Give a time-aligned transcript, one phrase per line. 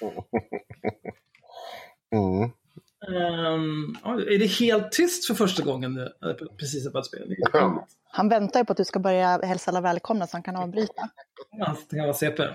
[2.12, 2.50] Mm.
[3.08, 6.12] Ehm, ja, är det helt tyst för första gången nu?
[6.58, 7.28] Precis på ett spel?
[7.28, 7.86] Det är Ja.
[8.12, 11.08] Han väntar ju på att du ska börja hälsa alla välkomna så han kan avbryta.
[11.50, 12.42] Ja, det kan vara CP.
[12.42, 12.50] Eh,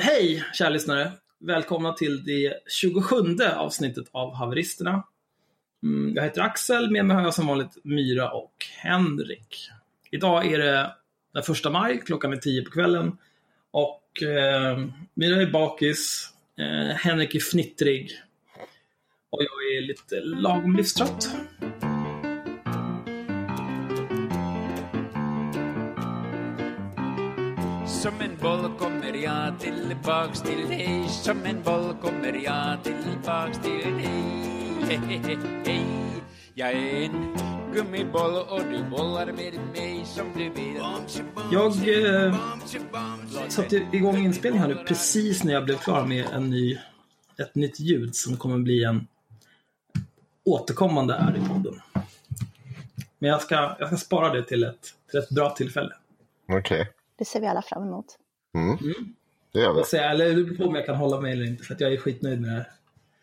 [0.00, 1.12] hej, kära lyssnare.
[1.40, 3.16] Välkomna till det 27
[3.56, 5.02] avsnittet av Haveristerna.
[5.82, 9.70] Mm, jag heter Axel, med mig har jag som vanligt Myra och Henrik.
[10.10, 10.92] Idag är det
[11.34, 13.18] den första maj, klockan är 10 på kvällen.
[13.70, 14.78] Och eh,
[15.14, 18.10] Myra är bakis, eh, Henrik är fnittrig.
[19.30, 21.30] Och jag är lite lagom livstrött.
[27.86, 33.94] Som en boll kommer jag tillbaks till dig Som en boll kommer jag tillbaks till
[33.94, 34.38] dig
[34.88, 35.80] hey, hey, hey.
[36.54, 40.82] Jag är en gummiboll och du bollar med mig som du vill
[41.52, 41.66] Jag
[42.26, 42.36] eh,
[43.48, 46.78] satte igång inspelningen här nu precis när jag blev klar med en ny,
[47.38, 49.06] ett nytt ljud som kommer bli en
[50.44, 51.80] återkommande här i podden.
[53.18, 55.92] Men jag ska, jag ska spara det till ett, till ett bra tillfälle.
[56.52, 58.06] Okej, Det ser vi alla fram emot.
[58.54, 58.78] mm.
[59.52, 59.84] det gör vi.
[59.84, 61.80] Så, jag- eller det beror på om jag kan hålla mig eller inte, för att
[61.80, 62.70] jag är skitnöjd med det här.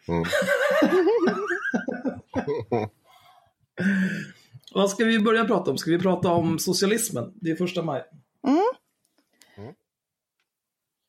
[0.07, 0.23] Mm.
[4.75, 5.77] Vad ska vi börja prata om?
[5.77, 7.33] Ska vi prata om socialismen?
[7.35, 8.03] Det är första maj.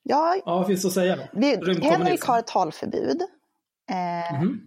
[0.03, 1.19] Ja, Ja, vad finns det att säga?
[1.33, 1.87] vi.
[1.89, 3.23] Henrik har ett talförbud.
[3.91, 4.61] Eh, Mhm.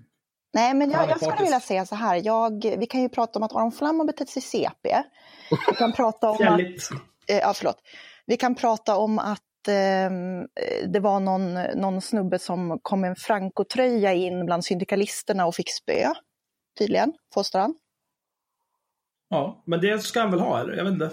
[0.54, 2.22] Nej, men jag, jag skulle vilja säga så här.
[2.26, 5.04] Jag, vi kan ju prata om att Aron Flam har betett sig CP.
[5.70, 6.60] Vi kan prata om att,
[7.30, 7.78] eh, ja, förlåt.
[8.26, 13.10] Vi kan prata om att ehm, eh, det var någon, någon snubbe som kom med
[13.10, 16.14] en Franco-tröja in bland syndikalisterna och fick spö.
[16.80, 17.76] Tydligen, påstår han.
[19.30, 20.74] Ja, men det ska han väl ha, eller?
[20.74, 21.12] Jag vet inte.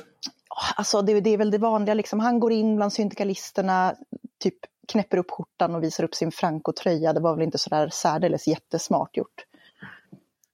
[0.76, 2.20] Alltså det, det är väl det vanliga, liksom.
[2.20, 3.94] han går in bland syndikalisterna,
[4.40, 4.56] typ
[4.88, 7.12] knäpper upp skjortan och visar upp sin Franco-tröja.
[7.12, 9.44] Det var väl inte sådär särdeles jättesmart gjort.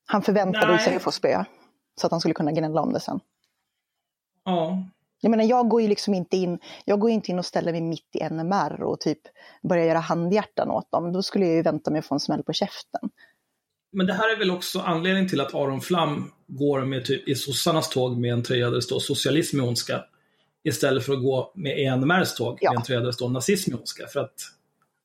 [0.07, 0.85] Han förväntade Nej.
[0.85, 1.45] sig att få spö,
[2.01, 3.21] så att han skulle kunna gnälla om det sen.
[4.45, 4.85] Ja,
[5.21, 7.81] Jag menar, jag går ju liksom inte in, jag går inte in och ställer mig
[7.81, 9.21] mitt i NMR och typ
[9.63, 11.13] börjar göra handhjärtan åt dem.
[11.13, 13.11] Då skulle jag ju vänta mig att få en smäll på käften.
[13.93, 17.35] Men det här är väl också anledningen till att Aron Flam går med typ i
[17.35, 20.05] sossarnas tåg med en tröja där det står socialism är ondska.
[20.65, 22.71] Istället för att gå med ENMRs tåg Ja.
[22.73, 24.07] med en tröja där det står nazism är ondska.
[24.07, 24.35] För att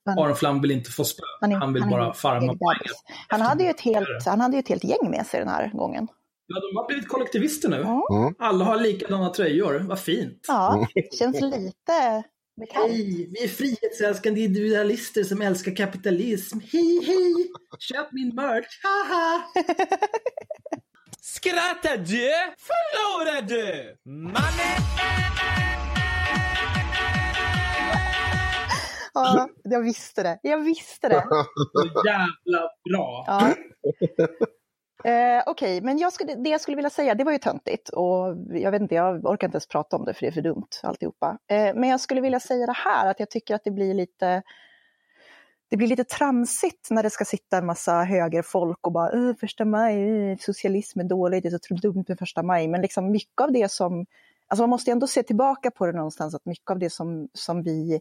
[0.06, 1.22] Men- Aron Flam vill inte få spö.
[1.40, 2.94] Han Han vill han bara farma poängen.
[3.28, 5.70] Han hade, ju ett helt, han hade ju ett helt gäng med sig den här
[5.74, 6.08] gången.
[6.46, 7.76] Ja, de har blivit kollektivister nu.
[7.76, 8.34] Mm.
[8.38, 9.78] Alla har likadana tröjor.
[9.88, 10.44] Vad fint.
[10.48, 12.22] Ja, det känns lite
[12.66, 16.58] Hej, vi är frihetsälskande individualister som älskar kapitalism.
[16.72, 17.50] Hej, hej!
[17.78, 19.42] Köp min merch, haha!
[21.20, 22.30] Skrattar du?
[22.58, 23.96] Förlorar du?
[24.10, 24.82] Mannen!
[29.14, 30.38] Ja, jag visste det.
[30.42, 31.24] Jag visste det.
[31.72, 33.24] Så jävla bra.
[33.26, 33.54] Ja.
[35.04, 38.36] Eh, Okej, men jag skulle, det jag skulle vilja säga, det var ju töntigt och
[38.50, 40.66] jag vet inte, jag orkar inte ens prata om det för det är för dumt
[40.82, 41.38] alltihopa.
[41.48, 44.42] Eh, men jag skulle vilja säga det här, att jag tycker att det blir lite
[45.70, 49.64] det blir lite tramsigt när det ska sitta en massa högerfolk och bara "Åh, första
[49.64, 52.68] maj, socialism är dåligt, det är så dumt med första maj.
[52.68, 54.06] Men liksom mycket av det som,
[54.48, 57.62] alltså man måste ändå se tillbaka på det någonstans, att mycket av det som, som
[57.62, 58.00] vi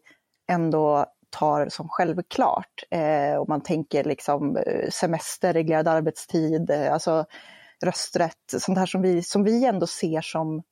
[0.52, 1.06] ändå
[1.38, 2.84] tar som självklart.
[2.92, 7.26] Eh, och man tänker liksom eh, semester, reglerad arbetstid, eh, alltså
[7.86, 10.64] rösträtt, sånt här som vi, som vi ändå ser som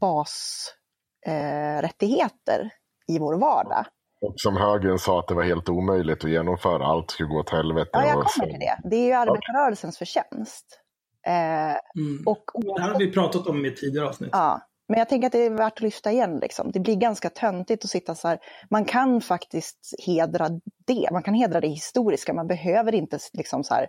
[0.00, 2.68] basrättigheter eh,
[3.14, 3.84] i vår vardag.
[4.22, 6.86] Och som högern sa att det var helt omöjligt att genomföra.
[6.86, 7.90] Allt skulle gå åt helvete.
[7.92, 8.78] Ja, jag och kommer till det.
[8.90, 10.80] Det är ju arbetarrörelsens förtjänst.
[11.26, 12.22] Eh, Mm.
[12.26, 12.44] och
[12.76, 14.30] Det här har vi pratat om i tidigare avsnitt.
[14.32, 16.38] Ja, men jag tänker att det är värt att lyfta igen.
[16.38, 16.72] Liksom.
[16.72, 18.38] Det blir ganska töntigt att sitta så här.
[18.70, 20.48] Man kan faktiskt hedra
[20.86, 21.08] det.
[21.12, 22.34] Man kan hedra det historiska.
[22.34, 23.86] Man behöver inte liksom så här,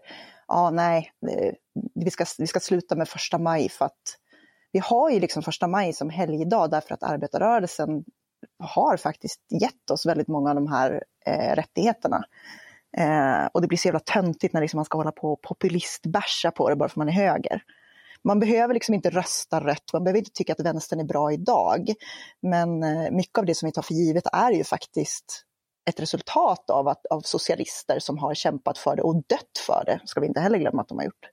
[0.47, 1.53] ja nej, eh,
[1.95, 4.17] vi ska, vi ska sluta med första maj för att
[4.71, 8.03] vi har ju liksom första maj som helgdag därför att arbetarrörelsen
[8.59, 12.23] har faktiskt gett oss väldigt många av de här eh, rättigheterna.
[12.97, 16.51] Eh, och det blir så jävla töntigt när liksom man ska hålla på och populistbärsa
[16.51, 17.63] på det bara för man är höger.
[18.23, 21.93] Man behöver liksom inte rösta rött, man behöver inte tycka att vänstern är bra idag.
[22.41, 25.45] Men eh, mycket av det som vi tar för givet är ju faktiskt
[25.89, 30.01] ett resultat av, att, av socialister som har kämpat för det och dött för det,
[30.05, 31.25] ska vi inte heller glömma att de har gjort.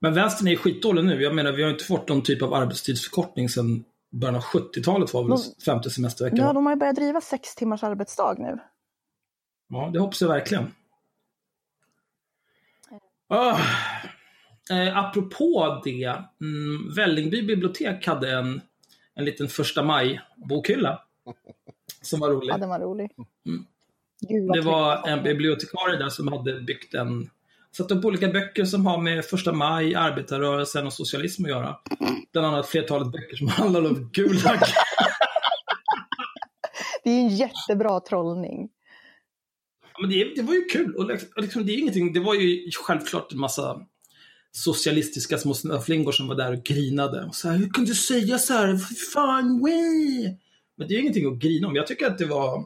[0.00, 1.22] Men vänstern är skitdålig nu.
[1.22, 5.22] Jag menar, vi har inte fått någon typ av arbetstidsförkortning sedan början av 70-talet var
[5.22, 6.36] väl De- femte semestervecka.
[6.36, 8.58] Ja, de har ju börjat driva sex timmars arbetsdag nu.
[9.68, 10.74] ja, det hoppas jag verkligen.
[13.28, 13.58] Ah.
[14.72, 18.60] Eh, apropå det, mm, Vällingby bibliotek hade en,
[19.14, 21.02] en liten första maj-bokhylla.
[22.02, 22.48] Som var rolig.
[22.52, 23.10] Ja, den var rolig.
[23.46, 23.66] Mm.
[24.28, 27.30] Gud, Det var en bibliotekarie där som hade byggt en
[27.76, 31.76] satt upp olika böcker som har med första maj, arbetarrörelsen och socialism att göra.
[32.32, 34.58] Bland annat flertalet böcker som handlar om Gulag.
[37.04, 38.68] Det är en jättebra trollning.
[40.00, 40.94] Men det, det var ju kul.
[40.94, 43.86] Och liksom, och liksom, det, är ingenting, det var ju självklart en massa
[44.52, 47.24] socialistiska små snöflingor som var där och grinade.
[47.24, 48.76] Och så här, Hur kan du säga så här?
[49.12, 50.36] Fan, way!
[50.76, 51.76] Men det är ju ingenting att grina om.
[51.76, 52.56] Jag tycker att det var...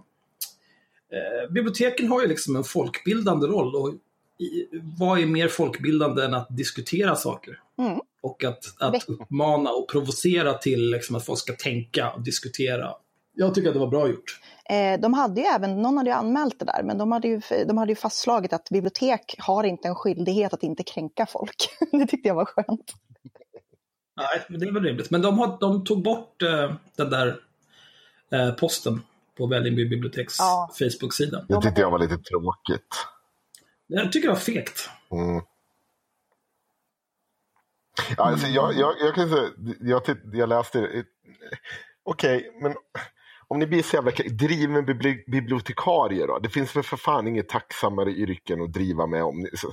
[1.13, 3.77] Eh, biblioteken har ju liksom en folkbildande roll.
[3.77, 3.95] Och
[4.39, 4.67] i,
[4.99, 7.61] vad är mer folkbildande än att diskutera saker?
[7.79, 8.01] Mm.
[8.21, 12.93] Och att, att uppmana och provocera till liksom, att folk ska tänka och diskutera.
[13.39, 14.41] Jag tycker att det var bra gjort.
[14.65, 17.41] Eh, de hade ju även, någon hade ju anmält det där, men de hade ju,
[17.67, 21.69] de hade ju fastslagit att bibliotek har inte en skyldighet att inte kränka folk.
[21.93, 22.93] det tyckte jag var skönt.
[24.17, 25.11] Nej, men det är väl rimligt.
[25.11, 27.41] Men de, har, de tog bort eh, den där
[28.31, 29.03] eh, posten
[29.37, 30.71] på Vällingby biblioteks Ja.
[30.79, 31.45] Facebook-sida.
[31.49, 32.95] Det tyckte jag var lite tråkigt.
[33.87, 34.91] Jag tycker det var fegt.
[35.11, 35.43] Mm.
[38.17, 39.51] Ja, alltså, jag, jag, jag kan säga,
[39.81, 40.03] jag,
[40.33, 41.05] jag läste.
[42.05, 42.75] Okej, men
[43.49, 46.39] om ni blir så jävla driven bibli- bibliotekarie då?
[46.39, 49.41] Det finns väl för fan inget tacksammare yrken att driva med om.
[49.41, 49.73] ni- så-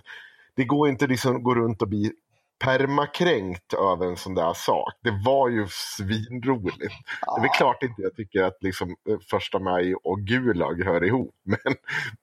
[0.56, 2.12] Det går inte liksom att gå runt och bli
[2.60, 4.94] permakränkt över en sån där sak.
[5.04, 6.78] Det var ju svinroligt.
[6.80, 11.04] Det är väl klart inte jag tycker att liksom eh, första maj och Gulag hör
[11.04, 11.36] ihop.
[11.44, 11.76] Men,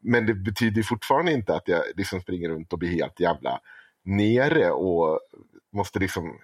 [0.02, 3.60] men det betyder fortfarande inte att jag liksom springer runt och blir helt jävla
[4.04, 5.20] nere och
[5.72, 6.38] måste liksom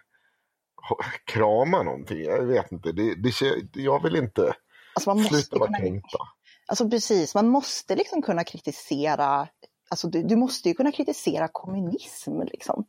[1.25, 2.25] krama någonting.
[2.25, 2.93] Jag vet inte.
[2.93, 3.32] Det, det,
[3.73, 4.53] jag vill inte
[4.96, 6.19] Alltså man måste sluta vara kunna, kränkta.
[6.66, 9.48] alltså precis, man måste liksom kunna kritisera,
[9.90, 12.87] alltså du, du måste ju kunna kritisera kommunism liksom.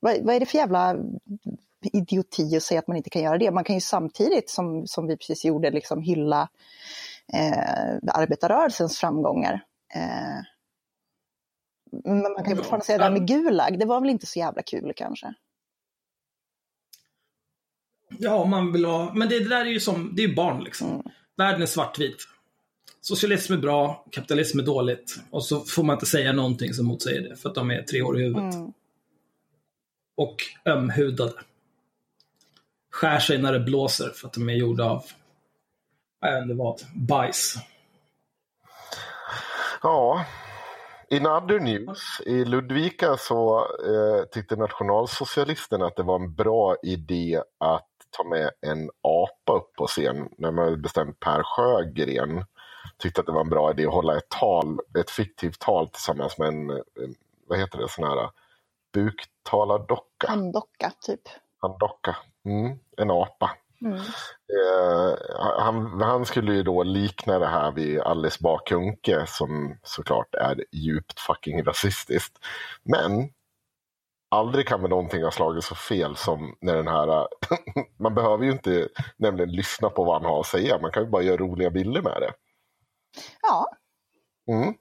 [0.00, 0.96] Vad, vad är det för jävla
[1.92, 3.50] idioti att säga att man inte kan göra det?
[3.50, 6.48] Man kan ju samtidigt, som, som vi precis gjorde, liksom hylla
[7.32, 9.64] eh, arbetarrörelsens framgångar.
[9.94, 10.42] Eh,
[12.04, 14.38] men man kan ju fortfarande säga det här med Gulag, det var väl inte så
[14.38, 15.34] jävla kul kanske?
[18.18, 19.14] Ja, man vill ha...
[19.14, 20.88] Men det, det där är ju som, det är ju barn liksom.
[20.88, 21.02] Mm.
[21.38, 22.28] Världen är svartvit.
[23.00, 25.16] Socialism är bra, kapitalism är dåligt.
[25.30, 28.02] Och så får man inte säga någonting som motsäger det, för att de är tre
[28.02, 28.54] år i huvudet.
[28.54, 28.72] Mm.
[30.16, 30.36] Och
[30.66, 31.32] ömhudade.
[32.90, 35.04] Skär sig när det blåser för att de är gjorda av,
[36.20, 37.54] jag vet inte vad, bajs.
[39.82, 40.24] Ja,
[41.10, 47.42] in other news, i Ludvika så eh, tyckte nationalsocialisterna att det var en bra idé
[47.58, 50.28] att ta med en apa upp på scen.
[50.38, 52.44] När man hade bestämt Per Sjögren
[52.98, 56.38] tyckte att det var en bra idé att hålla ett tal, ett fiktivt tal tillsammans
[56.38, 56.84] med en,
[57.46, 58.30] vad heter det, sån här
[58.92, 61.20] buktalardocka, Handdocka, typ.
[61.60, 63.50] handdocka, mm, en apa.
[63.80, 63.94] Mm.
[63.94, 65.14] Eh,
[65.58, 70.64] han, han skulle ju då likna det här vid Alice Bah Kuhnke som såklart är
[70.72, 72.38] djupt fucking rasistiskt.
[72.82, 73.30] Men
[74.30, 77.28] aldrig kan väl någonting ha slagit så fel som när den här...
[78.02, 81.10] man behöver ju inte nämligen lyssna på vad han har att säga, man kan ju
[81.10, 82.32] bara göra roliga bilder med det.
[83.42, 83.66] Ja,
[84.48, 84.74] Mm.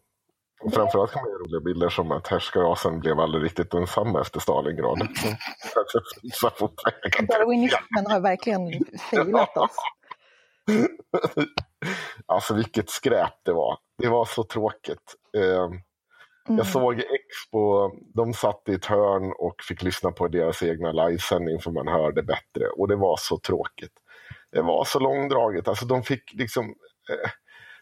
[0.62, 4.40] Och framförallt kan man göra roliga bilder som att härskarrasen blev aldrig riktigt densamma efter
[4.40, 5.00] Stalingrad.
[7.28, 8.72] Darwinismen har verkligen
[9.10, 9.76] failat oss.
[12.26, 13.78] Alltså vilket skräp det var.
[13.98, 15.16] Det var så tråkigt.
[15.38, 15.70] Eh,
[16.48, 16.58] Mm.
[16.58, 21.60] Jag såg Expo, de satt i ett hörn och fick lyssna på deras egna livesändning
[21.60, 22.68] för man hörde bättre.
[22.78, 23.94] Och det var så tråkigt.
[24.52, 25.68] Det var så långdraget.
[25.68, 26.66] Alltså de fick liksom...
[27.10, 27.30] Eh,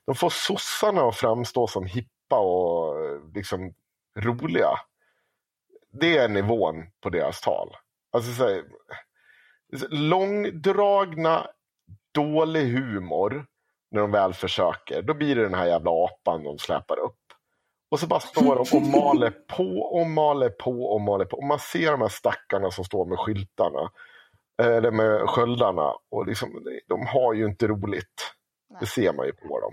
[0.06, 3.74] de får sossarna att framstå som hippa och eh, liksom
[4.20, 4.70] roliga.
[5.92, 7.76] Det är nivån på deras tal.
[8.12, 8.64] Alltså så här,
[9.90, 11.48] långdragna,
[12.14, 13.46] dålig humor
[13.92, 15.02] när de väl försöker.
[15.02, 17.25] Då blir det den här jävla apan de släpar upp.
[17.96, 21.38] Och så bara står de och maler på och maler på och maler på.
[21.38, 23.92] Och man ser de här stackarna som står med skyltarna.
[24.62, 25.94] Eller med sköldarna.
[26.12, 26.50] Och liksom,
[26.88, 28.34] de har ju inte roligt.
[28.80, 29.72] Det ser man ju på dem.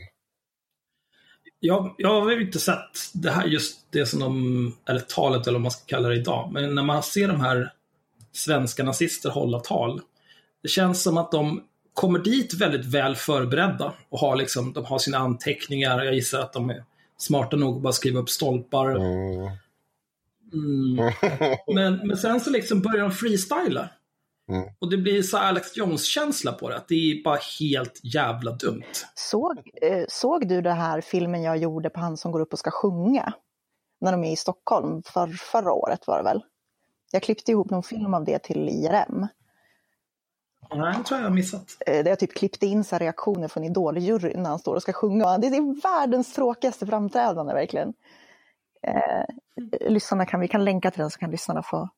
[1.61, 5.59] Jag, jag har ju inte sett det här, just det som de, eller talet eller
[5.59, 7.73] vad man ska kalla det idag, men när man ser de här
[8.33, 10.01] svenska nazister hålla tal,
[10.63, 11.63] det känns som att de
[11.95, 16.53] kommer dit väldigt väl förberedda och har liksom, de har sina anteckningar, jag gissar att
[16.53, 16.85] de är
[17.17, 18.91] smarta nog att bara skriva upp stolpar.
[18.91, 19.51] Mm.
[20.53, 21.13] Mm.
[21.75, 23.89] Men, men sen så liksom börjar de freestyla.
[24.49, 24.69] Mm.
[24.79, 28.83] Och det blir så Alex Jones-känsla på det, att det är bara helt jävla dumt.
[29.15, 32.59] Såg, eh, såg du det här filmen jag gjorde på han som går upp och
[32.59, 33.33] ska sjunga?
[34.01, 36.43] När de är i Stockholm, för, förra året var det väl?
[37.13, 39.27] Jag klippte ihop någon film av det till IRM.
[40.77, 41.77] Nej, det tror jag jag har missat.
[41.87, 44.83] Eh, Där jag typ klippte in så här reaktioner från Idol-juryn när han står och
[44.83, 45.39] ska sjunga.
[45.39, 47.93] Det är världens tråkigaste framträdande verkligen.
[48.87, 49.25] Eh,
[49.91, 51.89] lyssnarna kan, vi kan länka till den så kan lyssnarna få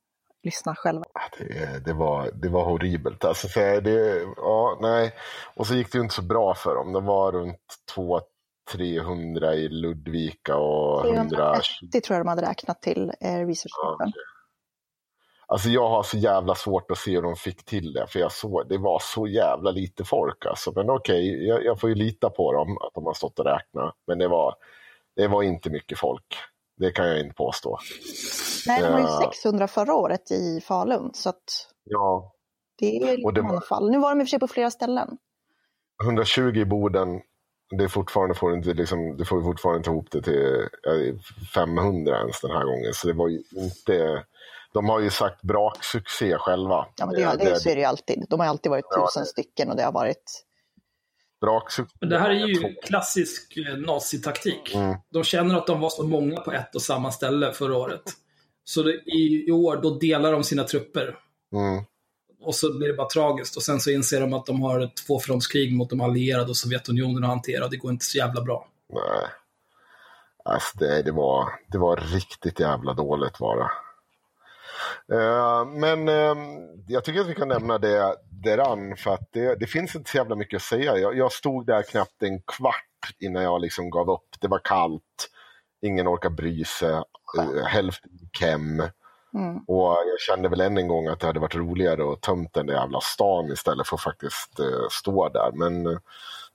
[0.43, 1.05] lyssna själva.
[1.39, 3.25] Det, det, var, det var horribelt.
[3.25, 5.15] Alltså, så här, det, ja, nej.
[5.57, 6.93] Och så gick det ju inte så bra för dem.
[6.93, 7.59] De var runt
[8.73, 11.37] 200-300 i Ludvika och 120.
[11.37, 14.09] 330 tror jag de hade räknat till eh, researchgruppen.
[14.09, 14.34] okej.
[15.47, 18.33] Alltså jag har så jävla svårt att se hur de fick till det, för jag
[18.33, 20.47] såg, det var så jävla lite folk.
[20.47, 20.73] Alltså.
[20.77, 23.95] Men okej, jag, jag får ju lita på dem, att de har stått och räknat.
[24.07, 24.55] Men det var,
[25.17, 26.37] det var inte mycket folk.
[26.77, 27.79] Det kan jag inte påstå.
[28.67, 29.21] Nej, de var ju Ja.
[29.33, 31.11] 600 förra året i Falun.
[31.15, 32.33] Så att Ja,
[32.79, 33.91] det är Och det i alla fall.
[33.91, 35.19] Nu var de i och för sig på flera ställen.
[36.05, 37.21] 120 i Boden,
[37.79, 41.15] det är fortfarande får inte, liksom, du får ju fortfarande inte ihop det till eh,
[41.55, 42.95] 500 ens den här gången.
[42.95, 44.25] Så det var ju inte...
[44.75, 46.87] De har ju sagt braksuccé själva.
[46.97, 48.27] Ja, men det, det, så är det ju alltid.
[48.31, 50.45] De har alltid varit Ja, tusen det- stycken och det har varit...
[51.41, 51.97] braksuccé.
[52.01, 54.75] Men det här är ju klassisk eh, nazitaktik.
[54.75, 54.97] Mm.
[55.11, 58.03] De känner att de var så många på ett och samma ställe förra året.
[58.65, 61.19] Så det, i, i år, då delar de sina trupper.
[61.53, 61.85] Mm.
[62.41, 63.57] Och så blir det bara tragiskt.
[63.57, 67.25] Och sen så inser de att de har ett tvåfrontskrig mot de allierade och Sovjetunionen
[67.25, 67.69] att hantera.
[67.69, 68.69] Det går inte så jävla bra.
[68.93, 69.29] Nej.
[70.45, 73.71] Alltså det, det, var, det var riktigt jävla dåligt var det.
[75.13, 76.35] Eh, men eh,
[76.89, 80.17] jag tycker att vi kan nämna det däran för att det, det finns inte så
[80.17, 80.97] jävla mycket att säga.
[80.97, 84.29] Jag, jag stod där knappt en kvart innan jag liksom gav upp.
[84.41, 85.31] Det var kallt,
[85.83, 86.95] ingen orkar bry sig,
[87.39, 88.83] uh, hälften gick hem.
[89.35, 89.57] Mm.
[89.67, 92.67] Och jag kände väl än en gång att det hade varit roligare att tömt den
[92.67, 95.51] där jävla stan istället för att faktiskt eh, stå där.
[95.55, 95.99] Men eh,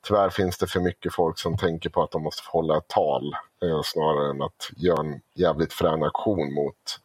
[0.07, 3.33] tyvärr finns det för mycket folk som tänker på att de måste hålla ett tal
[3.63, 6.99] eh, snarare än att göra en jävligt frän aktion mot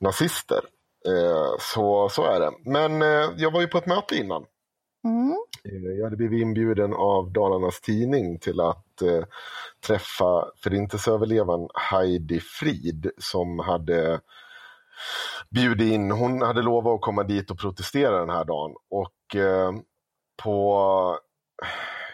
[0.00, 0.60] nazister.
[1.06, 2.50] Eh, så, så är det.
[2.64, 4.44] Men eh, jag var ju på ett möte innan.
[5.04, 5.36] Mm.
[5.64, 9.24] Eh, Jag hade blivit inbjuden av Dalarnas Tidning till att eh,
[9.86, 14.20] träffa förintelseöverlevaren Heidi Frid som hade
[15.50, 18.74] bjudit in, hon hade lovat att komma dit och protestera den här dagen.
[18.90, 19.72] Och eh,
[20.42, 21.18] på,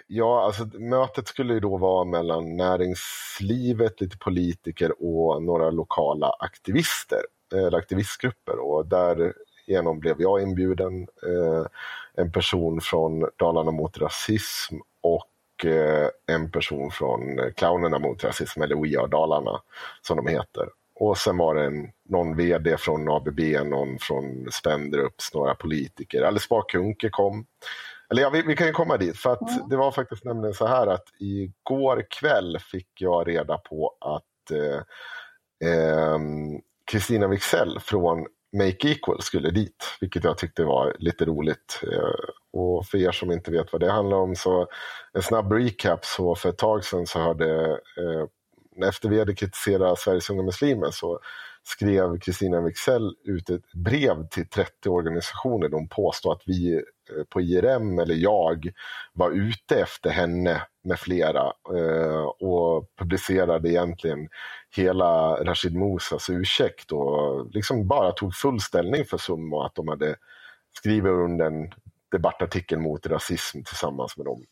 [0.07, 7.21] ja alltså mötet skulle ju då vara mellan näringslivet, lite politiker och några lokala aktivister,
[7.53, 8.59] eller aktivistgrupper.
[8.59, 11.03] Och därigenom blev jag inbjuden.
[11.03, 11.67] Eh,
[12.15, 18.63] en person från Dalarna mot rasism och eh, en person från eh, Clownerna mot rasism,
[18.63, 19.61] eller We Are Dalarna
[20.03, 20.69] som de heter.
[20.95, 26.23] Och sen var det en, någon vd från ABB, någon från Spendrups, några politiker.
[26.23, 26.63] Alice Bah
[27.11, 27.47] kom.
[28.11, 30.67] Eller ja, vi, vi kan ju komma dit, för att det var faktiskt nämligen så
[30.67, 34.83] här att igår kväll fick jag reda på att eh,
[35.71, 38.27] ehm, Kristina Wixell från
[38.57, 41.81] Make Equal skulle dit, vilket jag tyckte var lite roligt.
[41.93, 44.67] Eh, och för er som inte vet vad det handlar om så
[45.13, 46.05] en snabb recap.
[46.05, 50.91] Så för ett tag sedan så hörde, eh, efter vi hade kritiserat Sveriges unga muslimer
[50.91, 51.21] så
[51.63, 55.69] skrev Kristina Wixell ut ett brev till 30 organisationer.
[55.69, 58.71] De påstod att vi Eh, på IRM, eller jag,
[59.13, 64.29] var ute efter henne med flera eh, och publicerade egentligen
[64.77, 70.17] hela Rashid Musas ursäkt och liksom bara tog full ställning för Summa att de hade
[70.79, 71.73] skrivit under en
[72.13, 74.45] debattartikel mot rasism tillsammans med dem.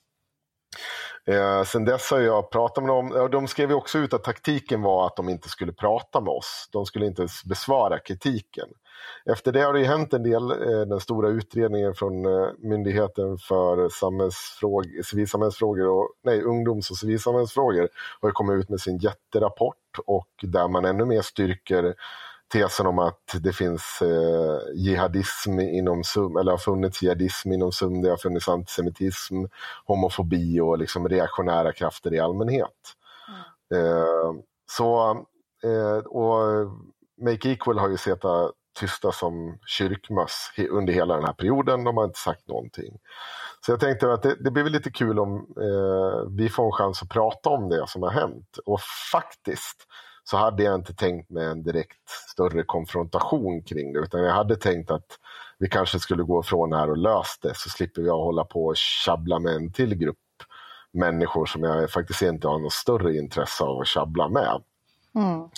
[1.26, 3.28] Eh, sen dess har jag pratat med dem.
[3.32, 6.68] De skrev också ut att taktiken var att de inte skulle prata med oss.
[6.72, 8.68] De skulle inte besvara kritiken.
[9.24, 10.50] Efter det har det ju hänt en del.
[10.50, 17.88] Eh, Den stora utredningen från eh, Myndigheten för samhällsfråg- civilsamhällsfrågor och, nej, ungdoms och civilsamhällsfrågor
[18.20, 21.94] har kommit ut med sin jätterapport och där man ännu mer styrker
[22.52, 28.02] tesen om att det finns eh, jihadism inom SUM, eller har funnits jihadism inom SUM,
[28.02, 29.44] det har funnits antisemitism,
[29.86, 32.70] homofobi och liksom reaktionära krafter i allmänhet.
[33.74, 34.32] Eh,
[34.70, 35.10] så,
[35.64, 36.70] eh, och
[37.22, 38.24] Make Equal har ju suttit
[38.74, 42.98] tysta som kyrkmöss under hela den här perioden, de har inte sagt någonting.
[43.66, 46.72] Så jag tänkte att det, det blir väl lite kul om eh, vi får en
[46.72, 48.58] chans att prata om det som har hänt.
[48.66, 48.80] Och
[49.12, 49.86] faktiskt
[50.24, 54.56] så hade jag inte tänkt mig en direkt större konfrontation kring det, utan jag hade
[54.56, 55.18] tänkt att
[55.58, 58.76] vi kanske skulle gå ifrån här och lösa det, så slipper jag hålla på och
[58.76, 60.16] tjabbla med en till grupp
[60.92, 64.62] människor som jag faktiskt inte har något större intresse av att tjabbla med.
[65.14, 65.48] Mm.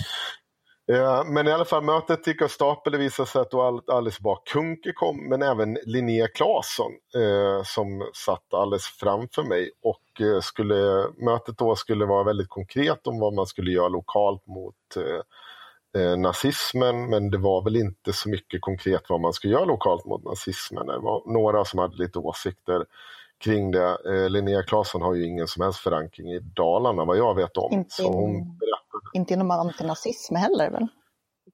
[0.93, 2.93] Eh, Men i alla fall mötet gick av stapel.
[2.93, 7.63] Det visade sig att då Al- Alice Bah Kuhnke kom, men även Linnea Claesson eh,
[7.65, 9.71] som satt alldeles framför mig.
[9.83, 14.47] Och eh, skulle, mötet då skulle vara väldigt konkret om vad man skulle göra lokalt
[14.47, 19.53] mot eh, eh, nazismen, men det var väl inte så mycket konkret vad man skulle
[19.53, 20.87] göra lokalt mot nazismen.
[20.87, 22.85] Det var några som hade lite åsikter
[23.45, 23.99] kring det.
[24.07, 27.73] Eh, Linnea Claesson har ju ingen som helst förankring i Dalarna vad jag vet om.
[27.73, 28.59] Inte, så hon
[29.17, 30.87] inte inom antinazism heller väl?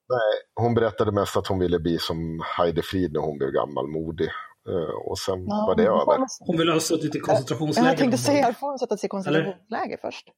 [0.09, 3.87] nej, hon berättade mest att hon ville bli som Heide Frid när hon blev gammal,
[3.89, 4.29] modig.
[4.69, 6.27] Eh, och sen Ja, var det hon över.
[6.47, 7.89] Hon vill ha suttit i koncentrationsläger.
[7.89, 9.11] jag tänkte säga, får hon sätta sig i Eller?
[9.11, 10.29] koncentrationsläger först?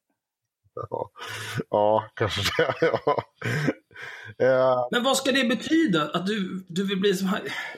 [0.75, 1.09] Ja,
[1.69, 2.73] ja kanske det.
[3.05, 3.23] Ja.
[4.39, 6.09] Eh, Men vad ska det betyda?
[6.13, 7.29] Att du, du vill bli som...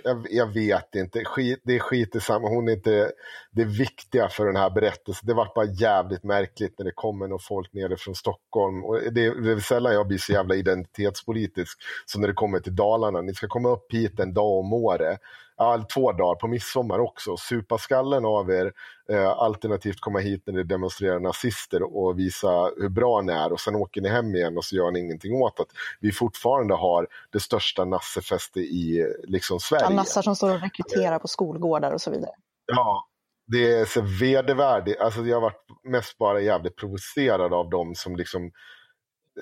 [0.04, 1.26] jag, jag vet inte.
[1.26, 2.48] Skit, det är skit i samma.
[2.48, 3.12] Hon är inte
[3.52, 5.28] det viktiga för den här berättelsen.
[5.28, 8.84] Det var bara jävligt märkligt när det kommer någon folk nere från Stockholm.
[8.86, 12.76] Och det, det är sällan jag blir så jävla identitetspolitisk som när det kommer till
[12.76, 13.22] Dalarna.
[13.22, 15.20] Ni ska komma upp hit en dag om året.
[15.58, 17.38] Ja, två dagar på midsommar också.
[17.38, 18.74] Supa skallen av er.
[19.10, 23.52] Eh, alternativt komma hit när det demonstrerar nazister och visa hur bra ni är.
[23.52, 25.68] Och sen åker ni hem igen och så gör ni ingenting åt att
[26.00, 29.84] vi fortfarande har det största nassefästet i liksom, Sverige.
[29.84, 32.32] Ja, nassar som står och rekryterar på skolgårdar och så vidare.
[32.66, 33.08] Ja,
[33.48, 35.00] det är så vedervärdigt.
[35.00, 38.52] Alltså jag har varit mest bara jävligt provocerad av dem som liksom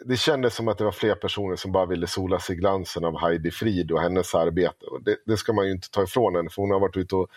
[0.06, 3.06] det kändes som att det var fler personer som bara ville sola sig i glansen
[3.06, 4.86] av Heidi Frid och hennes arbete.
[4.86, 7.16] Och det, det ska man ju inte ta ifrån henne för hon har varit ute
[7.16, 7.28] och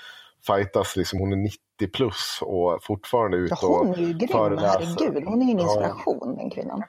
[0.47, 1.59] fightas, liksom, hon är 90
[1.93, 4.81] plus och fortfarande ute Ja, hon och är ju grym, föreläser.
[4.99, 5.25] herregud.
[5.27, 5.65] Hon är ju en Ja.
[5.65, 6.83] inspiration, den kvinnan.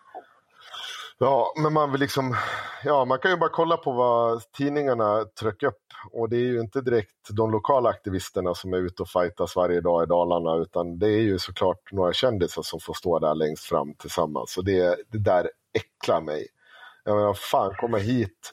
[1.22, 2.36] Ja, men man vill liksom,
[2.84, 5.84] ja, man kan ju bara kolla på vad tidningarna trycker upp.
[6.12, 9.82] Och det är ju inte direkt de lokala aktivisterna som är ute och fightas varje
[9.82, 13.64] dag i Dalarna, utan det är ju såklart några kändisar som får stå där längst
[13.64, 14.58] fram tillsammans.
[14.58, 16.48] Och det, det där äcklar mig.
[17.04, 18.52] Jag menar, fan, komma hit.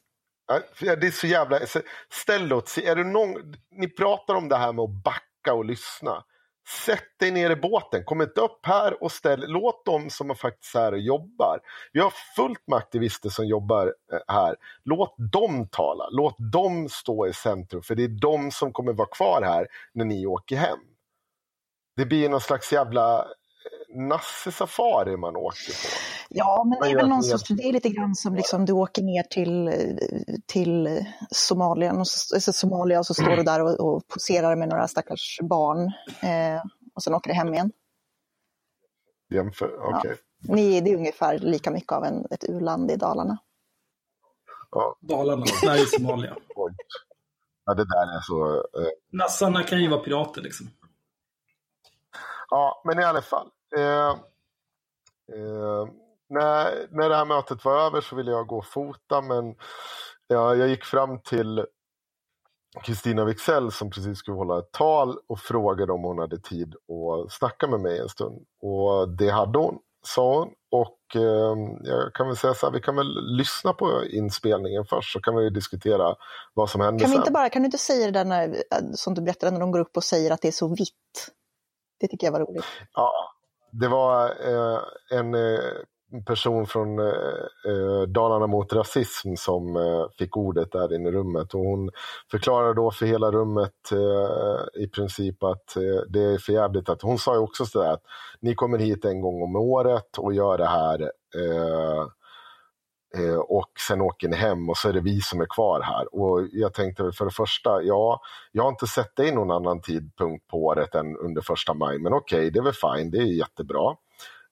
[0.81, 1.61] Det är så jävla...
[2.11, 2.87] Ställ åt sig.
[2.87, 6.25] Är det någon, ni pratar om det här med att backa och lyssna.
[6.69, 10.35] Sätt dig ner i båten, kom inte upp här och ställ, låt dem som är
[10.35, 11.61] faktiskt är här och jobbar.
[11.93, 14.57] Vi har fullt med aktivister som jobbar eh, här.
[14.85, 19.09] Låt dem tala, låt dem stå i centrum, för det är de som kommer vara
[19.09, 20.79] kvar här när ni åker hem.
[21.97, 23.27] Det blir någon slags jävla
[23.89, 25.89] eh, nasse-safari man åker på.
[26.29, 29.03] Ja, men det är väl någon sorts, det är lite grann som liksom du åker
[29.03, 29.71] ner till,
[30.47, 34.69] till Somalien och så, alltså Somalia och så står du där och, och poserar med
[34.69, 35.79] några stackars barn
[36.23, 36.63] eh,
[36.95, 37.73] och sen åker du hem igen.
[39.35, 40.17] Jämför, okej.
[40.49, 43.39] Ni, det är ungefär lika mycket av en, ett u-land i Dalarna.
[44.71, 46.37] Ja, Dalarna, Sverige, Somalia.
[47.65, 48.55] ja, det där är så...
[48.55, 50.71] Eh, Nassarna kan ju vara pirater liksom.
[52.51, 53.51] Ja, men i alla fall.
[53.77, 54.11] Eh,
[55.33, 55.87] eh,
[56.29, 59.55] när, när det här mötet var över så ville jag gå och fota men
[60.27, 61.67] ja, jag gick fram till
[62.83, 67.33] Kristina Wixell som precis skulle hålla ett tal och frågade om hon hade tid att
[67.33, 68.45] snacka med mig en stund.
[68.63, 70.49] Och det hade hon, sa hon.
[70.71, 75.13] Och eh, jag kan väl säga så här, vi kan väl lyssna på inspelningen först
[75.13, 76.15] så kan vi diskutera
[76.55, 77.23] vad som hände Kan, vi sen.
[77.23, 79.81] inte bara, kan du inte säga det där när, som du berättade när de går
[79.81, 81.31] upp och säger att det är så vitt?
[82.01, 82.65] Det tycker jag var roligt.
[82.93, 83.36] Ja,
[83.81, 84.81] det var eh,
[85.19, 85.61] en eh,
[86.27, 87.07] person från eh,
[87.67, 91.55] eh, Dalarna mot rasism som eh, fick ordet där inne i rummet.
[91.55, 91.91] Och hon
[92.31, 97.03] förklarade då för hela rummet eh, i princip att eh, det är för jävligt att
[97.03, 98.03] hon sa ju också sådär att
[98.41, 101.03] ni kommer hit en gång om året och gör det här
[101.35, 102.07] eh,
[103.15, 106.15] eh, och sen åker ni hem och så är det vi som är kvar här.
[106.15, 108.21] Och jag tänkte väl för det första, ja,
[108.53, 112.13] jag har inte sett dig någon annan tidpunkt på året än under första maj, men
[112.13, 113.97] okej, det är väl fine, det är jättebra.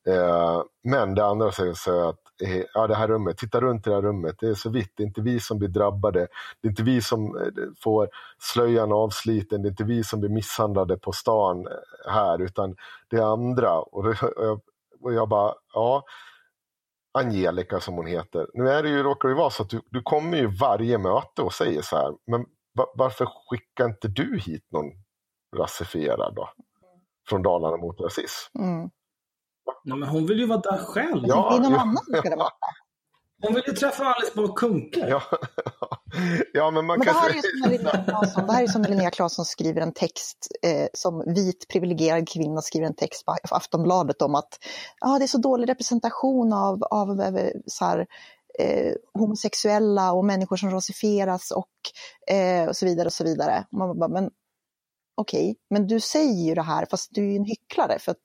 [0.07, 3.91] Eh, men det andra säger så att eh, ja, det här rummet, titta runt i
[3.91, 6.27] det här rummet, det är så vitt, det är inte vi som blir drabbade,
[6.61, 10.31] det är inte vi som eh, får slöjan avsliten, det är inte vi som blir
[10.31, 12.77] misshandlade på stan eh, här, utan
[13.09, 13.79] det är andra.
[13.81, 14.61] Och, jag,
[15.01, 16.03] och jag bara, ja,
[17.19, 18.47] Angelica som hon heter.
[18.55, 21.43] Nu är det ju, råkar det vara så att du, du kommer ju varje möte
[21.43, 24.91] och säger så här, men va, varför skickar inte du hit någon
[25.57, 26.51] rasifierad då?
[27.29, 28.59] Från Dalarna mot rasism.
[28.59, 28.91] Mm.
[29.85, 31.23] Nej, men hon vill ju vara där själv.
[31.27, 32.53] Ja, det är någon ja, annan som ska det vara.
[33.43, 35.09] Hon vill ju träffa Alice Bah Kuhnke.
[35.09, 35.23] Ja,
[36.53, 38.89] ja men man Men det här, är som Linnea Claesson, det här är som när
[38.89, 44.23] Linnea Claesson skriver en text, eh, som vit privilegierad kvinna skriver en text på Aftonbladet
[44.23, 44.59] om att
[45.01, 48.07] ah, det är så dålig representation av, av eh, så här,
[48.59, 53.07] eh, homosexuella och människor som rasifieras och, eh, och så vidare.
[53.07, 53.67] och så vidare.
[53.73, 54.31] Och Man bara, men
[55.15, 58.13] okej, okay, men du säger ju det här, fast du är ju en hycklare, för
[58.13, 58.19] att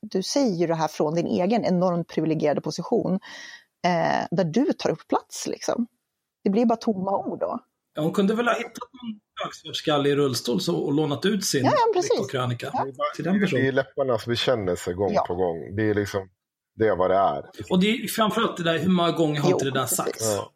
[0.00, 3.14] du säger ju det här från din egen enormt privilegierade position,
[3.84, 5.86] eh, där du tar upp plats liksom.
[6.46, 7.58] Det blir bara tomma ord då.
[7.94, 11.64] Ja, hon kunde väl ha hittat någon högsvärtskalle i rullstol så, och lånat ut sin
[11.64, 12.10] Ja, ja, precis.
[12.18, 12.86] veckokrönika Ja.
[13.16, 13.74] till den Det är personen.
[13.74, 15.24] läpparnas bekännelse gång Ja.
[15.28, 15.76] på gång.
[15.76, 16.28] Det är liksom
[16.76, 17.44] det är vad det är.
[17.70, 19.96] Och det är framförallt det där, hur många gånger har Jo, inte det där precis.
[19.96, 20.24] sagts?
[20.36, 20.52] Ja.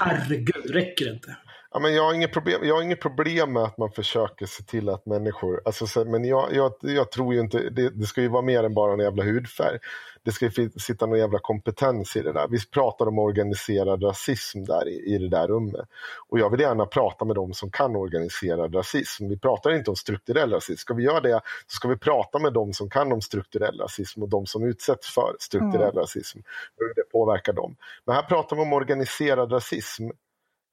[0.00, 1.36] Herregud, räcker det inte?
[1.76, 4.62] Ja, men jag, har inget problem, jag har inget problem med att man försöker se
[4.62, 5.60] till att människor...
[5.64, 7.70] Alltså, så, men jag, jag, jag tror ju inte...
[7.70, 9.78] Det, det ska ju vara mer än bara en jävla hudfärg.
[10.22, 12.48] Det ska ju sitta någon jävla kompetens i det där.
[12.48, 15.88] Vi pratar om organiserad rasism där i, i det där rummet.
[16.28, 19.28] Och jag vill gärna prata med dem som kan organiserad rasism.
[19.28, 20.80] Vi pratar inte om strukturell rasism.
[20.80, 24.22] Ska vi göra det så ska vi prata med dem som kan om strukturell rasism
[24.22, 25.96] och de som utsätts för strukturell Mm.
[26.02, 26.38] rasism.
[26.76, 27.76] Hur det påverkar dem.
[28.04, 30.10] Men här pratar vi om organiserad rasism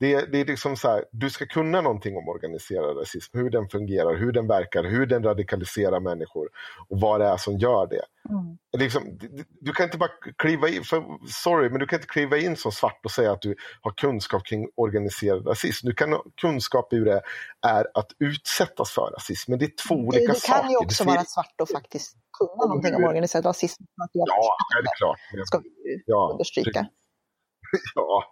[0.02, 3.50] det, är- det är liksom så här, du ska kunna någonting om organiserad rasism, hur
[3.50, 6.50] den fungerar, hur den verkar, hur den radikaliserar människor
[6.90, 8.02] och vad det är som gör det.
[8.30, 8.58] Mm.
[8.78, 11.04] Liksom, du, du kan inte bara kliva in, för,
[11.44, 14.46] sorry, men du kan inte kliva in som svart och säga att du har kunskap
[14.46, 15.88] kring organiserad rasism.
[15.88, 17.22] Du kan ha kunskap i hur det
[17.68, 20.62] är att utsättas för rasism, men det är två Det, olika det saker.
[20.62, 23.84] kan ju också Det vara svart och faktiskt kunna någonting om organiserad rasism.
[24.14, 25.20] Ja, självklart.
[25.34, 26.86] Men- ska vi understryka.
[27.96, 28.24] Ja.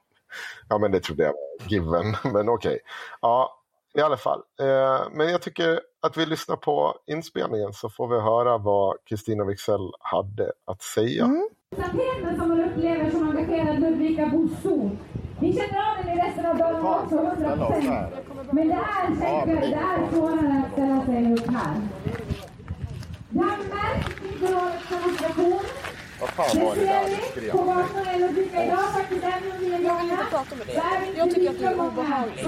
[0.70, 2.16] Ja, men det trodde jag var given.
[2.34, 2.80] Men okej.
[3.22, 3.56] Ja,
[3.94, 4.42] i alla fall.
[4.60, 9.44] Eh, men jag tycker att vi lyssnar på inspelningen så får vi höra vad Kristina
[9.44, 11.24] Wixell hade att säga.
[11.24, 11.50] Mm.
[12.38, 14.98] Som man upplever som engagerad Ludvika-boszon.
[15.40, 18.08] Ni känner av den i resten av dagen också, 100%.
[18.52, 21.82] Men det är säkrare, det är svårare att ställa sig upp här.
[24.32, 25.60] Inför årets demonstration
[26.22, 27.52] Vad fan var det där du skrev?
[27.52, 30.18] på gatorna i Ludvika idag, faktiskt även om vi är många.
[30.32, 30.76] prata med dig.
[31.08, 32.48] inte Jag tycker att du är obehaglig.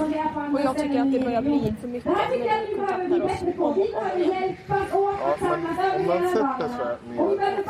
[0.54, 3.58] Och jag tycker att det börjar bli för mycket jag när du kontaktar oss om
[3.58, 4.56] och om igen.
[4.68, 7.62] Ja, men om man sätter sig ner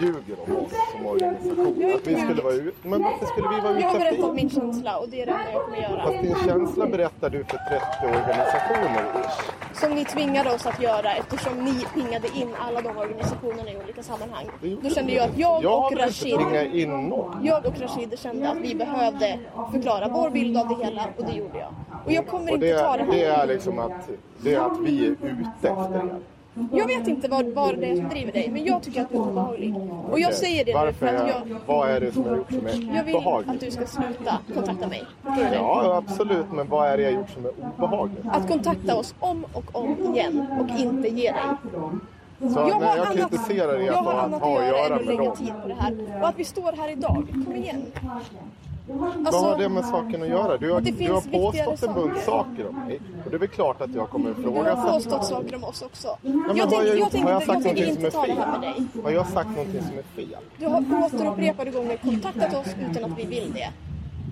[0.00, 1.92] Ljuger om oss som organisation.
[1.94, 2.74] Att vi skulle vara ut...
[2.82, 5.52] Men varför skulle vi vara Jag har berättat min känsla och det är det enda
[5.52, 6.02] jag kommer göra.
[6.02, 7.58] Fast din känsla berättar du för
[8.00, 9.04] 30 organisationer.
[9.24, 9.80] ish.
[9.80, 14.02] Som ni tvingade oss att göra eftersom ni pingade in alla de organisationerna i olika
[14.02, 14.46] sammanhang.
[14.82, 16.40] Då kände jag att jag Jag och inte Rashid
[16.74, 19.38] in jag och Rashid kände att vi behövde
[19.72, 21.74] förklara vår bild av det hela och det gjorde jag.
[22.04, 23.42] Och jag kommer Och inte det, ta det det här.
[23.42, 26.16] är liksom att, det är att vi är ute efter er.
[26.72, 29.16] Jag vet inte vad, vad det är som driver dig, men jag tycker att du
[29.16, 29.74] är obehaglig.
[30.10, 32.50] Och jag säger det nu Varför för att jag, vad är det som har gjort
[32.52, 33.60] som är jag vill att obehagligt?
[33.60, 35.04] du ska sluta kontakta mig.
[35.52, 36.52] Ja, absolut.
[36.52, 38.24] Men vad är det jag gjort som är obehagligt?
[38.30, 41.42] Att kontakta oss om och om igen och inte ge dig.
[42.38, 44.84] Så Jag när har jag annat, kritiserar er jag för att ha att att göra
[44.84, 46.20] än göra att lägga tid på det här.
[46.20, 47.82] Och att vi står här idag, kom igen.
[48.86, 49.12] Vad har
[49.58, 50.56] det Alltså, med saken att göra?
[50.56, 52.68] Du har, Det du har påstått en bunt saker.
[52.68, 53.00] om mig.
[53.24, 56.16] Och det är väl klart att jag kommer du har påstått saker om oss också.
[56.22, 58.20] men Jag har tänkte, jag jag gjort- tänkte, har jag jag sagt tänker någonting som
[58.22, 58.60] är det här fel?
[58.60, 59.02] med dig.
[59.04, 60.40] Har jag sagt någonting som är fel?
[60.58, 63.68] Du har återupprepade gånger kontaktat oss utan att vi vill det.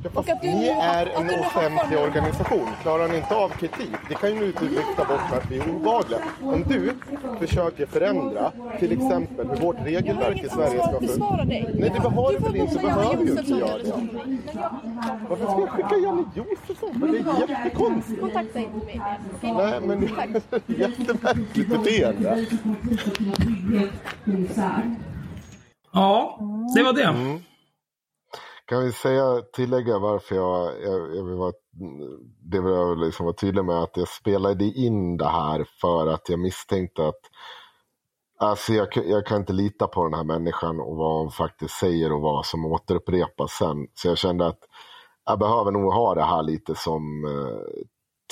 [0.03, 2.69] Ja, fast att du ni är att en du offentlig organisation.
[2.83, 3.97] Klarar ni inte av kritik?
[4.09, 6.19] Det kan ju vifta bort med att vi är obehagliga.
[6.43, 6.93] Om du
[7.39, 10.99] försöker förändra till exempel hur vårt regelverk i Sverige ska
[11.45, 11.71] dig.
[11.75, 12.75] Nej, det har du väl inte.
[12.75, 13.93] Janne behöver ju inte göra det.
[15.29, 17.01] Varför ska jag skicka Janne Josefsson?
[17.01, 18.21] Det är jättekonstigt.
[18.21, 19.01] Kontakta inte mig?
[19.43, 20.09] Nej, men
[20.67, 22.47] jättemärkligt beteende.
[25.93, 26.39] Ja,
[26.77, 27.41] det var det.
[28.71, 31.53] Kan vi säga, tillägga varför jag, jag, jag vill vara,
[32.43, 36.29] det vill jag liksom vara tydlig med att jag spelade in det här för att
[36.29, 37.21] jag misstänkte att
[38.39, 42.13] Alltså jag, jag kan inte lita på den här människan och vad hon faktiskt säger
[42.13, 43.87] och vad som återupprepas sen.
[43.95, 44.59] Så jag kände att
[45.25, 47.83] jag behöver nog ha det här lite som eh,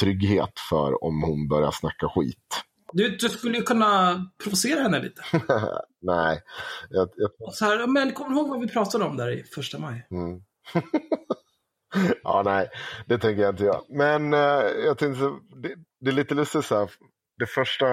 [0.00, 2.64] trygghet för om hon börjar snacka skit.
[2.92, 5.22] Du, du skulle ju kunna provocera henne lite.
[6.00, 6.42] Nej,
[6.90, 9.78] jag, jag, Så här, men kommer du ihåg vad vi pratade om där i första
[9.78, 10.06] maj?
[10.10, 10.40] Mm.
[12.22, 12.68] ja, nej,
[13.06, 13.80] det tänker jag inte göra.
[13.88, 15.24] Men eh, jag tänkte,
[15.62, 16.90] det, det är lite lustigt så här.
[17.38, 17.86] Det första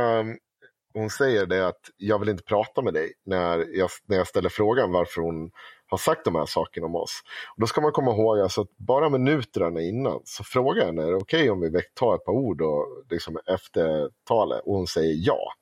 [0.94, 4.28] hon säger det är att jag vill inte prata med dig när jag, när jag
[4.28, 5.52] ställer frågan varför hon
[5.96, 7.22] har sagt de här sakerna om oss.
[7.56, 11.04] Och då ska man komma ihåg alltså att bara minuterna innan så frågar jag henne,
[11.04, 14.62] är det okej om vi tar ett par ord och liksom efter talet?
[14.66, 15.54] Och hon säger ja.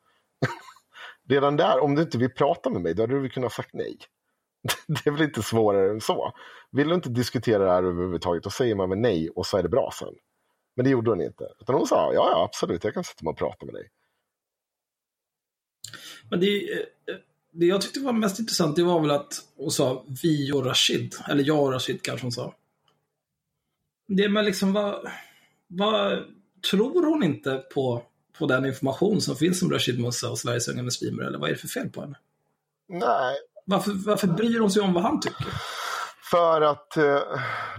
[1.30, 3.98] Redan där, om du inte vill prata med mig, då hade du kunnat sagt nej.
[4.88, 6.34] Det är väl inte svårare än så.
[6.72, 9.64] Vill du inte diskutera det här överhuvudtaget, då säger man väl nej och så är
[9.64, 10.14] det bra sen.
[10.76, 11.48] Men det gjorde hon inte.
[11.60, 13.90] Utan hon sa, ja, ja absolut, jag kan sätta mig och prata med dig.
[16.30, 17.16] Men det, eh, eh
[17.54, 21.16] det jag tyckte var mest intressant, det var väl att hon sa vi och Rashid.
[21.30, 22.54] Eller jag och Rashid kanske hon sa.
[24.08, 25.08] Det med liksom, vad,
[25.68, 26.24] vad
[26.72, 28.04] tror hon inte på,
[28.38, 31.24] på den information som finns om Rashid Musa och Sveriges unga muslimer?
[31.24, 32.16] Eller vad är det för fel på henne?
[32.90, 33.36] Nej,
[33.66, 35.48] Varför, varför bryr hon sig om vad han tycker?
[36.34, 37.22] för att eh,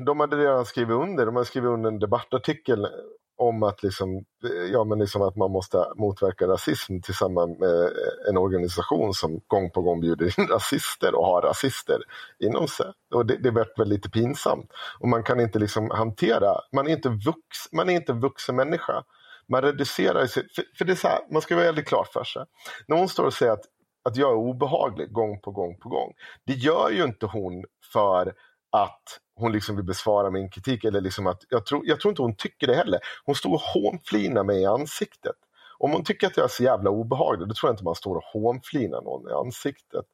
[0.07, 1.27] de hade redan skrivit under.
[1.27, 2.87] De hade skrivit under en debattartikel
[3.37, 8.29] om att, liksom, eh, ja, men liksom att man måste motverka rasism tillsammans med eh,
[8.29, 11.99] en organisation som gång på gång bjuder in rasister och har rasister
[12.39, 12.87] inom sig.
[13.15, 14.71] Och det, det blir väl lite pinsamt.
[15.01, 19.05] Och man kan inte liksom hantera, man är inte, vux, man är inte vuxen människa.
[19.49, 22.25] Man reducerar sig, för, för det är så här, man ska vara väldigt klar för
[22.25, 22.45] sig.
[22.87, 23.65] När hon står och säger att,
[24.05, 26.13] att jag är obehaglig gång på gång på gång.
[26.47, 28.33] Det gör ju inte hon för
[28.75, 30.85] att hon liksom vill besvara min kritik.
[30.85, 33.01] Eller liksom att, jag, tror, jag tror inte hon tycker det heller.
[33.25, 35.37] Hon står och hånflinar mig i ansiktet.
[35.79, 38.17] Om hon tycker att jag är så jävla obehaglig, då tror jag inte man står
[38.17, 40.05] och hånflinar någon i ansiktet.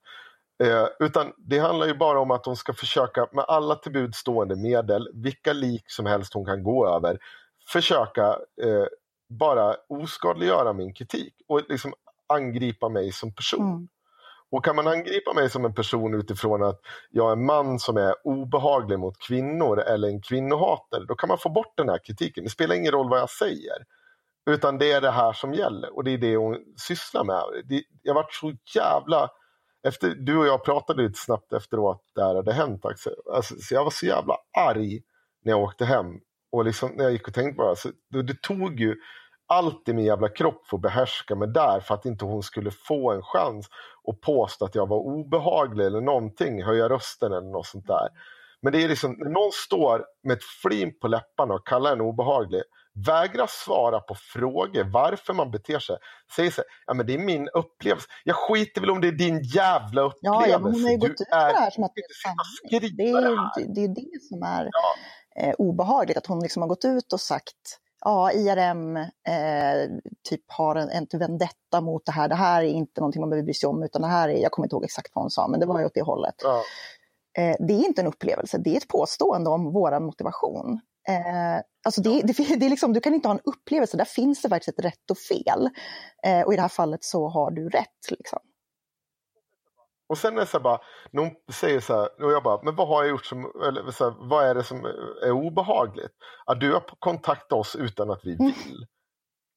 [0.62, 5.08] Eh, utan det handlar ju bara om att hon ska försöka med alla tillbudstående medel,
[5.14, 7.18] vilka lik som helst hon kan gå över,
[7.72, 8.26] försöka
[8.62, 8.86] eh,
[9.28, 11.94] bara oskadliggöra min kritik och liksom
[12.26, 13.70] angripa mig som person.
[13.70, 13.88] Mm.
[14.52, 17.96] Och kan man angripa mig som en person utifrån att jag är en man som
[17.96, 22.44] är obehaglig mot kvinnor eller en kvinnohatare, då kan man få bort den här kritiken.
[22.44, 23.84] Det spelar ingen roll vad jag säger.
[24.50, 27.42] Utan det är det här som gäller och det är det hon sysslar med.
[27.64, 29.30] Det, jag varit så jävla...
[29.82, 32.84] Efter, du och jag pratade lite snabbt efteråt där det hade hänt.
[32.84, 33.10] Alltså,
[33.60, 35.02] så jag var så jävla arg
[35.44, 36.06] när jag åkte hem.
[36.52, 38.96] Och liksom, när jag gick och tänkte på det, så, det, det tog ju
[39.50, 42.70] allt i min jävla kropp för att behärska mig där för att inte hon skulle
[42.70, 43.66] få en chans
[44.08, 48.08] att påstå att jag var obehaglig eller någonting, höja rösten eller något sånt där.
[48.62, 52.00] Men det är liksom, när någon står med ett flin på läpparna och kallar en
[52.00, 52.62] obehaglig,
[53.06, 55.96] vägrar svara på frågor varför man beter sig.
[56.36, 58.08] Säger så ja men det är min upplevelse.
[58.24, 60.18] Jag skiter väl om det är din jävla upplevelse.
[60.20, 62.22] Ja, ja men hon har ju gått ut med det här som att det är
[62.22, 62.70] sanning.
[62.70, 62.80] Det är
[63.74, 65.42] det, är det som är ja.
[65.42, 69.04] eh, obehagligt, att hon liksom har gått ut och sagt ja, IRM eh,
[70.28, 72.28] typ har en, en vendetta mot det här.
[72.28, 74.52] Det här är inte någonting man behöver bry sig om, utan det här är, jag
[74.52, 76.34] kommer inte ihåg exakt vad hon sa, men det var ju åt det hållet.
[76.42, 76.62] Ja.
[77.38, 80.80] Eh, det är inte en upplevelse, det är ett påstående om vår motivation.
[81.08, 84.42] Eh, alltså det, det, det, är liksom, du kan inte ha en upplevelse, där finns
[84.42, 85.70] det faktiskt ett rätt och fel.
[86.26, 88.10] Eh, och i det här fallet så har du rätt.
[88.10, 88.38] Liksom.
[90.10, 92.74] Och sen är det så bara, när hon säger så här, och jag bara, men
[92.74, 94.84] vad har jag gjort som, eller så här, vad är det som
[95.22, 96.12] är obehagligt?
[96.46, 98.46] Att du har kontaktat oss utan att vi mm.
[98.46, 98.74] vill.
[98.74, 98.88] Mm.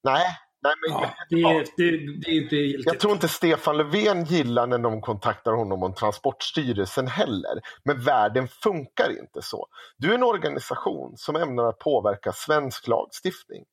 [0.03, 0.25] Nej,
[0.61, 1.91] nej men, ja, det, är, det,
[2.25, 2.85] det är inte giltigt.
[2.85, 7.61] Jag tror inte Stefan Löfven gillar när de kontaktar honom om Transportstyrelsen heller.
[7.83, 9.67] Men världen funkar inte så.
[9.97, 13.63] Du är en organisation som ämnar att påverka svensk lagstiftning.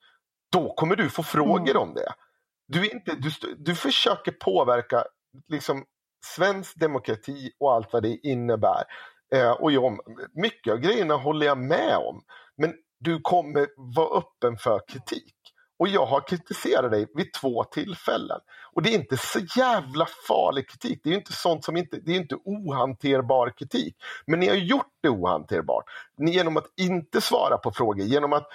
[0.53, 1.83] Då kommer du få frågor mm.
[1.83, 2.13] om det.
[2.69, 5.05] Du, är inte, du, du försöker påverka
[5.49, 5.85] liksom,
[6.25, 8.85] svensk demokrati och allt vad det innebär.
[9.33, 9.99] Eh, och jag,
[10.33, 12.23] mycket av grejerna håller jag med om.
[12.57, 15.35] Men du kommer vara öppen för kritik.
[15.79, 18.41] Och jag har kritiserat dig vid två tillfällen.
[18.73, 21.01] Och det är inte så jävla farlig kritik.
[21.05, 23.97] Det är inte sånt som inte, det är inte ohanterbar kritik.
[24.27, 25.85] Men ni har gjort det ohanterbart.
[26.19, 28.47] Genom att inte svara på frågor, genom att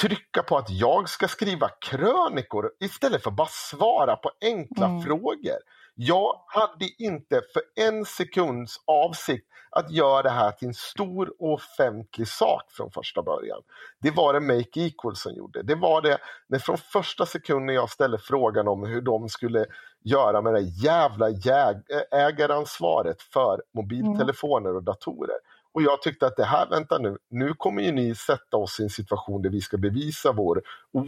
[0.00, 5.02] trycka på att jag ska skriva krönikor istället för att bara svara på enkla mm.
[5.02, 5.58] frågor.
[6.00, 12.28] Jag hade inte för en sekunds avsikt att göra det här till en stor offentlig
[12.28, 13.60] sak från första början.
[14.00, 15.62] Det var det Make Equal som gjorde.
[15.62, 19.66] Det var det när från första sekunden jag ställde frågan om hur de skulle
[20.04, 21.76] göra med det jävla jäg,
[22.10, 25.36] ägaransvaret för mobiltelefoner och datorer.
[25.72, 28.82] Och jag tyckte att det här, vänta nu, nu kommer ju ni sätta oss i
[28.82, 30.62] en situation där vi ska bevisa vår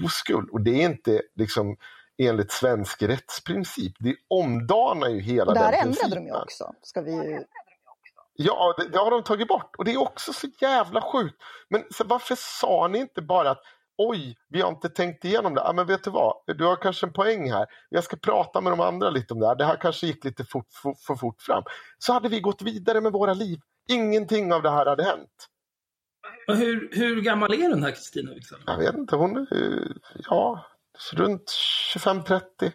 [0.05, 0.51] oskuld.
[0.51, 1.77] Och det är inte liksom
[2.29, 3.93] enligt svensk rättsprincip.
[3.99, 5.71] Det omdanar ju hela den principen.
[5.71, 6.73] Det här ändrade de ju också.
[6.83, 7.45] Ska vi...
[8.33, 11.37] Ja, det, det, har de tagit bort och det är också så jävla sjukt.
[11.69, 13.63] Men så varför sa ni inte bara att
[13.99, 15.61] oj, vi har inte tänkt igenom det.
[15.61, 17.67] Ja, men vet du vad, du har kanske en poäng här.
[17.89, 19.55] Jag ska prata med de andra lite om det här.
[19.55, 21.63] Det här kanske gick lite fort, för, för fort fram.
[21.99, 23.59] Så hade vi gått vidare med våra liv.
[23.89, 25.49] Ingenting av det här hade hänt.
[26.47, 28.61] Hur, hur gammal är den här Kristina Wikström?
[28.67, 30.67] Jag vet inte, hon är, ja,
[31.13, 31.53] runt
[31.97, 32.73] 25-30.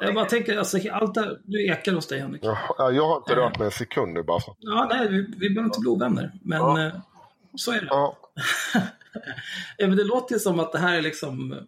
[0.00, 2.44] Jag bara tänker, alltså, allt där, du ekar hos dig Henrik.
[2.44, 4.40] Ja, jag har inte rört mig en sekund nu bara.
[4.40, 4.56] Så.
[4.58, 6.86] Ja, nej, vi, vi behöver inte bli ovänner, men ja.
[6.86, 6.92] eh,
[7.56, 7.86] så är det.
[7.90, 8.18] Ja.
[9.76, 11.66] ja, men det låter som att det här är liksom...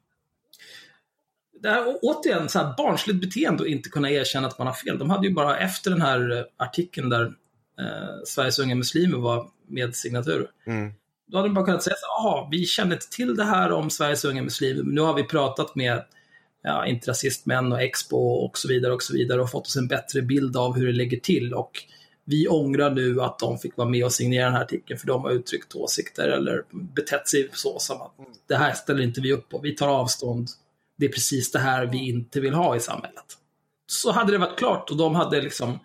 [1.63, 4.99] Det här, återigen, så här barnsligt beteende att inte kunna erkänna att man har fel.
[4.99, 7.25] De hade ju bara efter den här artikeln där
[7.79, 10.51] eh, Sveriges unga muslimer var med signatur.
[10.67, 10.93] Mm.
[11.31, 13.91] Då hade de bara kunnat säga så aha, vi känner inte till det här om
[13.91, 16.05] Sveriges unga muslimer, men nu har vi pratat med
[16.63, 19.89] ja, inte rasistmän och Expo och så vidare och så vidare och fått oss en
[19.89, 21.55] bättre bild av hur det ligger till.
[21.55, 21.71] Och
[22.25, 25.23] vi ångrar nu att de fick vara med och signera den här artikeln för de
[25.23, 28.13] har uttryckt åsikter eller betett sig så som att
[28.49, 30.49] det här ställer inte vi upp på, vi tar avstånd,
[30.97, 33.37] det är precis det här vi inte vill ha i samhället.
[33.87, 35.79] Så hade det varit klart och de hade liksom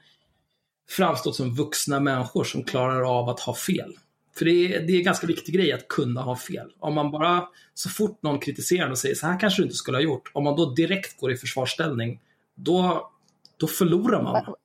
[0.90, 3.94] framstått som vuxna människor som klarar av att ha fel
[4.38, 6.72] För det är, det är en ganska viktig grej att kunna ha fel.
[6.80, 9.98] Om man bara, så fort någon kritiserar och säger så här kanske du inte skulle
[9.98, 10.32] ha gjort.
[10.34, 12.22] Om man då direkt går i försvarsställning,
[12.56, 13.12] då,
[13.58, 14.56] då förlorar man.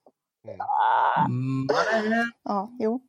[1.29, 1.67] Mm.
[2.45, 3.01] Ja, jo.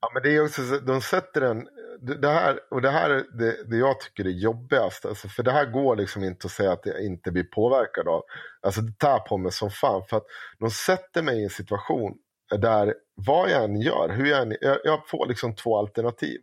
[0.00, 1.68] Ja, men det är också, så- de sätter en,
[2.00, 5.06] det det här, och det här är det, det jag tycker är jobbigast.
[5.06, 8.22] Alltså, för det här går liksom inte att säga att jag inte blir påverkad av.
[8.60, 10.02] Alltså det tar på mig som fan.
[10.10, 10.26] För att
[10.58, 12.12] de sätter mig i en situation
[12.56, 16.40] där vad jag än gör, hur jag, än, jag, jag får liksom två alternativ.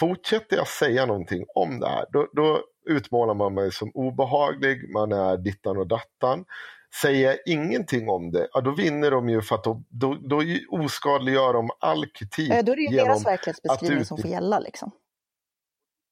[0.00, 5.12] Fortsätter jag säga någonting om det här, då, då utmålar man mig som obehaglig, man
[5.12, 6.44] är dittan och dattan.
[7.02, 10.42] Säger jag ingenting om det, ja, då vinner de ju för att då, då, då
[10.70, 12.50] oskadliggör de all kritik.
[12.50, 14.58] Eh, Då är det ju deras verklighetsbeskrivning som får gälla.
[14.58, 14.90] Liksom.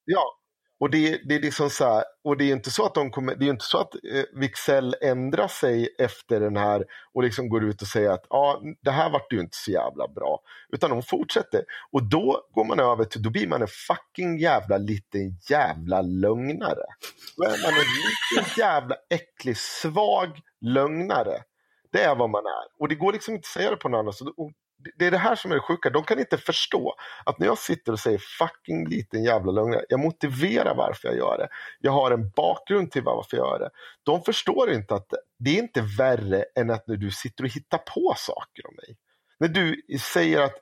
[0.04, 0.38] Ja,
[0.80, 3.34] och det, det är liksom så här, och det är inte så att de kommer,
[3.34, 6.84] det är inte så att eh, Wixell ändrar sig efter den här
[7.14, 10.08] och liksom går ut och säger att ah, det här vart ju inte så jävla
[10.08, 10.40] bra.
[10.72, 11.64] Utan de fortsätter.
[11.92, 16.84] Och då går man över till, då blir man en fucking jävla liten jävla lögnare.
[17.36, 17.86] Då är man en
[18.34, 21.42] liten jävla äcklig, svag lögnare.
[21.92, 22.82] Det är vad man är.
[22.82, 24.28] Och det går liksom inte att säga det på något annat sätt.
[24.98, 25.90] Det- är det här som är det sjuka.
[25.90, 30.00] De kan inte förstå att när jag sitter och säger fucking liten jävla lögn, jag
[30.00, 31.48] motiverar varför jag gör det.
[31.80, 33.70] Jag har en bakgrund till varför jag gör det.
[34.02, 37.78] De förstår inte att det är inte värre än att när du sitter och hittar
[37.78, 38.96] på saker om mig.
[39.38, 40.54] När du säger att,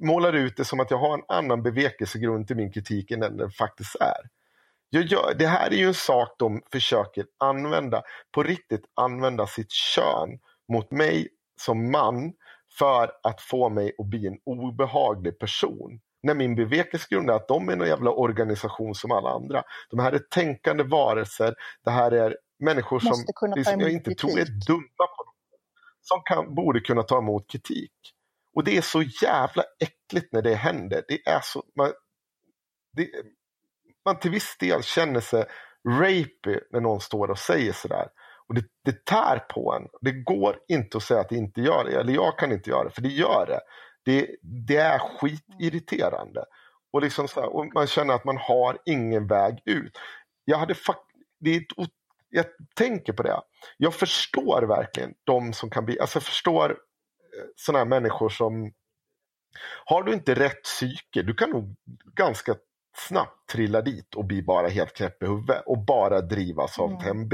[0.00, 3.50] målar ut det som att jag har en annan bevekelsegrund till min kritik än den
[3.50, 4.28] faktiskt är.
[4.90, 8.02] Jag gör, det här är ju en sak de försöker använda,
[8.34, 10.38] på riktigt använda sitt kön
[10.72, 11.28] mot mig
[11.60, 12.32] som man
[12.78, 16.00] för att få mig att bli en obehaglig person.
[16.22, 19.62] När min bevekelsegrund är att de är en jävla organisation som alla andra.
[19.90, 24.38] De här är tänkande varelser, det här är människor som Måste liksom, jag inte tror
[24.38, 25.34] är dumma på något.
[26.00, 27.92] Som kan, borde kunna ta emot kritik.
[28.54, 31.04] Och det är så jävla äckligt när det händer.
[31.08, 31.92] Det är så, man,
[32.96, 33.10] det,
[34.04, 35.44] man till viss del känner sig
[35.88, 38.08] rapey när någon står och säger sådär.
[38.48, 39.88] Och det, det tär på en.
[40.00, 42.00] Det går inte att säga att det inte gör det.
[42.00, 43.60] Eller jag kan inte göra det, för det gör det.
[44.04, 46.44] Det, det är skitirriterande.
[46.92, 49.98] Och, liksom så här, och man känner att man har ingen väg ut.
[50.44, 50.74] Jag hade
[51.40, 51.90] det är ett, ot-
[52.30, 53.40] jag tänker på det.
[53.76, 56.76] Jag förstår verkligen de som kan bli, alltså jag förstår eh,
[57.56, 58.72] sådana här människor som
[59.84, 61.76] har du inte rätt psyke, du kan nog
[62.14, 62.54] ganska
[62.98, 67.28] snabbt trilla dit och bli bara helt knäpp i huvudet och bara drivas av Mm.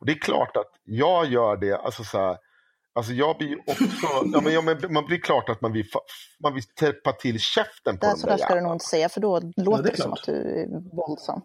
[0.00, 2.36] Och det är klart att jag gör det, alltså så här,
[2.94, 5.86] alltså jag blir också, ja, men, ja, men man blir klart att man vill,
[6.42, 9.08] man vill täppa till käften på Där, de så där ska du nog inte säga,
[9.08, 11.40] för då låter det är det som att du är våldsam.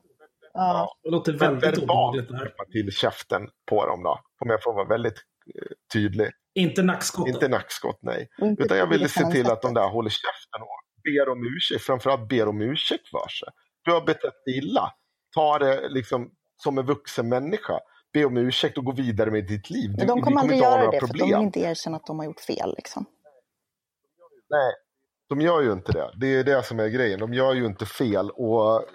[0.54, 0.98] Ja.
[1.04, 2.46] Det låter väldigt obehagligt det här.
[2.46, 5.18] täppa till käften på dem då, om jag får vara väldigt
[5.56, 6.32] eh, tydlig.
[6.56, 7.28] Inte nackskott.
[7.28, 8.30] Inte nackskott, nej.
[8.42, 11.56] Inte Utan jag ville det se till att de där håller käften och ber om
[11.56, 11.84] ursäkt.
[11.84, 13.50] Framförallt ber om ursäkt för sig.
[13.82, 14.94] Du har betett dig illa.
[15.36, 16.32] Ta det liksom
[16.64, 17.80] som en vuxen människa.
[18.14, 19.90] Be om ursäkt och gå vidare med ditt liv.
[19.90, 21.40] Du, Men de kommer aldrig göra det, för att de problem.
[21.40, 22.74] vill inte erkänna att de har gjort fel.
[22.78, 23.06] Liksom.
[24.50, 24.74] Nej,
[25.30, 26.12] de gör ju inte det.
[26.16, 27.20] Det är det som är grejen.
[27.20, 28.86] De gör ju inte fel och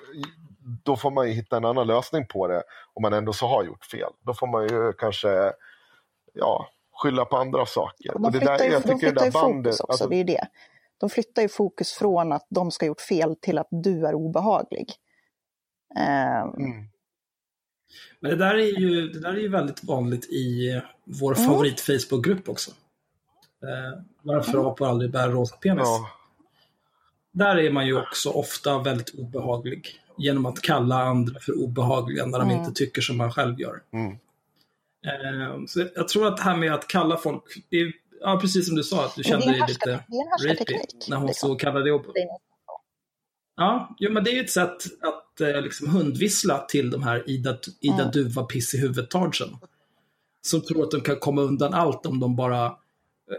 [0.84, 2.62] då får man ju hitta en annan lösning på det
[2.94, 4.12] om man ändå så har gjort fel.
[4.26, 5.52] Då får man ju kanske
[6.32, 6.68] ja,
[7.02, 8.14] skylla på andra saker.
[8.14, 9.72] Och Och de det där, flyttar ju, jag de tycker det flyttar ju där bandet,
[9.72, 10.48] fokus också, alltså, det är ju det.
[10.98, 14.14] De flyttar ju fokus från att de ska ha gjort fel till att du är
[14.14, 14.86] obehaglig.
[15.98, 16.88] Ehm, mm,
[18.20, 21.46] Men det där, är ju, det där är ju väldigt vanligt i vår Mm.
[21.50, 22.70] favorit Facebook-grupp också.
[23.62, 25.82] Eh, varför apor aldrig bär rosa penis.
[25.84, 26.10] ja,
[27.32, 30.00] Där är man ju också ofta väldigt obehaglig.
[30.18, 32.60] Genom att kalla andra för obehagliga när de Mm.
[32.60, 33.82] inte tycker som man själv gör.
[33.90, 34.18] mm.
[35.06, 37.92] Eh, så jag tror att det här med att kalla folk, det är,
[38.26, 40.04] ja, precis som du sa, att du kände dig lite
[40.48, 41.48] rapey när hon liksom.
[41.48, 42.46] så kallade är-
[43.56, 47.30] Ja, jo, men det är ju ett sätt att eh, liksom hundvissla till de här
[47.30, 48.10] Ida, Ida Mm.
[48.10, 49.48] Duva piss i huvudet-tagsen.
[50.46, 52.72] Som tror att de kan komma undan allt om de bara eh,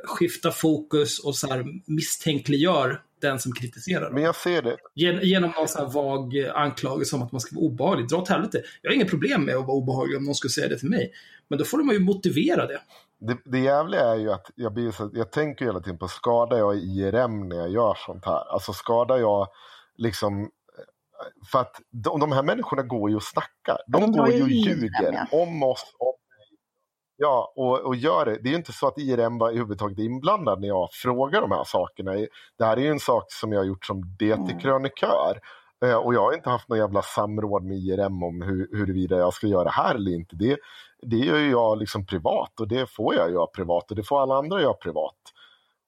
[0.05, 4.13] skiftar fokus och så här misstänkliggör den som kritiserar dem.
[4.13, 4.77] Men jag ser det.
[4.95, 8.07] Gen, genom någon så här vag eh, anklagelse om att man ska vara obehaglig.
[8.09, 8.61] Dra åt helvete.
[8.81, 11.11] Jag har inget problem med att vara obehaglig om någon skulle säga det till mig.
[11.47, 12.81] Men då får man ju motivera det.
[13.19, 16.57] Det, det jävliga är ju att jag, blir så, jag tänker hela tiden på skadar
[16.57, 18.53] jag IRM när jag gör sånt här?
[18.53, 19.47] Alltså skadar jag
[19.95, 23.77] liksom eh, för att de, de här människorna går ju och snackar.
[23.87, 25.95] De, de går ju och ljuger IRM, om oss.
[25.99, 26.13] Om,
[27.17, 28.37] ja, och, och gör det.
[28.43, 31.63] Det är ju inte så att IRM var överhuvudtaget inblandad när jag frågar de här
[31.63, 32.11] sakerna.
[32.57, 35.39] Det här är ju en sak som jag har gjort som DT-krönikör.
[35.85, 39.33] Eh, Och jag har inte haft någon jävla samråd med IRM om hur, huruvida jag
[39.33, 40.35] ska göra det här eller inte.
[40.35, 40.57] Det,
[41.01, 44.21] det gör ju jag liksom privat och det får jag göra privat och det får
[44.21, 45.15] alla andra göra privat.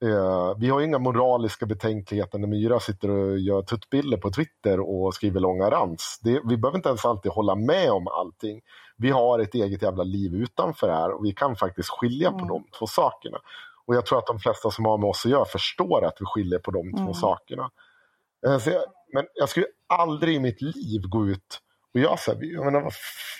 [0.06, 5.14] Eh, vi har inga moraliska betänkligheter när Myra sitter och gör tuttbilder på Twitter och
[5.14, 6.20] skriver långa rans.
[6.24, 8.62] Det, vi behöver inte ens alltid hålla med om allting.
[8.98, 12.36] Vi har ett eget jävla liv utanför det här och vi kan faktiskt skilja på
[12.38, 12.48] Mm.
[12.48, 13.38] de två sakerna.
[13.86, 16.26] Och jag tror att de flesta som har med oss att göra förstår att vi
[16.26, 17.14] skiljer på de två Mm.
[17.14, 17.70] sakerna.
[18.48, 18.84] Eh, jag,
[19.14, 21.62] men jag skulle aldrig i mitt liv gå ut
[21.94, 22.94] och jag, så här, jag menar,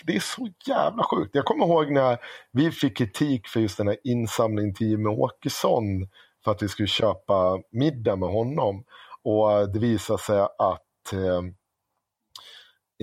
[0.04, 1.34] det är så jävla sjukt.
[1.34, 2.18] Jag kommer ihåg när
[2.52, 6.08] vi fick kritik för just den här insamlingen till Jimmie Åkesson
[6.44, 8.84] för att vi skulle köpa middag med honom.
[9.22, 11.42] Och det visade sig att eh,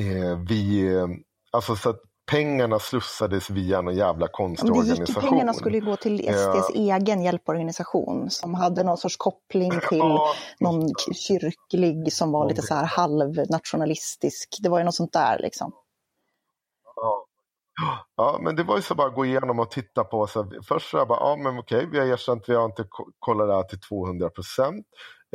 [0.05, 1.07] eh vi, eh,
[1.51, 2.01] alltså så att
[2.31, 5.29] pengarna slussades via någon jävla konstig Men det gick, organisation.
[5.29, 10.33] pengarna skulle ju gå till SDs egen hjälporganisation som hade någon sorts koppling till Ja,
[10.59, 14.57] någon kyrklig som var lite så här halvnationalistisk.
[14.63, 15.71] Det var ju något sånt där liksom.
[16.95, 17.23] Ja.
[18.17, 20.27] Ja, men det var ju så bara att gå igenom och titta på.
[20.27, 22.83] Så här, först så jag bara, ja men okej, vi har erkänt, vi har inte
[22.89, 24.85] ko- kollat det här till 200 procent.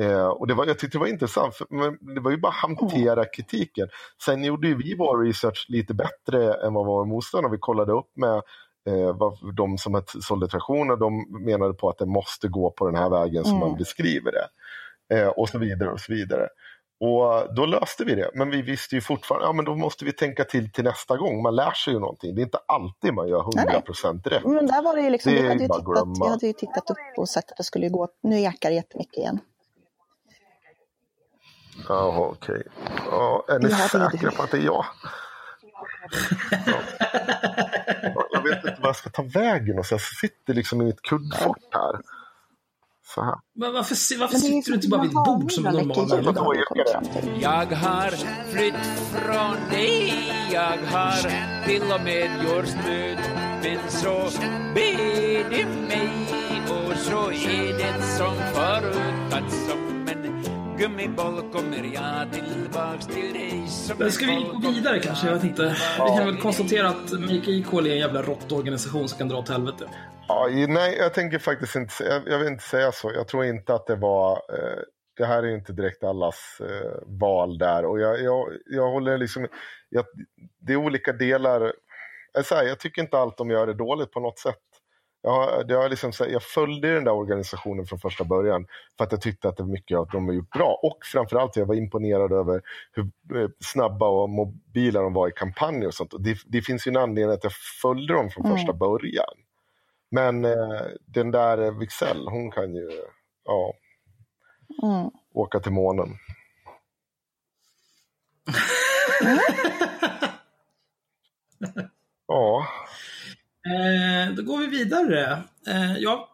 [0.00, 2.52] Eh, och det var, jag tyckte det var intressant, för, men det var ju bara
[2.52, 3.88] hantera kritiken.
[4.24, 7.52] Sen gjorde ju vi vår research lite bättre än vad våra motståndare.
[7.52, 8.34] Vi kollade upp med
[8.88, 12.96] eh, vad de som sålde traktioner, de menade på att det måste gå på den
[12.96, 13.68] här vägen som Mm.
[13.68, 14.48] man beskriver det.
[15.20, 16.48] Eh, och så vidare och så vidare.
[17.04, 18.30] Och då löste vi det.
[18.34, 21.42] Men vi visste ju fortfarande, ja men då måste vi tänka till till nästa gång.
[21.42, 22.34] Man lär sig ju någonting.
[22.34, 23.82] Det är inte alltid man gör Nej, nej.
[23.86, 24.44] 100% rätt.
[24.44, 26.90] Men där var det ju liksom, Det vi hade, ju tittat, vi hade ju tittat
[26.90, 29.38] upp och sett att det skulle gå, nu jäkar det jättemycket igen.
[31.88, 32.62] Jaha, okej.
[33.10, 34.84] Ja, är ni Ja, det är säkra på att det är jag?
[36.66, 36.78] Ja.
[38.14, 40.84] Ja, Jag vet inte vad jag ska ta vägen och så jag sitter liksom i
[40.84, 42.00] mitt kuddfort här.
[43.14, 43.34] Så här.
[43.54, 46.24] Men varför, varför Men sitter du inte bara vid ett bord som en normal ljud
[46.24, 46.40] människa?
[46.40, 47.42] har vi kommit fram till.
[47.42, 48.10] Jag har
[48.52, 50.12] flytt från dig
[50.52, 51.30] Jag har
[51.66, 53.18] till och med gjort slut
[53.62, 54.30] Men så
[54.74, 56.10] ber du mig
[56.70, 59.44] Och så är det som förut
[60.82, 65.26] gummiboll kommer jag tillbaks till dig som ska vi gå vidare kanske?
[65.26, 65.76] Jag vet inte.
[65.94, 69.48] Vi kan väl konstatera att Make Equal är en jävla råttorganisation som kan dra åt
[69.48, 69.88] helvete.
[70.28, 73.12] Ja, nej, jag tänker faktiskt inte, jag, jag vill inte säga så.
[73.12, 74.78] Jag tror inte att det var, eh,
[75.16, 77.84] det här är ju inte direkt allas eh, val där.
[77.84, 79.46] Och jag, jag, jag håller liksom,
[79.88, 80.04] jag,
[80.60, 81.72] det är olika delar.
[82.32, 84.71] Jag, så här, jag tycker inte allt de gör är dåligt på något sätt.
[85.24, 85.32] Jag,
[85.82, 88.66] har liksom, jag följde den där organisationen från första början
[88.96, 90.80] för att jag tyckte att det var mycket av de har gjort bra.
[90.82, 92.62] Och framförallt jag var imponerad över
[92.92, 93.04] hur
[93.42, 96.12] eh, snabba och mobila de var i kampanjer och sånt.
[96.12, 97.52] Och det, det finns ju en anledning att jag
[97.82, 98.56] följde dem från Mm.
[98.56, 99.34] första början.
[100.10, 102.90] Men eh, den där eh, Wixell, hon kan ju
[103.44, 103.72] ja,
[104.82, 105.10] Mm.
[105.34, 106.08] åka till månen.
[112.26, 112.66] Ja,
[113.72, 115.42] Eh, då går vi vidare.
[115.66, 116.26] Eh, jag,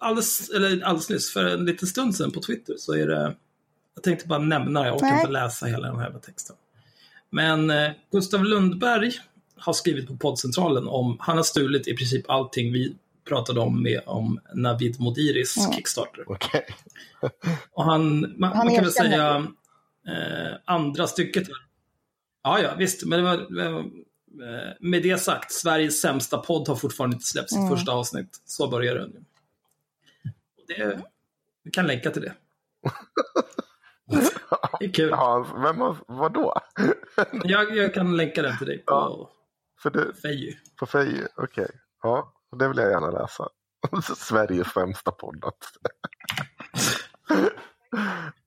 [0.00, 3.34] alldeles, eller alldeles nyss, för en liten stund sedan på Twitter, så är det...
[3.94, 5.20] Jag tänkte bara nämna det, jag orkar Nej.
[5.20, 6.56] inte läsa hela den här texten.
[7.30, 9.12] Men eh, Gustav Lundberg
[9.56, 12.96] har skrivit på poddcentralen om, han har stulit i princip allting vi
[13.28, 15.72] pratade om med om Navid Modiris Mm.
[15.72, 16.24] Kickstarter.
[16.26, 16.66] okej.
[17.70, 19.46] Och han, man, Han man kan väl säga
[20.08, 21.48] eh, andra stycket.
[22.42, 23.04] Ja, ja, visst.
[23.06, 23.36] Men det var,
[24.80, 27.70] med det sagt, Sveriges sämsta podd har fortfarande inte släppt sitt Mm.
[27.70, 28.42] första avsnitt.
[28.44, 29.26] Så börjar den.
[30.68, 31.00] Det,
[31.62, 32.34] vi kan länka till det.
[34.78, 35.08] Det är kul.
[35.10, 36.54] Ja, vem har, vadå?
[37.44, 39.30] Jag, jag kan länka den till dig på Ja.
[39.82, 40.52] För det, Feju.
[40.76, 41.70] på Feje, okej.
[42.02, 43.48] Ja, det vill jag gärna läsa.
[44.16, 45.44] Sveriges sämsta podd.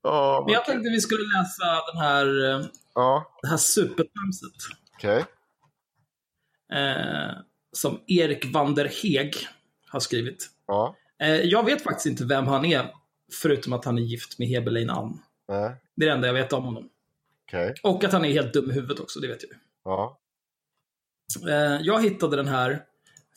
[0.04, 2.66] Ja, Men jag tänkte vi skulle läsa den här, eh,
[2.96, 4.52] ja det här supertramset.
[4.98, 5.26] okej.
[6.74, 7.32] Eh,
[7.72, 9.36] som Erik van der Heg
[9.88, 10.50] har skrivit.
[10.68, 12.94] Ja, Eh, jag vet faktiskt inte vem han är,
[13.42, 15.22] förutom att han är gift med Heberlein Ann.
[15.48, 16.90] nej, Det är det enda jag vet om honom.
[17.48, 17.74] okej.
[17.84, 19.52] Och att han är helt dum i huvudet också, det vet jag.
[19.84, 20.20] Ja,
[21.50, 22.84] Eh, jag hittade den här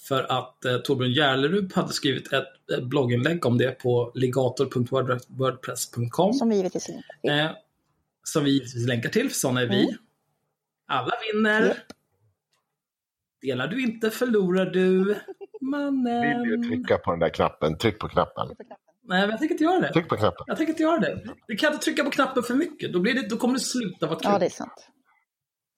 [0.08, 6.32] för att eh, Torbjörn Järlerup hade skrivit ett, ett blogginlägg om det på ligator.wordpress.com.
[6.32, 7.30] Som vi givetvis inte fick.
[7.30, 7.50] Eh,
[8.22, 9.82] som vi givetvis länkar till, för sådana är vi.
[9.82, 9.94] Mm.
[10.86, 11.66] Alla vinner.
[11.66, 11.76] Japp.
[13.42, 15.04] Delar du inte förlorar du.
[15.04, 15.16] vill
[15.60, 16.42] Mannen.
[16.42, 17.78] du trycka på den där knappen?
[17.78, 18.48] Tryck på knappen.
[19.04, 19.92] Nej, men jag tänker inte göra det.
[19.92, 20.44] Tryck på knappen.
[20.46, 21.22] Jag tänker inte göra det.
[21.48, 22.92] Du kan inte trycka på knappen för mycket.
[22.92, 24.30] Då, blir det, då kommer det sluta vara kul.
[24.32, 24.88] Ja, det är sant.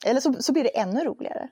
[0.06, 1.48] Eller så, så blir det ännu roligare.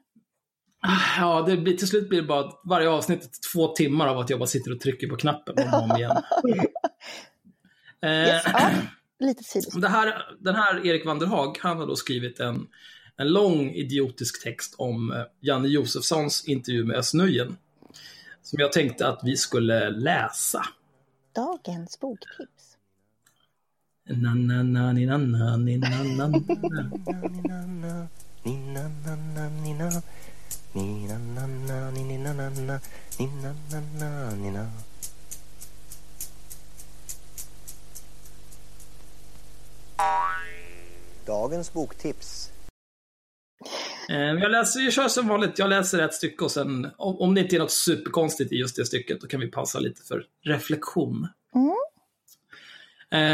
[1.19, 4.39] Ja, det blir, till slut blir det bara varje avsnitt två timmar av att jag
[4.39, 6.11] bara sitter och trycker på knappen om och om igen.
[8.03, 8.71] Eh, Yes, ja,
[9.21, 9.81] lite sidospår.
[9.81, 12.67] det här, den här Erik van der Haag, han har då skrivit en,
[13.17, 17.57] en lång idiotisk text om eh, Janne Josefssons intervju med Özz Nujen.
[18.43, 20.63] Som jag tänkte att vi skulle läsa.
[21.35, 22.77] Dagens boktips.
[24.05, 28.09] Na, na, na, ni, na, na, ni, na, na, na.
[41.27, 42.52] Dagens boktips.
[44.09, 47.41] Eh, Jag, läser, jag kör som vanligt, jag läser ett stycke och sen, om, det
[47.41, 51.29] inte är något superkonstigt i just det stycket, då kan vi pausa lite för reflektion.
[51.55, 51.69] Mm.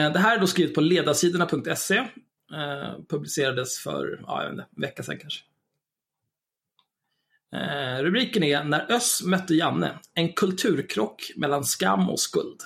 [0.07, 1.97] Eh, Det här är då skrivet på ledarsidorna.se.
[1.97, 2.07] Eh,
[3.09, 5.41] Publicerades för ja, jag vet inte, en vecka sedan kanske.
[8.01, 9.99] Rubriken är När Öss mötte Janne.
[10.15, 12.63] En kulturkrock mellan skam och skuld.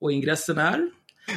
[0.00, 0.90] Och ingressen är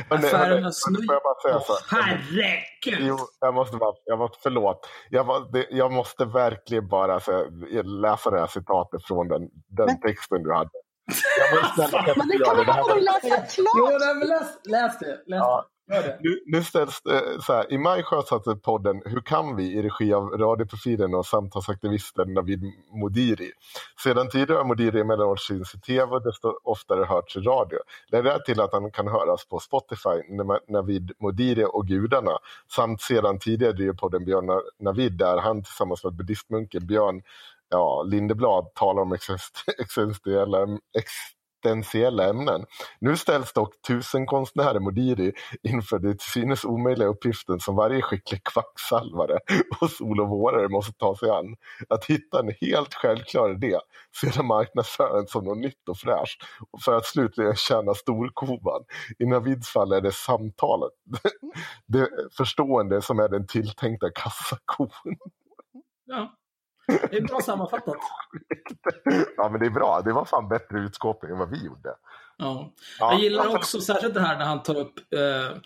[0.09, 2.01] Affären har snöj- får jag bara säga så Åh, här?
[2.03, 3.07] herregud!
[3.07, 4.89] Jo, jag måste bara, jag måste, förlåt.
[5.09, 7.45] Jag, var, det, jag måste verkligen bara så,
[7.83, 10.69] läsa det här citatet från den, den Men- texten du hade.
[11.39, 14.01] Jag måste Men det kan man var, väl läsa Jo, klart?
[14.19, 15.05] men läs, läs det.
[15.05, 15.65] Läs Ja
[16.19, 19.81] nu, nu ställs det eh, så här, i maj sjösatte podden Hur kan vi i
[19.81, 23.51] regi av radioprofilen och samtalsaktivisten Navid Modiri.
[24.03, 27.79] Sedan tidigare har Modiri emellanåt synts i tv och desto oftare hörts i radio.
[28.11, 30.35] Det där till att han kan höras på Spotify,
[30.67, 32.37] Navid Modiri och Gudarna.
[32.75, 37.21] Samt sedan tidigare driver podden Björn Navid där han tillsammans med buddhistmunken Björn
[37.69, 39.13] ja, Lindeblad talar om
[39.79, 40.57] existentiella,
[41.66, 42.66] existentiella ämnen.
[42.99, 45.34] Nu ställs dock tusen konstnärer Modiri
[45.64, 49.39] inför det till synes omöjliga uppgiften som varje skicklig kvacksalvare
[49.82, 51.55] och solovårare måste ta sig an.
[51.89, 53.80] Att hitta en helt självklar idé,
[54.22, 58.84] sedan marknadsföra den som något nytt och fräscht och för att slutligen tjäna storkovan.
[59.20, 60.91] I Navids fall är det samtalet,
[61.88, 64.89] det förstående som är den tilltänkta kassakon.
[66.05, 66.40] Ja.
[66.88, 67.97] Det är bra sammanfattat.
[69.38, 71.89] Ja men det är bra, det var fan bättre utskåpning än vad vi gjorde.
[72.38, 72.73] Ja.
[72.99, 73.11] Ja.
[73.11, 75.57] Jag gillar också särskilt det här när han tar upp, eh,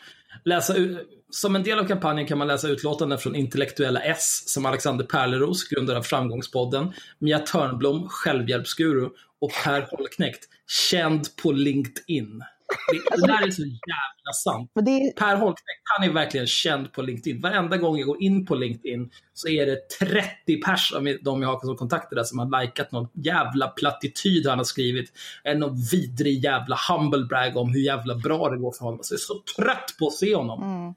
[0.43, 4.65] läsa ut, som en del av kampanjen kan man läsa utlåtanden från intellektuella S, som
[4.65, 9.09] Alexander Perleros, grundare av Framgångspodden, Mia Törnblom, självhjälpsguru,
[9.41, 12.43] och Per Holknekt, känd på LinkedIn.
[12.91, 14.71] Det, det där är så jävla sant.
[14.75, 17.41] Det Per Holknekt, han är verkligen känd på LinkedIn.
[17.41, 21.49] Varenda gång jag går in på LinkedIn så är det 30 pers av de jag
[21.49, 25.11] har som kontakter där som har likat någon jävla plattityd han har skrivit.
[25.43, 28.99] En någon vidrig jävla humble brag om hur jävla bra det går för honom.
[29.03, 30.63] Så jag är så trött på att se honom.
[30.63, 30.93] mm.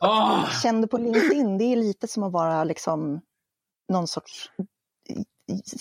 [0.00, 3.20] Ah, Kände på LinkedIn, det är lite som att vara liksom
[3.92, 4.50] någon sorts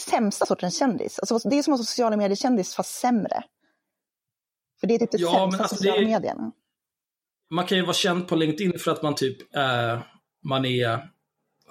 [0.10, 1.20] sämsta sortens kändis.
[1.20, 3.44] Alltså, det är som att vara sociala medier-kändis fast sämre.
[4.82, 6.52] För det är typ det Ja, sämsta alltså, sociala det är- medierna.
[7.50, 10.00] man kan ju vara känd på LinkedIn för att man typ eh,
[10.44, 11.10] man är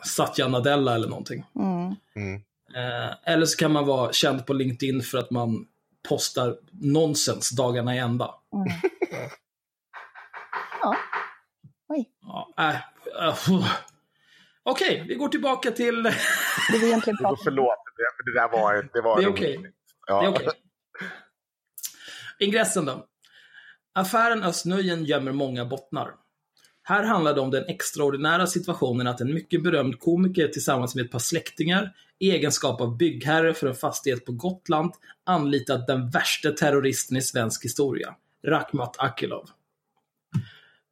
[0.07, 1.45] Satya Nadella eller någonting.
[1.57, 1.95] Mm.
[2.17, 2.43] Mm.
[2.75, 5.67] Eh, eller så kan man vara känd på LinkedIn för att man
[6.09, 8.35] postar nonsens dagarna i ända.
[8.55, 8.69] Mm.
[10.83, 10.97] Ja.
[11.89, 12.77] Oj, Ja, äh,
[13.29, 13.67] äh.
[14.63, 16.03] Okej, vi går tillbaka till...
[16.03, 17.17] det vi egentligen.
[17.45, 18.89] Förlåt, det, det där var...
[18.93, 19.73] Det, var Det är okej.
[20.07, 20.21] Ja.
[20.21, 20.49] Det är okej.
[22.41, 23.07] Ingressen då.
[23.93, 26.11] Affären Östnöjen gömmer många bottnar.
[26.83, 31.11] Här handlar det om den extraordinära situationen att en mycket berömd komiker tillsammans med ett
[31.11, 34.93] par släktingar i egenskap av byggherre för en fastighet på Gotland
[35.25, 38.15] anlitat den värsta terroristen i svensk historia,
[38.47, 39.51] Rakhmat Akilov.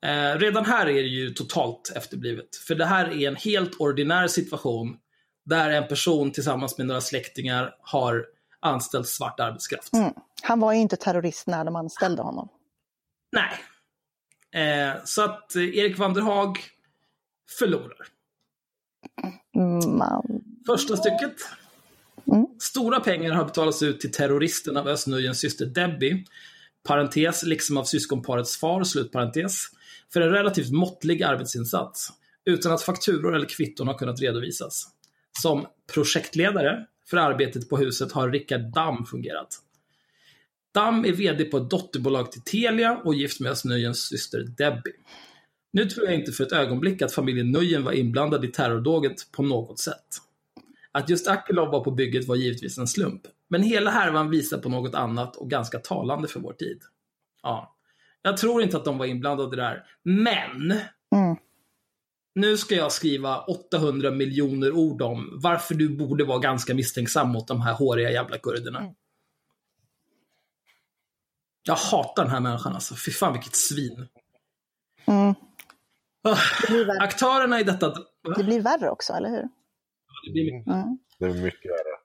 [0.03, 4.27] Eh, redan här är det ju totalt efterblivet, för det här är en helt ordinär
[4.27, 4.97] situation
[5.45, 8.27] där en person tillsammans med några släktingar har
[8.61, 9.93] anställt svart arbetskraft.
[9.93, 10.13] Mm.
[10.43, 12.49] Han var ju inte terrorist när de anställde honom.
[13.33, 13.59] Nej.
[14.65, 16.59] Eh, så att eh, Erik Vanderhag
[17.59, 18.07] förlorar.
[19.87, 20.43] Man...
[20.67, 21.35] Första stycket.
[22.33, 22.47] Mm.
[22.59, 26.25] Stora pengar har betalats ut till terroristen av Östnöjens syster Debbie,
[26.83, 29.65] parentes, liksom av syskonparets far, slutparentes,
[30.13, 32.13] för en relativt måttlig arbetsinsats,
[32.45, 34.89] utan att fakturor eller kvitton har kunnat redovisas.
[35.43, 39.59] Som projektledare för arbetet på huset har Rickard Damm fungerat.
[40.75, 44.93] Damm är VD på ett dotterbolag till Telia och gift med Nöjens syster Debbie.
[45.73, 49.43] Nu tror jag inte för ett ögonblick att familjen Nöjen var inblandad i terrordåget på
[49.43, 50.07] något sätt.
[50.93, 53.23] Att just Akilov var på bygget var givetvis en slump.
[53.49, 56.83] Men hela härvan visar på något annat och ganska talande för vår tid.
[57.43, 57.77] Ja.
[58.23, 59.85] Jag tror inte att de var inblandade där.
[60.03, 60.73] Men!
[61.15, 61.37] Mm.
[62.35, 67.49] Nu ska jag skriva 800 miljoner ord om varför du borde vara ganska misstänksam mot
[67.49, 68.79] de här håriga jävla kurderna.
[68.79, 68.95] Mm.
[71.63, 72.95] Jag hatar den här människan alltså.
[72.95, 74.09] Fy fan vilket svin.
[75.07, 75.35] Mm.
[76.23, 77.01] Ah, Det.
[77.01, 77.95] Aktörerna i detta...
[78.37, 79.49] det blir värre också, eller hur?
[80.27, 80.99] Det blir mycket Mm.
[81.19, 81.99] Det är mycket värre.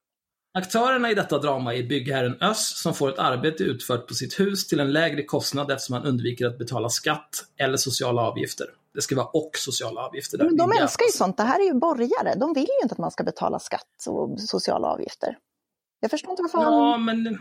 [0.54, 4.68] Aktörerna i detta drama är byggherren Öss som får ett arbete utfört på sitt hus
[4.68, 8.68] till en lägre kostnad eftersom han undviker att betala skatt eller sociala avgifter.
[8.94, 10.38] Det ska vara och sociala avgifter.
[10.38, 10.46] Där.
[10.46, 11.38] Men de älskar ju sånt.
[11.38, 12.36] Det här är ju borgare.
[12.36, 15.38] De vill ju inte att man ska betala skatt och sociala avgifter.
[16.00, 17.06] Jag förstår inte varför Ja, han...
[17.06, 17.40] men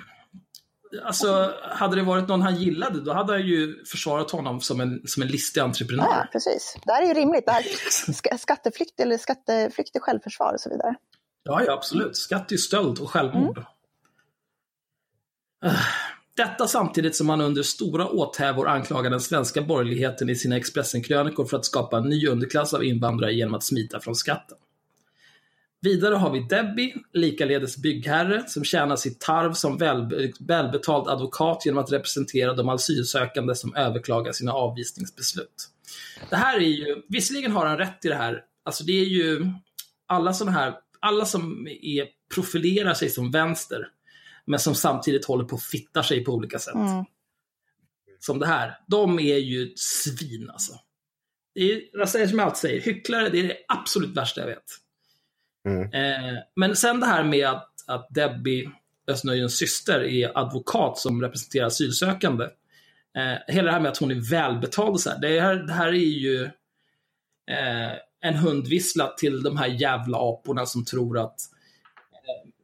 [1.04, 5.02] alltså, hade det varit någon han gillade, då hade han ju försvarat honom som en,
[5.06, 6.06] som en listig entreprenör.
[6.10, 6.76] Ja, precis.
[6.84, 7.46] Det här är ju rimligt.
[7.46, 7.62] Det här
[8.12, 10.94] ska- skatteflykt eller skatteflykt är självförsvar och så vidare.
[11.42, 12.16] Ja, ja, absolut.
[12.16, 13.64] Skatt är stöld och självmord.
[15.64, 15.70] Ah,
[16.42, 21.56] detta samtidigt som han under stora åthävor anklagar den svenska borgerligheten i sina Expressen-krönikor för
[21.56, 24.58] att skapa en ny underklass av invandrare genom att smita från skatten.
[25.80, 29.78] Vidare har vi Debbie, likaledes byggherre, som tjänar sitt tarv som
[30.40, 35.68] välbetald advokat genom att representera de asylsökande som överklagar sina avvisningsbeslut.
[36.30, 39.46] Det här är ju, visserligen har han rätt i det här, alltså det är ju
[40.06, 43.88] alla sådana här, alla som är, profilerar sig som vänster,
[44.46, 46.74] men som samtidigt håller på att fitta sig på olika sätt.
[46.74, 47.04] Mm.
[48.18, 50.72] Som det här, de är ju svin alltså.
[51.54, 54.64] Det är, som jag alltid säger, hycklare, det är det absolut värsta jag vet.
[55.68, 55.82] Mm.
[55.82, 58.70] Eh, men sen det här med att, att Debbie,
[59.08, 62.44] Östnöjens syster, är advokat som representerar asylsökande.
[63.16, 65.72] Eh, hela det här med att hon är välbetald och så här, det här, det
[65.72, 66.44] här är ju
[67.50, 71.40] eh, en hundvissla till de här jävla aporna som tror att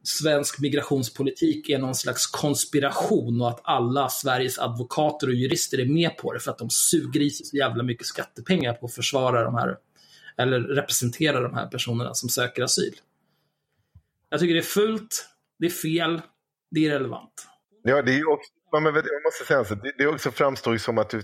[0.09, 6.17] svensk migrationspolitik är någon slags konspiration och att alla Sveriges advokater och jurister är med
[6.17, 9.45] på det för att de suger i sig så jävla mycket skattepengar på att försvara
[9.45, 9.77] de här
[10.39, 12.95] eller representera de här personerna som söker asyl.
[14.31, 15.29] Jag tycker det är fult,
[15.59, 16.21] det är fel,
[16.71, 17.47] det är relevant.
[17.83, 20.99] Ja, det är också, men jag måste säga så, det, det också framstår ju som
[20.99, 21.23] att du,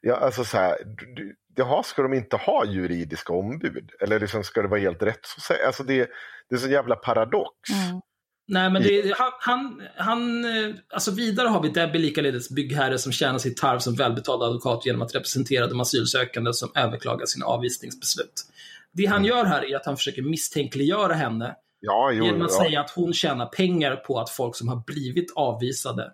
[0.00, 0.78] ja, alltså så här,
[1.16, 3.90] du, jaha, ska de inte ha juridiska ombud?
[4.00, 5.26] Eller liksom, ska det vara helt rätt?
[5.38, 6.10] Så, alltså det,
[6.48, 7.70] det är så jävla paradox.
[7.70, 8.00] Mm.
[8.46, 13.12] Nej, men det, han, han, han, eh, alltså vidare har vi Debbie likaledes byggherre som
[13.12, 18.46] tjänar sitt tarv som välbetald advokat genom att representera de asylsökande som överklagar sina avvisningsbeslut.
[18.92, 22.64] Det han gör här är att han försöker misstänkliggöra henne Ja, jo, genom att ja.
[22.64, 26.12] säga att hon tjänar pengar på att folk som har blivit avvisade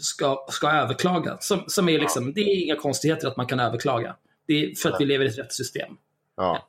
[0.00, 1.36] ska, ska överklaga.
[1.40, 4.16] Som, som är liksom, Det är inga konstigheter att man kan överklaga.
[4.46, 5.96] Det är för att vi lever i ett rättssystem.
[6.36, 6.68] ja.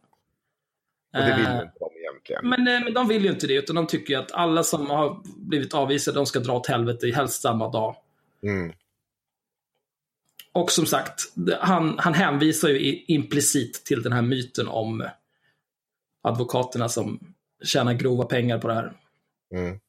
[1.13, 1.89] Och det vill Eh, inte de
[2.29, 2.49] egentligen.
[2.65, 5.21] men, eh, men de vill ju inte det, utan de tycker att alla som har
[5.37, 7.95] blivit avvisade, de ska dra åt helvete helst samma dag.
[8.43, 8.73] Mm.
[10.53, 15.09] Och som sagt, han, han hänvisar ju implicit till den här myten om
[16.23, 17.19] advokaterna som
[17.63, 18.93] tjänar grova pengar på det här.
[19.55, 19.79] Mm.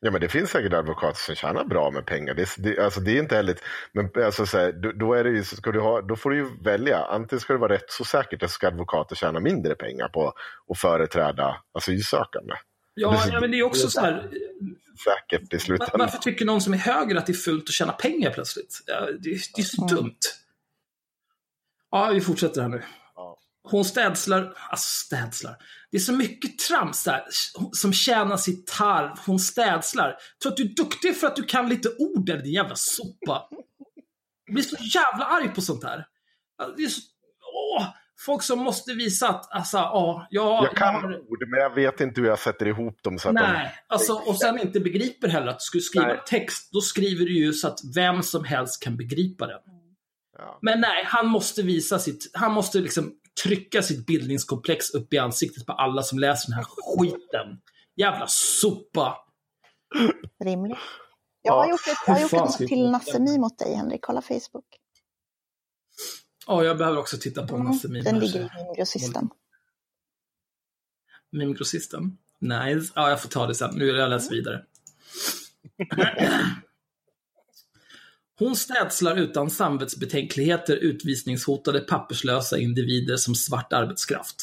[0.00, 2.34] Ja, men det finns säkert advokater som tjänar bra med pengar.
[2.34, 3.56] Det, det, alltså, det är inte heller...
[3.92, 6.36] Men alltså, så här, då, då, är det ju, ska du ha, då får du
[6.36, 7.04] ju välja.
[7.04, 10.32] Antingen ska det vara rätt så säkert att ska advokater tjäna mindre pengar på
[10.68, 12.54] att företräda asylsökande.
[12.94, 14.30] Ja, ja men det är också så här,
[15.04, 15.98] Säkert i slutändan.
[15.98, 18.78] varför tycker någon som är höger att det är fult att tjäna pengar plötsligt?
[18.86, 19.96] Det, det är så Mm.
[19.96, 20.18] dumt.
[21.90, 22.82] Ja, vi fortsätter här nu.
[23.70, 25.56] Hon städslar, alltså städslar.
[25.90, 27.24] Det är så mycket trams där
[27.72, 29.10] som tjänar sitt tarv.
[29.26, 30.16] Hon städslar.
[30.42, 33.48] Tror att du är duktig för att du kan lite ord där, din jävla sopa.
[34.46, 36.06] Jag blir så jävla arg på sånt här.
[36.76, 37.00] Det är så,
[37.78, 37.86] åh,
[38.26, 42.00] folk som måste visa att, alltså, ja, jag, Jag kan har- ord, men jag vet
[42.00, 43.18] inte hur jag sätter ihop dem.
[43.18, 46.20] Så att Nej, alltså, och sen inte begriper heller att du skulle skriva Nej.
[46.26, 49.58] text, då skriver du ju så att vem som helst kan begripa den.
[49.66, 49.94] De,
[50.38, 50.58] ja.
[50.62, 53.12] Men nej, han måste visa sitt, han måste liksom
[53.42, 57.60] trycka sitt bildningskomplex upp i ansiktet på alla som läser den här skiten.
[57.96, 59.16] Jävla sopa.
[60.44, 60.78] Rimligt.
[61.42, 64.00] Jag har Ja, gjort ett, jag har gjort ett till Nassemi mot dig, Henrik.
[64.02, 64.64] Kolla Facebook.
[66.46, 68.04] Ja, jag behöver också titta på Mm, Nasse Mim.
[68.04, 69.28] den ligger i min grossisten.
[71.32, 72.18] Mimgrossisten.
[72.40, 72.92] Nice.
[72.94, 73.74] Ja, jag får ta det sen.
[73.74, 74.64] Nu har jag läst vidare.
[78.38, 84.36] Hon städslar utan samvetsbetänkligheter utvisningshotade papperslösa individer som svart arbetskraft.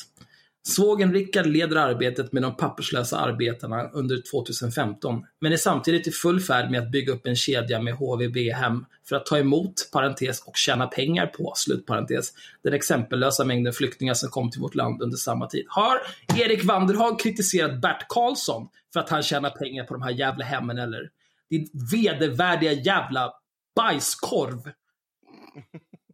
[0.67, 6.41] Svågen Rickard leder arbetet med de papperslösa arbetarna under 2015, men är samtidigt i full
[6.41, 10.57] färd med att bygga upp en kedja med HVB-hem för att ta emot, parentes, och
[10.57, 12.33] tjäna pengar på, slutparentes,
[12.63, 15.65] den exempellösa mängden flyktingar som kom till vårt land under samma tid.
[15.67, 15.97] Har
[16.37, 20.77] Erik Wanderhag kritiserat Bert Karlsson för att han tjänar pengar på de här jävla hemmen
[20.77, 21.09] eller?
[21.49, 23.33] Din vedervärdiga jävla
[23.75, 24.71] bajskorv.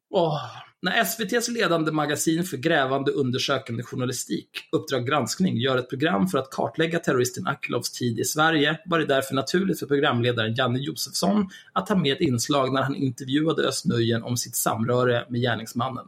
[0.10, 0.40] Åh.
[0.82, 6.52] När SVTs ledande magasin för grävande undersökande journalistik, Uppdrag granskning, gör ett program för att
[6.52, 11.88] kartlägga terroristen Akilovs tid i Sverige var det därför naturligt för programledaren Janne Josefsson att
[11.88, 16.06] ta med ett inslag när han intervjuade Östnöjen om sitt samröre med gärningsmannen.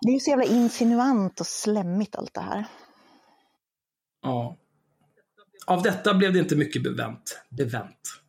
[0.00, 2.64] Det är ju så jävla insinuant och slemmigt allt det här.
[4.22, 4.56] Ja.
[5.66, 7.40] Av detta blev det inte mycket bevänt.
[7.48, 8.20] Bevänt.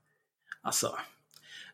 [0.62, 0.98] Alltså.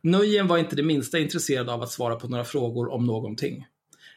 [0.01, 3.65] Nujen var inte det minsta intresserad av att svara på några frågor om någonting.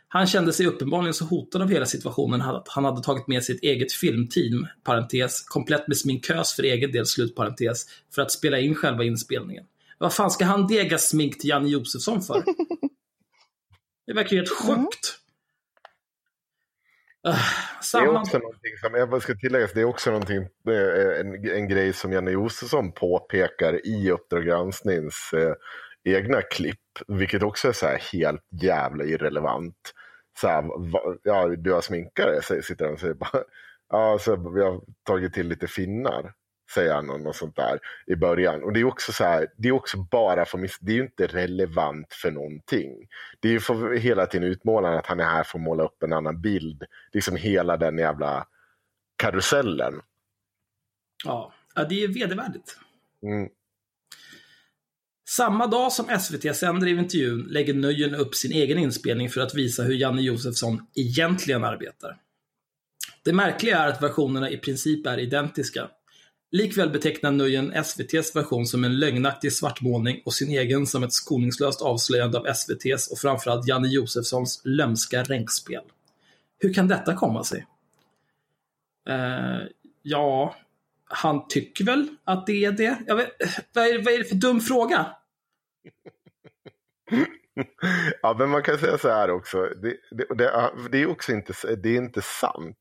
[0.08, 3.62] Han kände sig uppenbarligen så hotad av hela situationen att han hade tagit med sitt
[3.62, 9.04] eget filmteam, parentes, komplett med sminkös för egen del, slutparentes, för att spela in själva
[9.04, 9.64] inspelningen.
[9.98, 12.44] Vad fan ska han dega smink till Janne Josefsson för?
[14.06, 15.18] Det verkar ju helt sjukt.
[17.26, 17.34] Uh,
[17.92, 21.68] Det är också någonting som, jag ska tillägga, det är också någonting, eh, en, en
[21.68, 25.54] grej som Janne Josefsson påpekar i Uppdrag gransknings eh,
[26.04, 29.92] egna klipp, vilket också är så helt jävla irrelevant.
[30.40, 33.42] Så här, va, ja, du har sminkare, sitter han och säger bara.
[33.88, 36.32] Ja, så vi har tagit till lite finnar,
[36.74, 38.62] säger han och något sånt där i början.
[38.62, 41.02] Och det är också så här, det är också bara för mis- det är ju
[41.02, 43.08] inte relevant för någonting.
[43.40, 46.02] Det är ju för hela tiden utmålande att han är här för att måla upp
[46.02, 46.84] en annan bild.
[47.12, 48.46] Liksom hela den jävla
[49.16, 50.00] karusellen.
[51.24, 52.78] Ja, ja, det är vedervärdigt.
[53.22, 53.48] Mm.
[55.28, 59.82] Samma dag som SVT sänder intervjun lägger Nöjen upp sin egen inspelning för att visa
[59.82, 62.16] hur Janne Josefsson egentligen arbetar.
[63.24, 65.88] Det märkliga är att versionerna i princip är identiska.
[66.50, 71.82] Likväl betecknar Nöjen SVTs version som en lögnaktig svartmålning och sin egen som ett skoningslöst
[71.82, 75.82] avslöjande av SVTs och framförallt Janne Josefssons lömska ränkspel.
[76.58, 77.66] Hur kan detta komma sig?
[79.10, 79.66] Uh,
[80.02, 80.56] ja,
[81.04, 82.98] han tycker väl att det är det.
[83.06, 83.30] Jag vet,
[83.72, 85.06] vad, är, vad är det för dum fråga?
[88.22, 89.62] Ja, men man kan säga så här också.
[89.62, 92.76] Det, det, det, det är också inte, det är inte sant.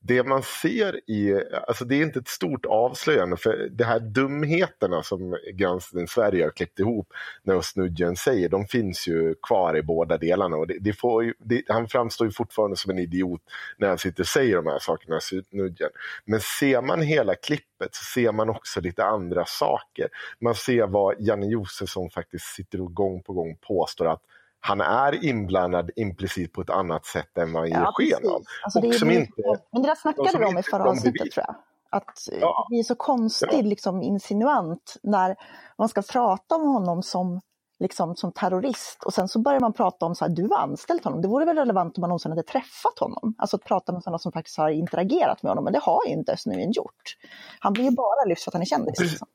[0.00, 5.02] Det man ser i, alltså det är inte ett stort avslöjande för de här dumheterna
[5.02, 7.12] som Granskning Sverige har klippt ihop
[7.42, 11.34] när Östnudgen säger, de finns ju kvar i båda delarna och det, det får ju,
[11.38, 13.40] det, han framstår ju fortfarande som en idiot
[13.76, 15.90] när han sitter och säger de här sakerna, Östnudgen.
[16.24, 20.08] Men ser man hela klippet så ser man också lite andra saker.
[20.40, 24.22] Man ser vad Janne Josefsson faktiskt sitter och gång på gång påstår att
[24.60, 28.42] han är inblandad implicit på ett annat sätt än vad han ger Ja, sken av.
[28.64, 29.42] Alltså, Och det som ju- inte-
[29.72, 31.56] Men det där snackade vi om i förra avsnittet tror jag.
[31.90, 32.66] Att Ja.
[32.70, 33.60] det är så konstigt, Ja.
[33.62, 35.36] liksom insinuant, när
[35.78, 37.40] man ska prata om honom som,
[37.78, 41.04] liksom, som terrorist och sen så börjar man prata om så här, du har anställt
[41.04, 41.22] honom.
[41.22, 43.34] Det vore väl relevant om man någonsin hade träffat honom.
[43.38, 46.12] Alltså att prata med sådana som faktiskt har interagerat med honom, men det har ju
[46.12, 47.16] inte Östnudgen gjort.
[47.60, 49.00] Han blir ju bara lyft för att han är kändis.
[49.00, 49.28] Liksom.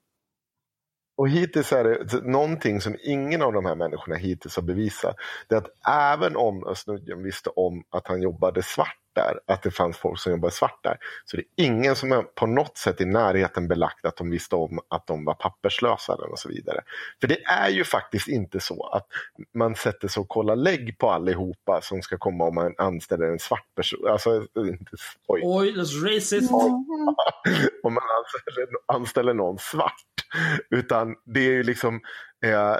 [1.16, 5.16] Och hittills är det någonting som ingen av de här människorna hittills har bevisat.
[5.48, 9.72] Det är att även om Östnudgen visste om att han jobbade svart där, att det
[9.72, 13.02] fanns folk som jobbade svart där, så det är ingen som är på något sätt
[13.02, 16.82] i närheten belagt att de visste om att de var papperslösa och så vidare.
[17.22, 19.08] För det är ju faktiskt inte så att
[19.54, 23.40] man sätter sig och kollar lägg på allihopa som ska komma om man anställer en
[23.40, 24.08] svart person.
[24.08, 24.92] Alltså, inte,
[25.28, 26.52] oj Oj, that's racist.
[27.84, 30.13] om man anställer, anställer någon svart.
[30.70, 32.02] Utan det är ju liksom,
[32.46, 32.76] eh,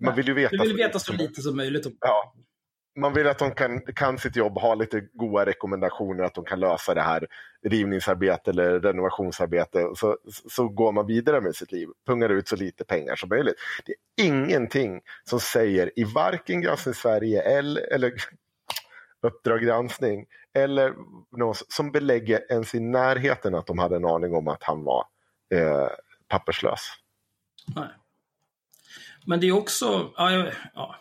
[0.00, 0.56] man vill ju veta.
[0.56, 1.86] Du vill veta så lite som möjligt.
[1.86, 2.34] om- Ja,
[2.96, 6.60] man vill att de kan, kan sitt jobb, ha lite goda rekommendationer, att de kan
[6.60, 7.26] lösa det här
[7.66, 9.86] rivningsarbete eller renovationsarbete.
[9.96, 10.18] Så,
[10.50, 13.54] så går man vidare med sitt liv, pungar ut så lite pengar som möjligt.
[13.86, 18.12] Det är ingenting som säger i varken Granskning Sverige eller, eller
[19.22, 20.94] Uppdrag granskning eller
[21.36, 25.04] någon som belägger ens i närheten att de hade en aning om att han var
[25.54, 25.88] eh,
[26.34, 26.80] papperslös.
[27.66, 27.88] Nej.
[29.26, 30.12] Men det är också...
[30.16, 30.96] Ja, jag, ja,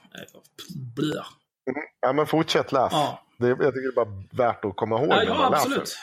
[0.95, 1.21] blö.
[2.01, 2.89] Ja, men fortsätt läs.
[2.91, 3.25] Ja.
[3.37, 5.97] Det, jag tycker det är bara värt att komma ihåg Ja, ja, absolut.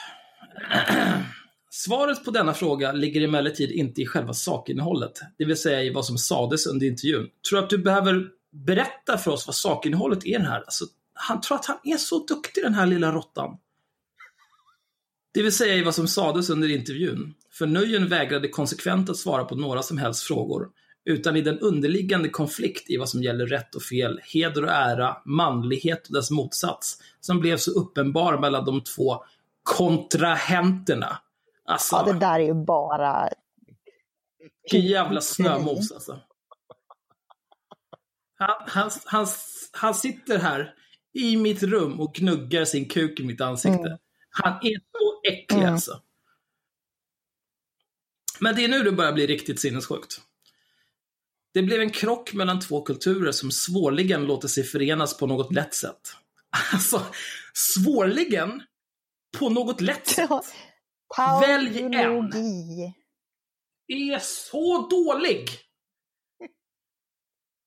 [1.71, 6.05] Svaret på denna fråga ligger emellertid inte i själva sakinnehållet, det vill säga i vad
[6.05, 7.29] som sades under intervjun.
[7.49, 10.61] Tror du att du behöver berätta för oss vad sakinnehållet är den här?
[10.61, 13.59] Alltså, han tror att han är så duktig den här lilla råttan.
[15.35, 17.35] Det vill säga i vad som sades under intervjun.
[17.53, 20.69] För Nöjen vägrade konsekvent att svara på några som helst frågor,
[21.05, 25.17] utan i den underliggande konflikt i vad som gäller rätt och fel, heder och ära,
[25.25, 29.25] manlighet och dess motsats, som blev så uppenbar mellan de två
[29.63, 31.19] kontrahenterna.
[31.65, 33.29] Alltså, Ja, det där är ju bara...
[34.63, 36.21] vilken jävla snömos alltså.
[38.39, 39.27] Han, han, han,
[39.73, 40.75] han sitter här
[41.13, 43.87] i mitt rum och gnuggar sin kuk i mitt ansikte.
[43.87, 43.99] Mm.
[44.31, 45.73] Han är så äcklig Mm.
[45.73, 46.01] alltså.
[48.41, 50.21] Men det är nu det börjar bli riktigt sinnessjukt.
[51.55, 55.75] Det blev en krock mellan två kulturer som svårligen låter sig förenas på något lätt
[55.75, 56.01] sätt.
[56.73, 57.03] Alltså,
[57.55, 58.63] svårligen
[59.39, 60.29] på något lätt sätt.
[61.41, 62.33] Välj en.
[63.89, 65.49] Är så dålig.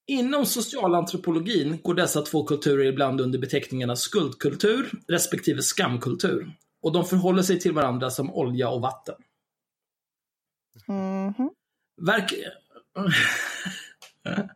[0.08, 6.56] Inom socialantropologin går dessa två kulturer ibland under beteckningarna skuldkultur respektive skamkultur.
[6.82, 9.16] Och de förhåller sig till varandra som olja och vatten.
[10.88, 11.50] Mhm.
[12.02, 12.34] Verk...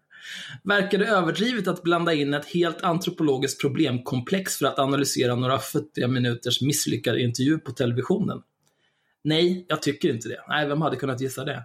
[0.64, 6.08] Verkar det överdrivet att blanda in ett helt antropologiskt problemkomplex för att analysera några futtiga
[6.08, 8.42] minuters misslyckad intervju på televisionen?
[9.24, 10.44] Nej, jag tycker inte det.
[10.48, 11.64] Nej, vem hade kunnat gissa det?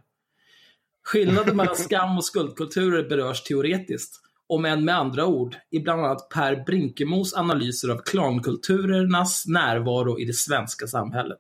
[1.05, 6.29] Skillnaden mellan skam och skuldkulturer berörs teoretiskt, om än med andra ord, i bland annat
[6.29, 11.39] Per Brinkemos analyser av klankulturernas närvaro i det svenska samhället.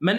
[0.00, 0.18] Men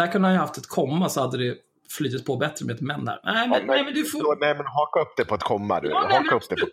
[0.00, 1.56] där kunde han ju haft ett komma så hade det
[1.90, 3.20] flyttit på bättre med ett men där.
[3.24, 4.40] Nej, men, nej, men du får...
[4.40, 5.80] Nej, men haka upp det på ett komma.
[5.80, 5.88] Du.
[5.88, 6.66] Ja, nej, haka men upp det på...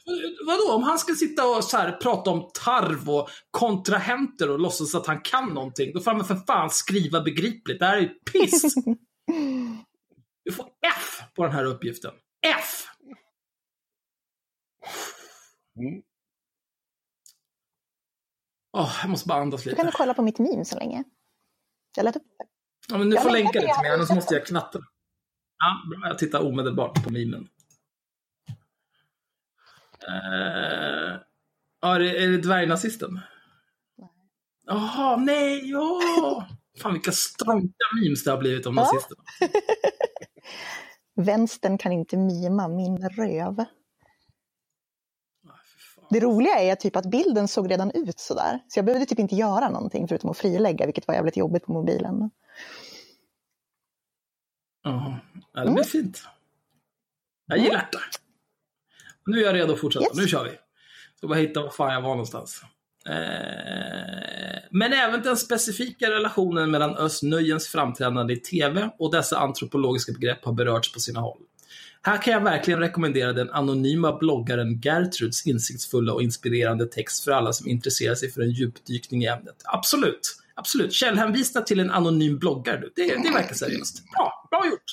[0.47, 4.95] Vadå, om han ska sitta och så här, prata om tarv och kontrahenter och låtsas
[4.95, 7.79] att han kan någonting, då får han för fan skriva begripligt.
[7.79, 8.75] Det här är ju piss!
[10.43, 12.11] Du får F på den här uppgiften.
[12.47, 12.87] F!
[15.79, 16.01] Mm.
[18.77, 19.87] Åh, jag måste bara andas Du kan lite.
[19.87, 21.03] du kolla på mitt meme så länge.
[21.95, 22.45] Jag lät upp det.
[22.91, 24.79] Ja, men du Jag får länka det till mig, annars måste jag knatta.
[25.59, 26.09] Ja, bra.
[26.09, 27.47] Jag tittar omedelbart på memen.
[30.09, 31.19] Uh,
[31.81, 33.19] ja, det- är det dvärgnazisten?
[34.65, 36.47] Jaha, nej, ja!
[36.81, 38.81] Fan vilka strontiga memes det har blivit om Ja.
[38.83, 39.23] nazisterna.
[41.15, 43.65] Vänstern kan inte mima min röv.
[46.09, 48.59] Det roliga är typ att bilden såg redan ut sådär.
[48.67, 51.71] Så jag behövde typ inte göra någonting förutom att frilägga, vilket var jävligt jobbigt på
[51.73, 52.29] mobilen.
[54.83, 55.19] Ja,
[55.55, 55.65] Mm.
[55.67, 56.23] det blir fint.
[57.47, 57.99] Jag gillar det.
[59.25, 60.05] Nu är jag redo att fortsätta.
[60.05, 60.17] Yes.
[60.17, 60.51] Nu kör vi.
[61.17, 62.61] Ska bara hitta var fan jag var någonstans.
[63.05, 70.45] Eh, men även den specifika relationen mellan Östnöjens framträdande i TV och dessa antropologiska begrepp
[70.45, 71.41] har berörts på sina håll.
[72.01, 77.53] Här kan jag verkligen rekommendera den anonyma bloggaren Gertruds insiktsfulla och inspirerande text för alla
[77.53, 79.55] som intresserar sig för en djupdykning i ämnet.
[79.63, 80.35] Absolut.
[80.55, 80.93] Absolut.
[80.93, 82.79] Källhänvisningar till en anonym bloggare.
[82.79, 82.91] du.
[82.95, 84.03] Det, det verkar seriöst.
[84.17, 84.47] Bra.
[84.51, 84.83] Bra gjort.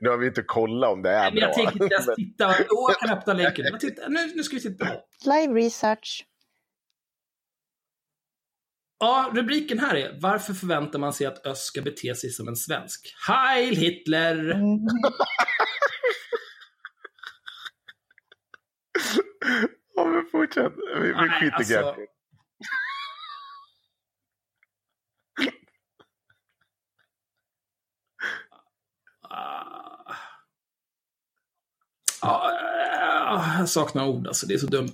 [0.00, 1.64] Nu har vi inte kollat om det är Nej, men jag bra.
[1.64, 2.54] tänker inte ens titta.
[2.58, 3.64] Jo, jag kan öppna länken.
[4.08, 4.86] Nu, nu ska vi titta.
[5.24, 6.24] Live research.
[8.98, 12.56] Ja, rubriken här är Varför förväntar man sig att öst ska bete sig som en
[12.56, 13.14] svensk?
[13.28, 14.50] Heil Hitler!
[14.50, 14.78] Mm.
[19.94, 20.72] Ja, men fortsätt.
[21.02, 22.08] Vi, vi skiter alltså- Gertrud.
[29.22, 30.14] Ah.
[32.20, 34.46] Ah, jag saknar ord, alltså.
[34.46, 34.92] Det är så dumt.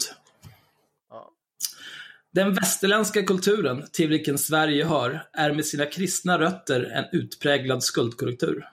[2.34, 8.64] Den västerländska kulturen, till vilken Sverige hör, är med sina kristna rötter en utpräglad skuldkultur.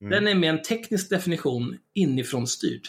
[0.00, 2.88] Den är med en teknisk definition inifrån styrd.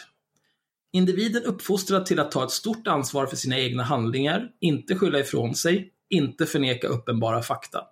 [0.92, 5.54] Individen uppfostrad till att ta ett stort ansvar för sina egna handlingar, inte skylla ifrån
[5.54, 7.84] sig, inte förneka uppenbara fakta.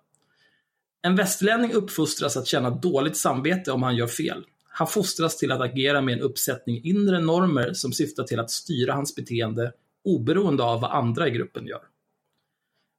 [1.01, 4.45] En västerlänning uppfostras att känna dåligt samvete om han gör fel.
[4.69, 8.93] Han fostras till att agera med en uppsättning inre normer som syftar till att styra
[8.93, 9.71] hans beteende
[10.07, 11.81] oberoende av vad andra i gruppen gör.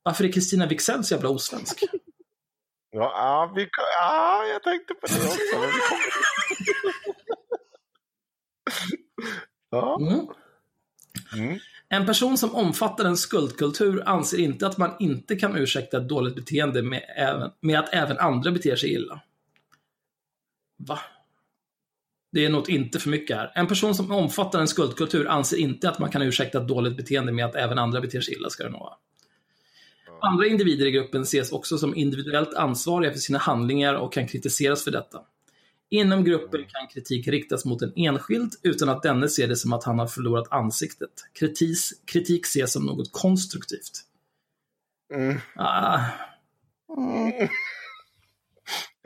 [0.03, 1.85] Varför är Kristina Wicksell så jävla osvensk?
[2.91, 3.69] Ja, ja, vi,
[4.01, 5.59] ja, jag tänkte på det också.
[5.61, 6.09] Men vi kommer...
[9.71, 9.99] ja.
[10.01, 10.27] Mm.
[11.37, 11.59] Mm.
[11.89, 16.35] En person som omfattar en skuldkultur anser inte att man inte kan ursäkta ett dåligt
[16.35, 19.21] beteende med, även, med att även andra beter sig illa.
[20.77, 20.99] Va?
[22.33, 23.53] Det är något inte för mycket här.
[23.55, 27.33] En person som omfattar en skuldkultur anser inte att man kan ursäkta ett dåligt beteende
[27.33, 28.95] med att även andra beter sig illa, ska det nog vara.
[30.21, 34.85] Andra individer i gruppen ses också som individuellt ansvariga för sina handlingar och kan kritiseras
[34.85, 35.21] för detta.
[35.91, 39.85] Inom gruppen kan kritik riktas mot en enskild utan att denne ser det som att
[39.85, 41.11] han har förlorat ansiktet.
[41.33, 44.05] Kritis, kritik ses som något konstruktivt.
[45.15, 45.39] Mm.
[45.57, 46.01] Ah,
[46.97, 47.49] Mm.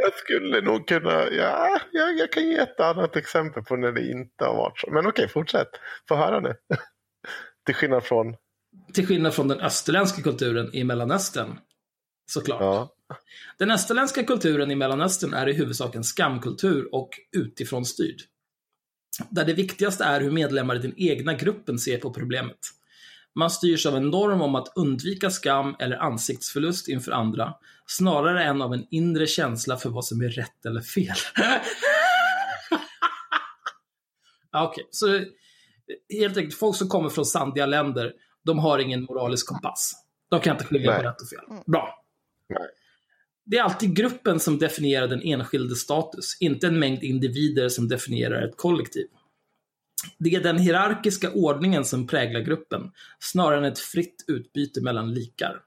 [0.02, 4.10] Jag skulle nog kunna, ja, jag, jag kan ge ett annat exempel på när det
[4.10, 4.90] inte har varit så.
[4.90, 5.68] Men okej, fortsätt.
[6.08, 6.54] Få höra nu.
[7.66, 8.36] Till skillnad från,
[8.92, 11.58] till skillnad från den österländska kulturen i Mellanöstern.
[12.30, 12.60] Såklart.
[12.60, 12.94] ja.
[13.58, 18.16] Den österländska kulturen i Mellanöstern är i huvudsak en skamkultur och utifrån styrd.
[19.30, 22.58] Där det viktigaste är hur medlemmar i den egna gruppen ser på problemet.
[23.34, 27.54] Man styrs av en norm om att undvika skam eller ansiktsförlust inför andra,
[27.86, 31.16] snarare än av en inre känsla för vad som är rätt eller fel.
[34.56, 35.24] Okej, så
[36.18, 38.12] helt enkelt, folk som kommer från sandiga länder,
[38.44, 39.92] de har ingen moralisk kompass.
[40.30, 41.62] De kan inte skilja på rätt och fel.
[41.66, 42.04] Bra.
[42.48, 42.68] Nej.
[43.44, 48.48] Det är alltid gruppen som definierar den enskilde status, inte en mängd individer som definierar
[48.48, 49.06] ett kollektiv.
[50.18, 55.60] Det är den hierarkiska ordningen som präglar gruppen, snarare än ett fritt utbyte mellan likar.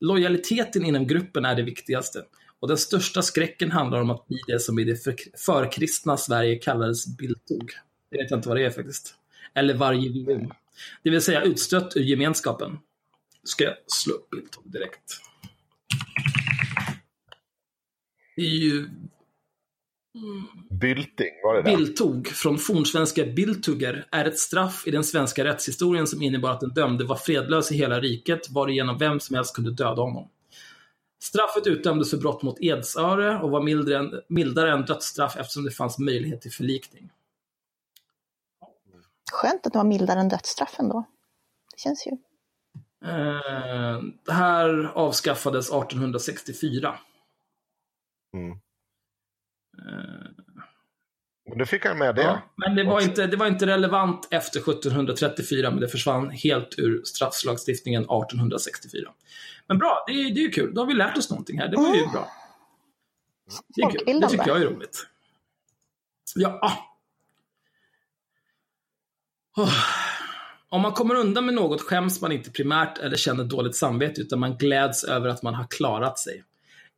[0.00, 2.24] Lojaliteten inom gruppen är det viktigaste,
[2.60, 6.56] Och den största skräcken handlar om att bli det som i det för, förkristna Sverige
[6.56, 7.72] kallades bildtog.
[8.10, 9.14] Det vet jag inte vad det är faktiskt.
[9.54, 10.08] Eller varje
[11.02, 12.78] Det vill säga utstött ur gemenskapen.
[13.44, 15.20] Ska jag slå upp bildtog direkt.
[18.36, 18.88] Det är ju
[20.70, 21.76] Bylting, var det det?
[21.76, 26.74] Bildtog, från fornsvenska bildtugger, är ett straff i den svenska rättshistorien som innebar att den
[26.74, 30.28] dömde var fredlös i hela riket, varigenom vem som helst kunde döda honom.
[31.22, 35.70] Straffet utdömdes för brott mot edsöre och var mildare än, mildare än dödsstraff eftersom det
[35.70, 37.10] fanns möjlighet till förlikning.
[39.32, 41.04] Skönt att det var mildare än dödsstraffen då.
[41.74, 42.12] Det känns ju.
[43.10, 46.98] Eh, det här avskaffades 1864.
[48.34, 48.58] Mm.
[49.78, 50.26] Eh,
[51.48, 52.22] Men du fick han med det.
[52.22, 56.74] Ja, men det var, inte, det var inte relevant efter 1734, men det försvann helt
[56.78, 59.10] ur strafflagstiftningen 1864.
[59.66, 60.74] Men bra, det, är- det är ju kul.
[60.74, 61.68] Då har vi lärt oss någonting här.
[61.68, 62.30] Det var ju bra.
[63.68, 64.20] Det är kul.
[64.20, 65.06] Det tycker jag är roligt.
[66.34, 66.58] Ja.
[66.62, 66.72] ah.
[69.62, 69.72] Oh.
[70.68, 74.40] Om man kommer undan med något skäms man inte primärt eller känner dåligt samvete, utan
[74.40, 76.44] man gläds över att man har klarat sig.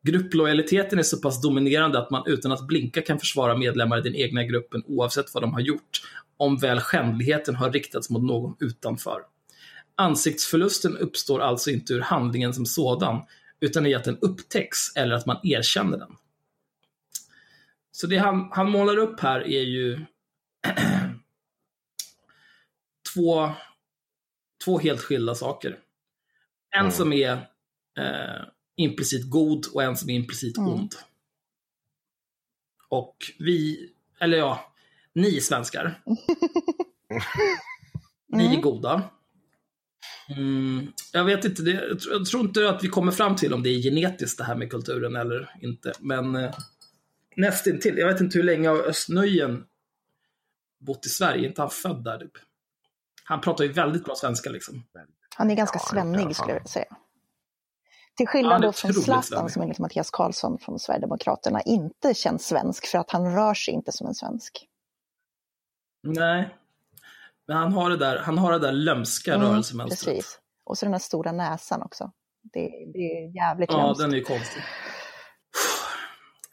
[0.03, 4.15] Grupplojaliteten är så pass dominerande att man utan att blinka kan försvara medlemmar i den
[4.15, 6.03] egna gruppen oavsett vad de har gjort,
[6.37, 9.23] om väl skändligheten har riktats mot någon utanför.
[9.95, 13.23] Ansiktsförlusten uppstår alltså inte ur handlingen som sådan,
[13.61, 16.17] utan i att den upptäcks eller att man erkänner den.
[17.93, 19.95] Så det han, han målar upp här är ju
[23.15, 23.51] två,
[24.65, 25.79] två helt skilda saker.
[26.71, 26.93] En Mm.
[26.93, 27.33] som är
[27.99, 28.43] eh,
[28.79, 30.71] implicit god och en som är implicit Mm.
[30.73, 30.95] ond.
[32.89, 34.73] Och vi, eller ja,
[35.13, 36.03] ni svenskar.
[38.33, 38.61] Ni är Mm.
[38.61, 39.11] goda.
[40.37, 43.55] Mm, jag vet inte, det, jag, tror, jag tror inte att vi kommer fram till
[43.55, 45.93] om det är genetiskt det här med kulturen eller inte.
[46.01, 46.55] Men eh,
[47.37, 47.99] nästintill.
[47.99, 49.65] Jag vet inte hur länge har Östnöjen
[50.79, 51.49] bott i Sverige?
[51.49, 52.33] Inte han född där typ?
[53.25, 54.85] Han pratar ju väldigt bra svenska liksom.
[55.37, 56.97] Han är ganska Ja, svennig skulle jag säga.
[58.19, 62.87] Till Ja, skillnad då från Zlatan som enligt Mattias Karlsson från Sverigedemokraterna inte känns svensk
[62.87, 64.67] för att han rör sig inte som en svensk.
[66.03, 66.55] Nej.
[67.47, 70.17] Men han har det där, han har det där lömska Mm, rörelsemönstret.
[70.17, 70.39] Precis.
[70.65, 72.11] Och så den här stora näsan också.
[72.53, 72.61] Det,
[72.93, 74.01] det är jävligt Ja, lömskt.
[74.01, 74.63] den är konstig.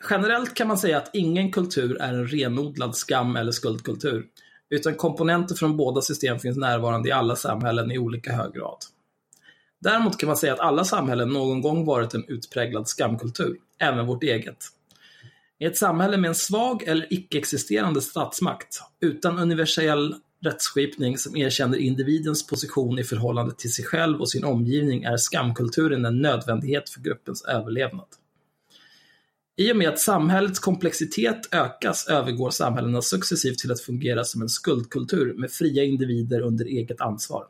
[0.10, 4.26] Generellt kan man säga att ingen kultur är en renodlad skam eller skuldkultur,
[4.70, 8.78] utan komponenter från båda system finns närvarande i alla samhällen i olika hög grad.
[9.86, 14.24] Däremot kan man säga att alla samhällen någon gång varit en utpräglad skamkultur, även vårt
[14.24, 14.58] eget.
[15.60, 22.48] I ett samhälle med en svag eller icke-existerande statsmakt, utan universell rättsskipning som erkänner individens
[22.48, 27.46] position i förhållande till sig själv och sin omgivning är skamkulturen en nödvändighet för gruppens
[27.46, 28.08] överlevnad.
[29.58, 34.50] I och med att samhällets komplexitet ökas övergår samhällena successivt till att fungera som en
[34.50, 37.46] skuldkultur med fria individer under eget ansvar.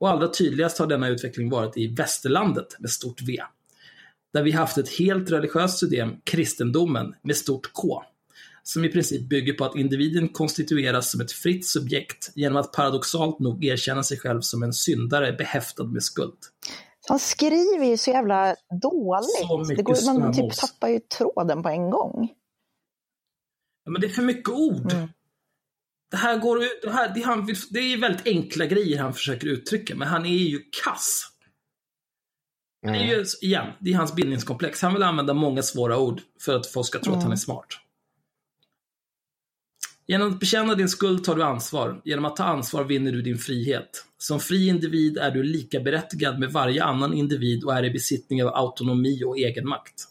[0.00, 3.42] Och allra tydligast har denna utveckling varit i västerlandet med stort V.
[4.32, 8.02] Där vi haft ett helt religiöst system, kristendomen, med stort K.
[8.62, 13.38] Som i princip bygger på att individen konstitueras som ett fritt subjekt genom att paradoxalt
[13.38, 16.38] nog erkänna sig själv som en syndare behäftad med skuld.
[17.08, 19.76] Han skriver ju så jävla dåligt.
[19.76, 22.28] Så går, man typ tappar ju tråden på en gång.
[23.84, 24.92] Ja, men det är för mycket ord.
[24.92, 25.08] Mm.
[26.10, 29.46] Det här går ut, det, här, det, han, det är väldigt enkla grejer han försöker
[29.46, 31.26] uttrycka, men han är ju kass.
[32.82, 33.08] Det är Mm.
[33.08, 34.82] ju, igen, det är hans bildningskomplex.
[34.82, 37.22] Han vill använda många svåra ord för att folk ska tro att Mm.
[37.22, 37.66] han är smart.
[40.06, 42.00] Genom att bekänna din skuld tar du ansvar.
[42.04, 44.04] Genom att ta ansvar vinner du din frihet.
[44.18, 48.44] Som fri individ är du lika berättigad med varje annan individ och är i besittning
[48.44, 50.04] av autonomi och egenmakt.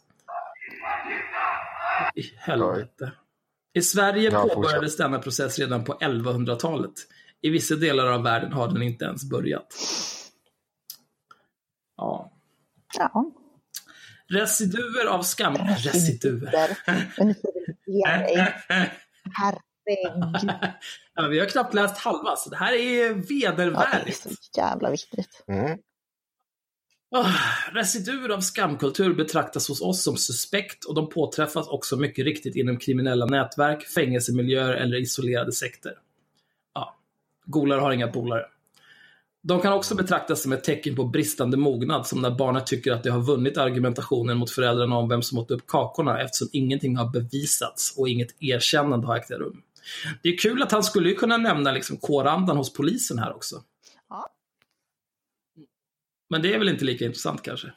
[2.16, 3.12] I helvete.
[3.74, 6.94] I Sverige Ja, påbörjades denna process redan på 1100-talet.
[7.42, 9.76] I vissa delar av världen har den inte ens börjat.
[11.98, 12.32] Ja.
[12.98, 13.32] Ja,
[14.34, 15.56] Residuer av skam...
[15.58, 16.78] Residuer.
[19.34, 20.52] Herregud.
[21.16, 24.22] Ja, vi har knappt läst halva, så det här är Ja, det är vedervärdigt.
[24.22, 25.44] så jävla viktigt.
[25.48, 25.78] Mm.
[27.12, 27.36] Oh,
[27.72, 32.78] Residuer av skamkultur betraktas hos oss som suspekt och de påträffas också mycket riktigt inom
[32.78, 35.94] kriminella nätverk, fängelsemiljöer eller isolerade sekter.
[36.74, 36.98] Ja,
[37.46, 38.46] golare har inga polare.
[39.42, 43.04] De kan också betraktas som ett tecken på bristande mognad, som när barnet tycker att
[43.04, 47.10] de har vunnit argumentationen mot föräldrarna om vem som åt upp kakorna, eftersom ingenting har
[47.10, 49.62] bevisats och inget erkännande har ägt rum.
[50.24, 53.64] Det är kul att han skulle ju kunna nämna liksom kårandan hos polisen här också.
[56.30, 57.72] Men det är väl inte lika intressant kanske?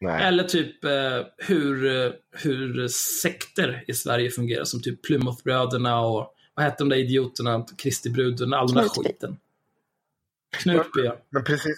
[0.00, 0.22] Nej.
[0.22, 0.90] Eller typ eh,
[1.36, 2.88] hur, eh, hur
[3.22, 8.54] sekter i Sverige fungerar, som typ Plymouthbröderna och vad hette de där idioterna, Kristi bruden,
[8.54, 9.36] all den där skiten.
[10.56, 11.16] Knutby, ja.
[11.30, 11.76] Men precis,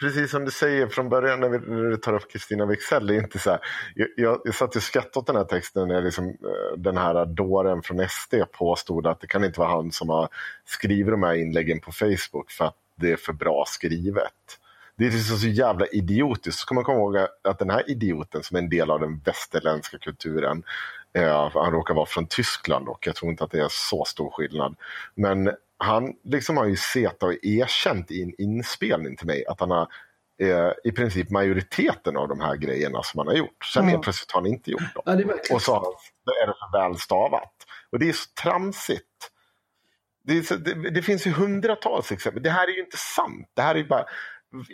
[0.00, 3.14] precis som du säger från början när, vi, när du tar upp Kristina Wexell, det
[3.14, 3.60] är inte så här,
[3.94, 7.26] jag, jag, jag satt och skrattade åt den här texten när liksom, eh, den här
[7.26, 10.28] dåren från SD påstod att det kan inte vara han som har
[10.64, 14.58] skrivit de här inläggen på Facebook för att det är för bra skrivet.
[14.96, 16.58] Det är liksom så jävla idiotiskt.
[16.58, 19.18] Så ska man komma ihåg att den här idioten som är en del av den
[19.24, 20.62] västerländska kulturen,
[21.12, 24.30] eh, han råkar vara från Tyskland och jag tror inte att det är så stor
[24.30, 24.76] skillnad.
[25.14, 29.70] Men han liksom har ju sett och erkänt i en inspelning till mig att han
[29.70, 29.88] har
[30.40, 33.64] eh, i princip majoriteten av de här grejerna som han har gjort.
[33.64, 35.02] Sen helt plötsligt har han inte gjort dem.
[35.04, 35.14] ja
[35.54, 35.62] Och
[36.24, 37.52] så är det för väl stavat.
[37.90, 39.30] Och det är så tramsigt.
[40.26, 42.42] Det, så, det, det finns ju hundratals exempel.
[42.42, 43.50] Det här är ju inte sant.
[43.54, 44.06] Det här är bara...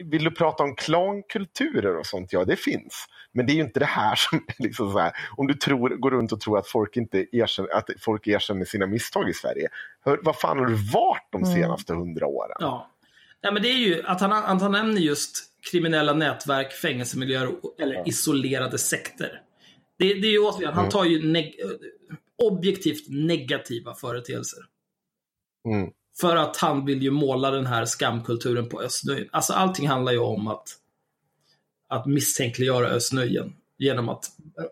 [0.05, 2.33] Vill du prata om klankulturer och sånt?
[2.33, 3.07] Ja, det finns.
[3.33, 5.13] Men det är ju inte det här som är liksom så här.
[5.37, 8.87] Om du tror, går runt och tror att folk inte erkänner, att folk erkänner sina
[8.87, 9.69] misstag i Sverige.
[10.05, 11.55] Hör, vad fan har du varit de Mm.
[11.55, 12.57] senaste hundra åren?
[12.61, 12.91] Ja.
[13.43, 18.09] Nej, men det är ju att han, att han nämner just kriminella nätverk, fängelsemiljöer eller
[18.09, 19.41] isolerade sekter.
[19.99, 21.55] Det, det är ju återigen, han tar ju neg
[22.43, 24.59] objektivt negativa företeelser.
[25.69, 25.91] Mm.
[26.21, 29.29] För att han vill ju måla den här skamkulturen på Östnöjen.
[29.33, 30.77] Alltså allting handlar ju om att,
[31.89, 33.57] att misstänkliggöra Östnöjen.
[33.79, 34.25] Genom att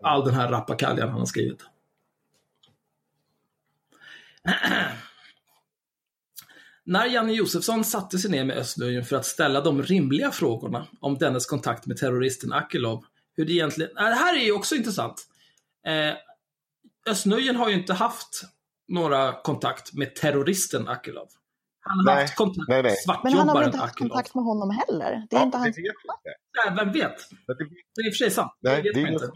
[0.03, 1.59] all den här rappakaljan han har skrivit.
[6.83, 11.17] När Janne Josefsson satte sig ner med Östnöjen för att ställa de rimliga frågorna om
[11.17, 13.97] dennes kontakt med terroristen Akilov, hur det egentligen...
[13.97, 15.27] Äh, det här är ju också intressant.
[15.85, 16.13] Eh,
[17.11, 18.43] Östnöjen har ju inte haft
[18.89, 21.27] några kontakt med terroristen Akilov.
[21.81, 22.95] Han har Nej, haft kontakt nej, nej.
[23.07, 24.09] med Men han har väl svartjobbaren inte haft Akilov.
[24.09, 25.27] kontakt med honom heller?
[25.29, 25.77] Det är Ja, inte det hans...
[25.77, 26.37] vet vi inte.
[26.65, 27.17] Nej, vem vet?
[27.47, 28.51] Det- är i och för sig sant.
[28.59, 29.31] Nej, det vet det man inte.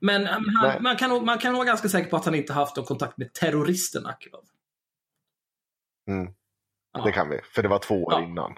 [0.00, 2.84] Men han, man, kan, man kan vara ganska säker på att han inte haft någon
[2.86, 4.44] kontakt med terroristen Akilov.
[6.10, 6.32] Mm.
[6.92, 7.04] Ja.
[7.04, 8.22] Det kan vi, för det var två år Ja.
[8.24, 8.50] innan.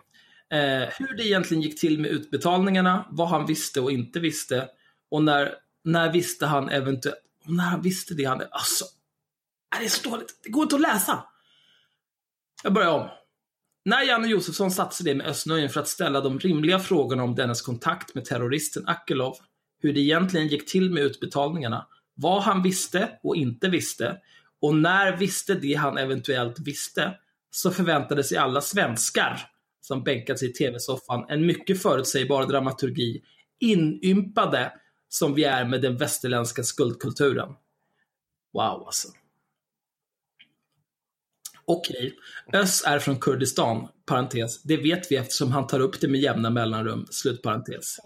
[0.50, 4.68] eh, hur det egentligen gick till med utbetalningarna, vad han visste och inte visste.
[5.10, 7.18] Och när, när visste han eventuellt...
[7.44, 8.40] När han visste det han...
[8.50, 8.84] Alltså,
[9.74, 10.40] Äh, det är så dåligt.
[10.42, 11.24] Det går inte att läsa.
[12.62, 13.08] Jag börjar om.
[13.84, 17.34] När Janne Josefsson satte sig ner med Östnöjen för att ställa de rimliga frågorna om
[17.34, 19.34] dennes kontakt med terroristen Akilov,
[19.80, 24.16] hur det egentligen gick till med utbetalningarna, vad han visste och inte visste,
[24.60, 27.14] och när visste det han eventuellt visste,
[27.50, 29.40] så förväntade sig alla svenskar
[29.80, 33.22] som bänkat sig i tv-soffan en mycket förutsägbar dramaturgi,
[33.60, 34.72] inympade
[35.08, 37.48] som vi är med den västerländska skuldkulturen.
[38.52, 39.08] Wow alltså.
[41.70, 42.14] Okej,
[42.52, 44.62] Ös är från Kurdistan, parentes.
[44.62, 47.96] Det vet vi eftersom han tar upp det med jämna mellanrum, slutparentes.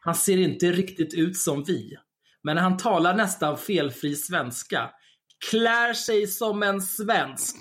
[0.00, 1.96] Han ser inte riktigt ut som vi.
[2.42, 4.90] Men han talar nästan felfri svenska.
[5.50, 7.56] Klär sig som en svensk.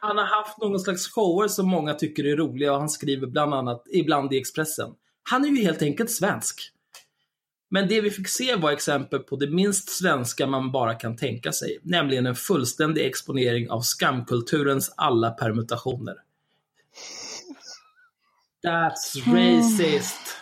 [0.00, 3.54] Han har haft någon slags shower som många tycker är roliga och han skriver bland
[3.54, 4.90] annat ibland i Expressen.
[5.30, 6.72] Han är ju helt enkelt svensk.
[7.70, 11.52] Men det vi fick se var exempel på det minst svenska man bara kan tänka
[11.52, 16.14] sig, nämligen en fullständig exponering av skamkulturens alla permutationer.
[18.66, 20.36] That's racist.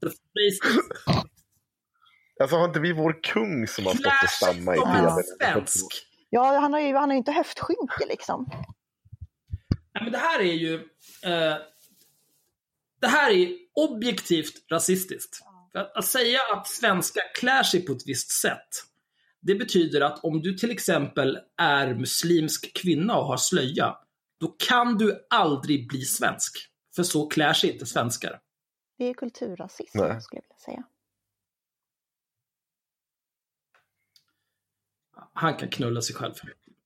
[0.00, 0.82] That's racist.
[2.40, 5.22] Alltså har inte vi vår kung som har stått och stammat i tv?
[5.22, 6.06] svensk.
[6.30, 8.46] Ja, han har ju, han har ju inte höftskynke liksom.
[9.94, 10.74] Nej, men det här är ju...
[11.22, 11.56] Eh,
[13.02, 15.36] det här är objektivt rasistiskt.
[15.72, 18.68] För att, att säga att svenskar klär sig på ett visst sätt,
[19.40, 23.96] det betyder att om du till exempel är muslimsk kvinna och har slöja,
[24.40, 26.68] då kan du aldrig bli svensk.
[26.96, 28.40] För så klär sig inte svenskar.
[28.98, 30.20] Det är kulturrasism, Nej.
[30.20, 30.84] skulle jag vilja säga.
[35.32, 36.34] Han kan knulla sig själv.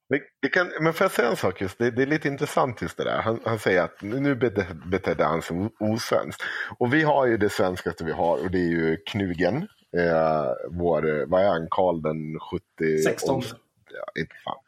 [0.09, 2.83] Det, det kan, men får jag säga en sak just, det, det är lite intressant
[2.83, 3.21] just det där.
[3.21, 6.43] Han, han säger att nu bete, betedde han sig osvenskt.
[6.79, 9.57] Och vi har ju det svenskaste vi har och det är ju Knugen.
[9.97, 12.99] Eh, vår, vad är han, Karl den 70...
[13.03, 13.43] 16.
[13.91, 14.59] Ja, inte fan.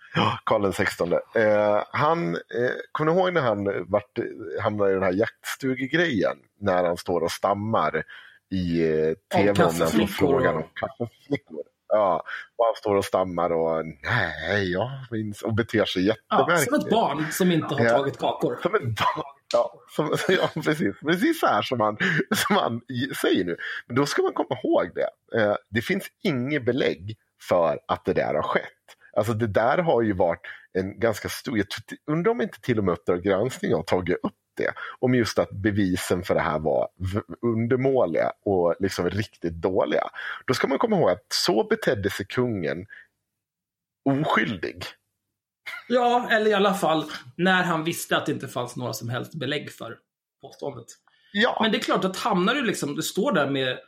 [0.44, 1.12] Karl den 16.
[1.12, 1.19] Eh,
[1.90, 2.40] han, eh,
[2.93, 4.19] kommer ni ihåg när han vart,
[4.62, 6.36] hamnade i den här jaktstugegrejen?
[6.60, 8.05] När han står och stammar
[8.51, 11.62] i eh, tv om den frågan om kaffeflickor.
[11.89, 12.23] Ja,
[12.56, 16.65] och han står och stammar och nej, jag minns och beter sig Ja, jättemärkligt.
[16.70, 17.90] som ett barn som inte har Ja.
[17.90, 18.59] tagit kakor.
[18.62, 19.24] Som ett barn.
[19.55, 21.01] Ja, som, ja precis.
[21.01, 21.97] Precis så här som han,
[22.36, 22.81] som han
[23.23, 23.56] säger nu.
[23.86, 25.39] Men då ska man komma ihåg det.
[25.40, 27.16] Eh, det finns inget belägg
[27.48, 28.62] för att det där har skett.
[29.16, 30.40] Alltså det där har ju varit
[30.73, 31.66] en ganska stor, jag
[32.10, 34.72] undrar om inte till och med Uppdrag granskning har tagit upp det.
[34.98, 36.89] Om just att bevisen för det här var
[37.43, 40.05] undermåliga och liksom riktigt dåliga.
[40.47, 42.86] Då ska man komma ihåg att så betedde sig kungen
[44.05, 44.85] oskyldig.
[45.89, 47.05] Ja, eller i alla fall
[47.36, 49.97] när han visste att det inte fanns några som helst belägg för
[50.43, 50.86] påståendet.
[51.32, 53.78] Ja, Men det är klart att hamnar du liksom, du står där med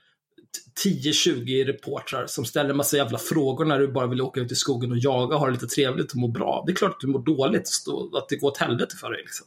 [0.85, 4.55] t- 10-20 reportrar som ställer massa jävla frågor när du bara vill åka ut i
[4.55, 6.63] skogen och jaga och ha det lite trevligt och må bra.
[6.67, 9.23] Det är klart att du mår dåligt och att det går åt helvete för dig.
[9.23, 9.47] Liksom.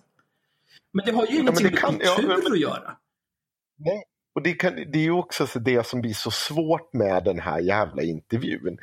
[0.94, 2.98] Men det har ju ingenting det med kan- kultur ja, men- att göra.
[3.78, 4.04] Nej.
[4.36, 7.40] Och det, kan, det är ju också så det som blir så svårt med den
[7.40, 8.78] här jävla intervjun.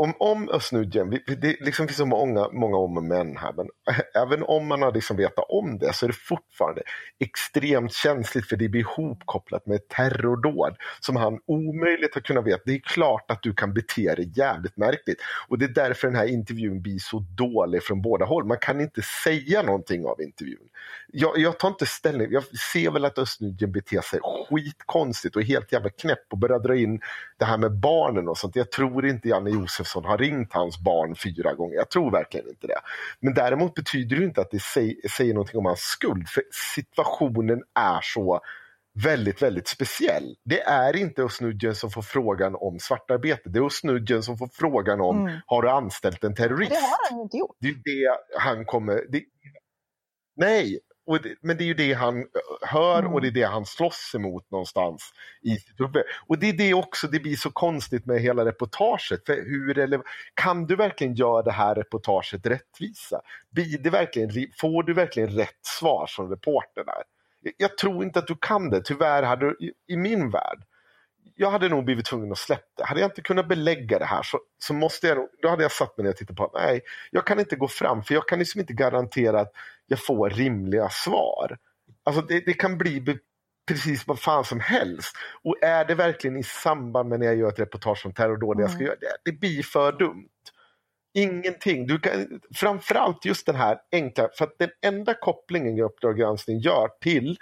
[0.00, 3.68] Om, om Özz-Nujen, det liksom finns så många, många om och men här, men
[4.14, 6.82] även om man har liksom vetat om det så är det fortfarande
[7.18, 12.62] extremt känsligt för det blir ihopkopplat med ett terrordåd som han omöjligt har kunnat veta.
[12.64, 15.18] Det är klart att du kan bete dig jävligt märkligt
[15.48, 18.44] och det är därför den här intervjun blir så dålig från båda håll.
[18.44, 20.68] Man kan inte säga någonting av intervjun
[21.12, 22.28] jag, jag tar inte ställning.
[22.30, 26.58] Jag ser väl att Östnudjen beter sig skitkonstigt och är helt jävla knäpp och börjar
[26.58, 27.00] dra in
[27.38, 28.56] det här med barnen och sånt.
[28.56, 29.50] Jag tror inte Janne
[29.90, 31.74] Josefsson har ringt hans barn fyra gånger.
[31.74, 32.80] Jag tror verkligen inte det.
[33.20, 36.28] Men däremot betyder det inte att det säger, säger någonting om hans skuld.
[36.28, 36.42] För
[36.74, 38.40] situationen är så
[39.04, 40.36] väldigt, väldigt speciell.
[40.44, 43.48] Det är inte Östnudjen som får frågan om svartarbete.
[43.48, 45.40] Det är Östnudjen som får frågan om Mm.
[45.46, 46.70] har du anställt en terrorist?
[46.70, 47.56] Det har han inte gjort.
[47.60, 49.04] Det är det han kommer...
[49.08, 49.22] Det,
[50.36, 50.78] nej,
[51.10, 52.26] och det, men det är ju det han
[52.62, 53.12] hör Mm.
[53.12, 55.12] och det är det han slåss emot någonstans
[55.42, 56.02] i sitt huvud.
[56.28, 59.26] Och det är det också, det blir så konstigt med hela reportaget.
[59.26, 60.02] För hur,
[60.34, 63.20] kan du verkligen göra det här reportaget rättvisa?
[63.50, 64.30] Blir det verkligen,
[64.60, 67.02] får du verkligen rätt svar som reporter där?
[67.56, 70.62] Jag- tror inte att du kan det, tyvärr hade du, i min värld
[71.40, 72.84] jag hade nog blivit tvungen att släppa det.
[72.84, 75.96] Hade jag inte kunnat belägga det här så, så måste jag då hade jag satt
[75.96, 76.80] mig ner och tittat på att nej,
[77.10, 79.52] jag kan inte gå fram för jag kan liksom inte garantera att
[79.86, 81.58] jag får rimliga svar.
[82.04, 83.18] Alltså det, det kan bli
[83.68, 85.16] precis vad fan som helst.
[85.42, 88.62] Och är det verkligen i samband med när jag gör ett reportage om terrordåd mm.
[88.62, 90.28] jag ska göra det, det blir för dumt.
[91.14, 91.86] Ingenting.
[91.86, 96.88] Du kan, framförallt just den här enkla, för att den enda kopplingen Uppdrag granskning gör
[97.00, 97.38] till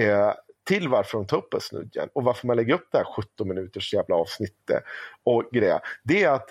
[0.00, 0.32] eh,
[0.64, 3.94] till varför de tar upp snudgen och varför man lägger upp det här 17 minuters
[3.94, 4.84] jävla avsnittet
[5.24, 5.80] och grejer.
[6.02, 6.48] Det är att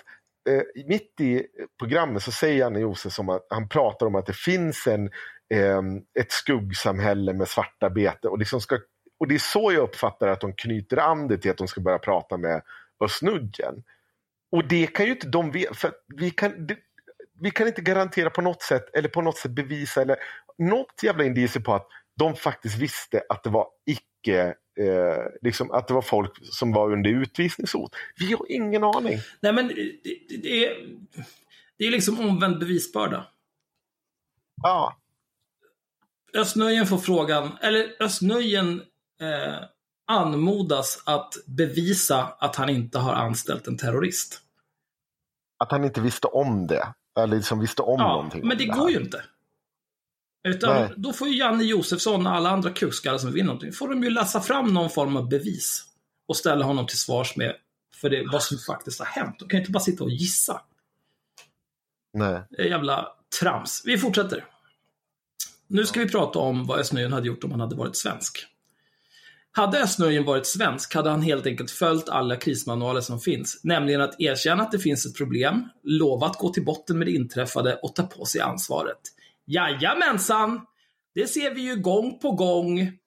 [0.48, 1.46] eh, mitt i
[1.78, 5.10] programmet så säger Janne Josefsson att han pratar om att det finns en,
[5.54, 5.82] eh,
[6.20, 8.78] ett skuggsamhälle med svartarbete och, liksom ska,
[9.18, 11.80] och det är så jag uppfattar att de knyter an det till att de ska
[11.80, 12.62] börja prata med
[13.08, 13.82] snudgen.
[14.52, 16.76] Och det kan ju inte de veta, för vi kan, det,
[17.40, 20.16] vi kan inte garantera på något sätt eller på något sätt bevisa eller
[20.58, 21.88] något jävla indicier på att
[22.22, 26.92] de faktiskt visste att det var icke eh, liksom att det var folk som var
[26.92, 27.94] under utvisningshot.
[28.16, 29.18] Vi har ingen aning.
[29.40, 30.88] Nej men det, det, är,
[31.78, 33.26] det är liksom omvänd bevisbörda.
[34.62, 34.96] Ja.
[36.34, 38.82] Östnöjen får frågan, eller Östnöjen
[39.20, 39.64] eh,
[40.06, 44.40] anmodas att bevisa att han inte har anställt en terrorist.
[45.64, 46.94] Att han inte visste om det.
[47.20, 48.46] Eller liksom visste om ja, någonting.
[48.46, 49.24] Men det, det går ju inte.
[50.44, 50.92] Utan Nej.
[50.96, 54.10] då får ju Janne Josefsson och alla andra kukskallar som vill någonting, får de ju
[54.10, 55.84] läsa fram någon form av bevis.
[56.26, 57.54] Och ställa honom till svars med
[57.94, 59.36] för det, vad som faktiskt har hänt.
[59.38, 60.60] De kan ju inte bara sitta och gissa.
[62.12, 62.42] Nej.
[62.50, 63.08] Det är jävla
[63.40, 63.82] trams.
[63.84, 64.44] Vi fortsätter.
[65.66, 68.46] Nu ska vi prata om vad Östnöjen hade gjort om han hade varit svensk.
[69.52, 74.20] Hade Östnöjen varit svensk hade han helt enkelt följt alla krismanualer som finns, nämligen att
[74.20, 77.94] erkänna att det finns ett problem, lova att gå till botten med det inträffade och
[77.94, 79.00] ta på sig ansvaret.
[79.46, 80.66] Jajamensan!
[81.14, 82.98] Det ser vi ju gång på gång.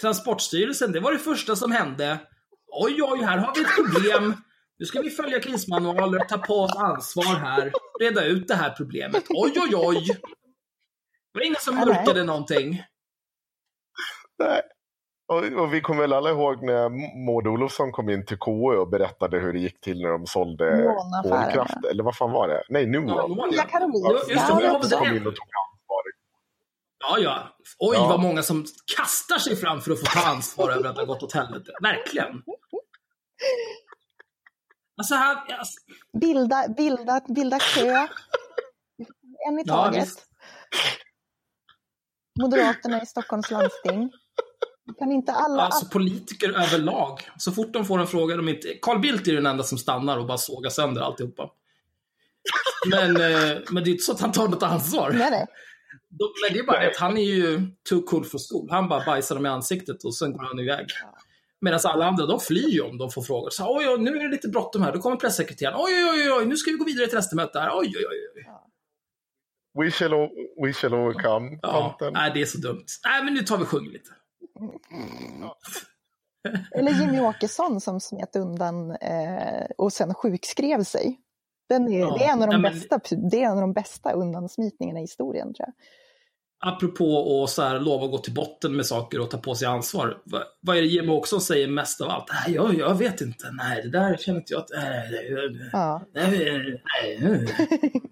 [0.00, 2.18] Transportstyrelsen, det var det första som hände.
[2.66, 4.34] Oj, oj, här har vi ett problem.
[4.78, 9.24] Nu ska vi följa krismanualer, ta på oss ansvar här, reda ut det här problemet.
[9.28, 10.06] Oj, oj, oj.
[11.32, 12.82] Det var ingen som mörkade någonting.
[14.38, 14.62] Nej.
[15.32, 16.88] Och, och vi kommer väl alla ihåg när
[17.26, 20.94] Maud Olofsson kom in till KU och berättade hur det gick till när de sålde
[21.22, 21.84] kolkraft.
[21.90, 22.62] Eller vad fan var det?
[22.68, 23.08] Nej, Nuon.
[23.52, 24.12] Ja, Karolinska.
[24.12, 26.02] Just det, Ja, hon det väl kom in och tog ansvar.
[27.08, 27.56] Ja, ja.
[27.78, 28.08] Oj, Ja.
[28.08, 28.64] vad många som
[28.96, 31.70] kastar sig fram för att få ta ansvar över att det har gått åt helvete.
[31.82, 32.42] Verkligen.
[34.96, 35.36] Alltså, han...
[35.58, 35.80] Alltså,
[36.20, 38.06] Bilda, bilda, bilda kö.
[39.48, 40.02] En i Ja, taget.
[40.02, 40.26] visst.
[42.40, 44.10] Moderaterna i Stockholms landsting.
[44.98, 45.62] Kan inte alla...
[45.62, 47.20] alltså politiker överlag.
[47.36, 48.68] Så fort de får en fråga de inte...
[48.82, 51.50] Carl Bildt är den enda som stannar och bara sågar sönder alltihopa.
[52.90, 55.10] Men, eh, men det är inte så att han tar något ansvar.
[55.10, 55.46] Nej, nej.
[56.10, 58.70] Men det är bara att han är ju too cool for school.
[58.70, 60.86] Han bara bajsar dem i ansiktet och sen går han iväg.
[61.60, 63.50] Medan alla andra, de flyr ju om de får frågor.
[63.50, 64.92] Så, oj, oj, nu är det lite bråttom här.
[64.92, 65.78] Då kommer pressekreteraren.
[65.78, 67.70] Oj, oj, oj, oj, nu ska vi gå vidare till nästa möte här.
[67.72, 68.18] Oj, oj, oj.
[68.36, 68.48] oj.
[69.74, 70.10] We shall,
[70.62, 71.58] we shall overcome.
[71.62, 72.84] Ja, nej, det är så dumt.
[73.04, 73.90] Nej, men nu tar vi och sjunger
[74.66, 74.88] lite.
[76.78, 81.18] Eller Jimmy Åkesson som smet undan eh, och sen sjukskrev sig.
[81.68, 83.60] Den är, Ja, det, är en av de nej, men- bästa, det är en av
[83.60, 85.74] de bästa undansmitningarna i historien tror jag.
[86.74, 89.68] Apropå att så här, lova att gå till botten med saker och ta på sig
[89.68, 90.22] ansvar.
[90.24, 92.24] Va, vad är det Jimmy också säger mest av allt?
[92.46, 93.50] Nej, jag, jag vet inte.
[93.52, 94.70] Nej, det där känner inte jag att...
[94.70, 96.02] Nej, nej, Ja.
[96.14, 96.78] nej,
[97.20, 98.02] nej.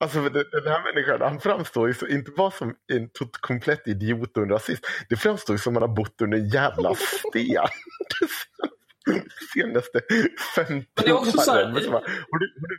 [0.00, 4.36] Alltså den här människan, han framstår ju så, inte bara som en tot- komplett idiot
[4.36, 4.84] och en rasist.
[5.08, 7.64] Det framstår ju som att han har bott under en jävla sten.
[9.54, 10.00] Senaste
[10.56, 11.74] 15 Men det är också så här- åren.
[11.74, 12.78] Har du, har du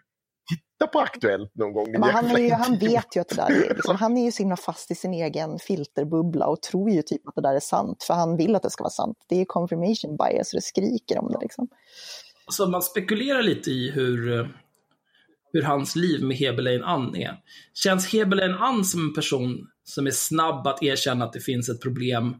[0.50, 1.92] tittat på Aktuellt någon gång?
[1.92, 4.32] Men han, är ju, han vet ju att det där är, liksom, han är ju
[4.32, 7.60] så himla fast i sin egen filterbubbla och tror ju typ att det där är
[7.60, 9.18] sant, för han vill att det ska vara sant.
[9.30, 11.68] Det är ju confirmation bias och det skriker om det liksom.
[12.46, 14.46] Alltså, man spekulerar lite i hur, eh,
[15.54, 17.38] hur hans liv med Heberlein Ann är.
[17.74, 21.82] Känns Heberlein Ann som en person som är snabb att erkänna att det finns ett
[21.82, 22.36] problem,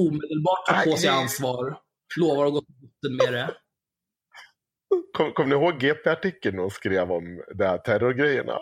[0.00, 1.78] omedelbart tar på sig ansvar,
[2.20, 3.54] lovar att gå till botten med det?
[5.12, 8.58] Kom, kom ni ihåg GP-artikeln de skrev om de här terrorgrejerna?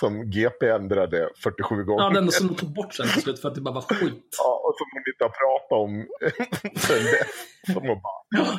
[0.00, 2.02] Som GP ändrade 47 gånger.
[2.02, 4.28] Ja, den som de tog bort sen till slut för att det bara var skit.
[4.38, 6.06] Ja, och som hon inte har pratat om
[6.80, 7.74] sen dess.
[7.74, 8.58] Som hon bara, Ja.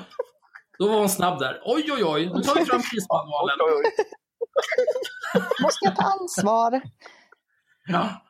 [0.79, 1.61] Då var hon snabb där.
[1.65, 3.57] Oj, oj, oj, nu tar vi fram krismanualen.
[5.61, 6.81] Måste jag ta ansvar?
[7.87, 8.25] Ja.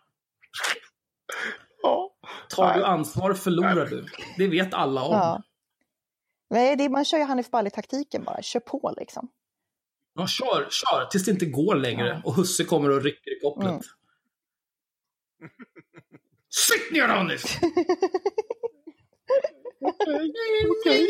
[1.81, 2.15] Ja.
[2.49, 4.05] Tar du ansvar förlorar du.
[4.37, 5.13] Det vet alla om.
[5.13, 5.43] Ja.
[6.49, 9.31] Nej, det, man kör ju Hanif Bali-taktiken bara, kör på liksom.
[10.13, 13.69] Ja, kör, kör tills det inte går längre och husse kommer och rycker i kopplet.
[13.69, 13.81] Mm.
[16.49, 17.59] Sitt ner Hanif!
[19.79, 21.07] Det,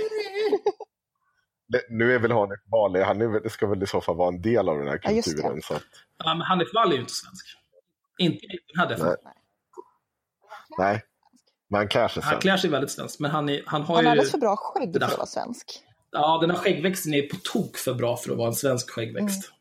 [1.89, 4.69] nu är väl Hanif Bali, han är, ska väl i så fall vara en del
[4.69, 5.61] av den här Ja, kulturen.
[5.61, 5.84] så att,
[6.18, 7.45] Ja, men Hanif Bali är ju inte svensk.
[8.18, 9.34] Inte i den här definitionen.
[11.69, 12.41] nej, kanske Han sen.
[12.41, 14.10] klär sig väldigt svenskt, men han, är, han har Han ju...
[14.10, 15.84] alldeles för bra skägg det för att vara svensk.
[16.11, 19.52] Ja, den här skäggväxten är på tok för bra för att vara en svensk skäggväxt.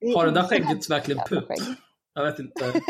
[0.00, 1.48] är Har det där skägget verkligen jävla put?
[1.48, 1.74] skägg.
[2.14, 2.72] Jag vet inte.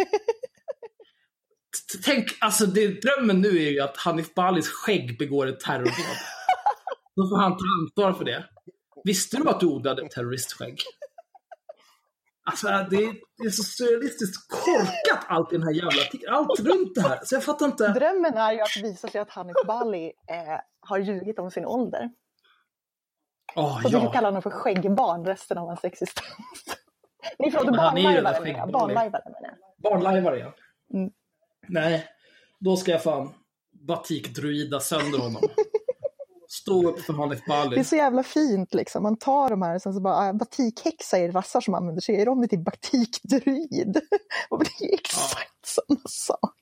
[2.05, 6.17] Tänk, alltså det, drömmen nu är ju att Hanif Balis skägg begår ett terrordåd.
[7.21, 8.45] Då får han ta ansvar för det.
[9.05, 10.79] Visste du att du odlade terroristskägg?
[12.45, 12.97] Alltså det
[13.47, 16.37] är, så surrealistiskt korkat allt i den här jävla.
[16.37, 17.21] Allt runt det här.
[17.25, 17.89] Så jag fattar inte.
[17.89, 22.11] Drömmen är ju att visa sig att Hanif Bali eh, har ljugit om sin ålder.
[23.57, 24.13] Åh, Och så ja.
[24.13, 26.27] kallar honom för skäggbarn resten av hans existens.
[27.39, 28.73] Nej, förlåt, där barnlajvare menar jag.
[28.73, 29.83] Barnlajvare menar jag.
[29.93, 30.55] Barnlajvare ja.
[30.95, 31.11] Mm.
[31.69, 32.07] Nej,
[32.59, 33.35] då ska jag fan
[33.73, 35.43] batikdruida sönder honom.
[36.61, 37.85] Stå upp för Hanif Det är Bali.
[37.85, 39.03] så jävla fint liksom.
[39.03, 42.19] Man tar de här och sen så bara, ah, batikhäxa är rassar som använder sig,
[42.19, 44.01] gör om det till batikdruid.
[44.49, 46.55] Och det är exakt samma sak.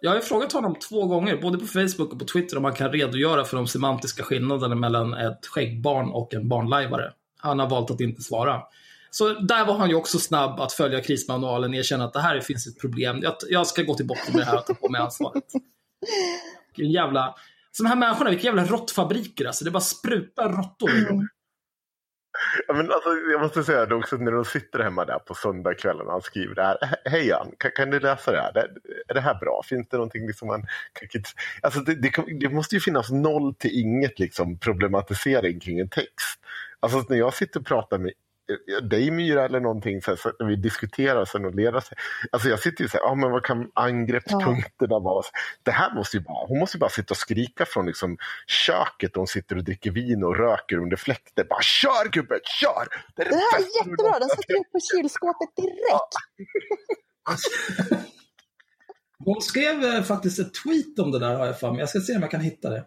[0.00, 2.74] Jag har ju frågat honom två gånger, både på Facebook och på Twitter, om han
[2.74, 7.12] kan redogöra för de semantiska skillnaderna mellan ett skäggbarn och en barnlajvare.
[7.38, 8.62] Han har valt att inte svara.
[9.10, 12.66] Så där var han ju också snabb att följa krismanualen, erkänna att det här finns
[12.66, 13.20] ett problem.
[13.22, 15.44] Jag, jag ska gå till botten med det här och ta på mig ansvaret.
[16.76, 17.34] Vilken jävla...
[17.76, 19.64] Så de här människorna, vilka jävla råttfabriker alltså.
[19.64, 21.28] Det bara sprutar råttor dem.
[22.68, 26.06] Ja, men alltså, jag måste säga det också när de sitter hemma där på söndagskvällen
[26.06, 26.76] och han skriver det här.
[26.78, 28.52] "He- Hej Jan, kan, kan du läsa det här?
[28.52, 28.60] Det,
[29.08, 29.62] är det här bra?
[29.64, 31.22] Finns det någonting liksom man kan
[31.62, 36.40] alltså, det, det, det måste ju finnas noll till inget liksom, problematisering kring en text.
[36.80, 38.12] Alltså när jag sitter och pratar med
[38.82, 41.98] dig Myra eller någonting så här, så när vi diskuterar sen och leder sig.
[42.32, 45.24] Alltså jag sitter ju så här, ah, men vad kan angreppspunkterna vara?
[45.62, 48.16] Det här måste ju bara, hon måste ju bara sitta och skrika från liksom
[48.46, 51.46] köket hon sitter och dricker vin och röker under fläkten.
[51.48, 52.88] Bara kör gubben, kör!
[53.16, 56.14] Det, är Det här är jättebra, den sätter upp på kylskåpet direkt.
[59.24, 61.80] Hon skrev eh, faktiskt ett tweet om det där har jag för mig.
[61.80, 62.86] Jag ska se om jag kan hitta det.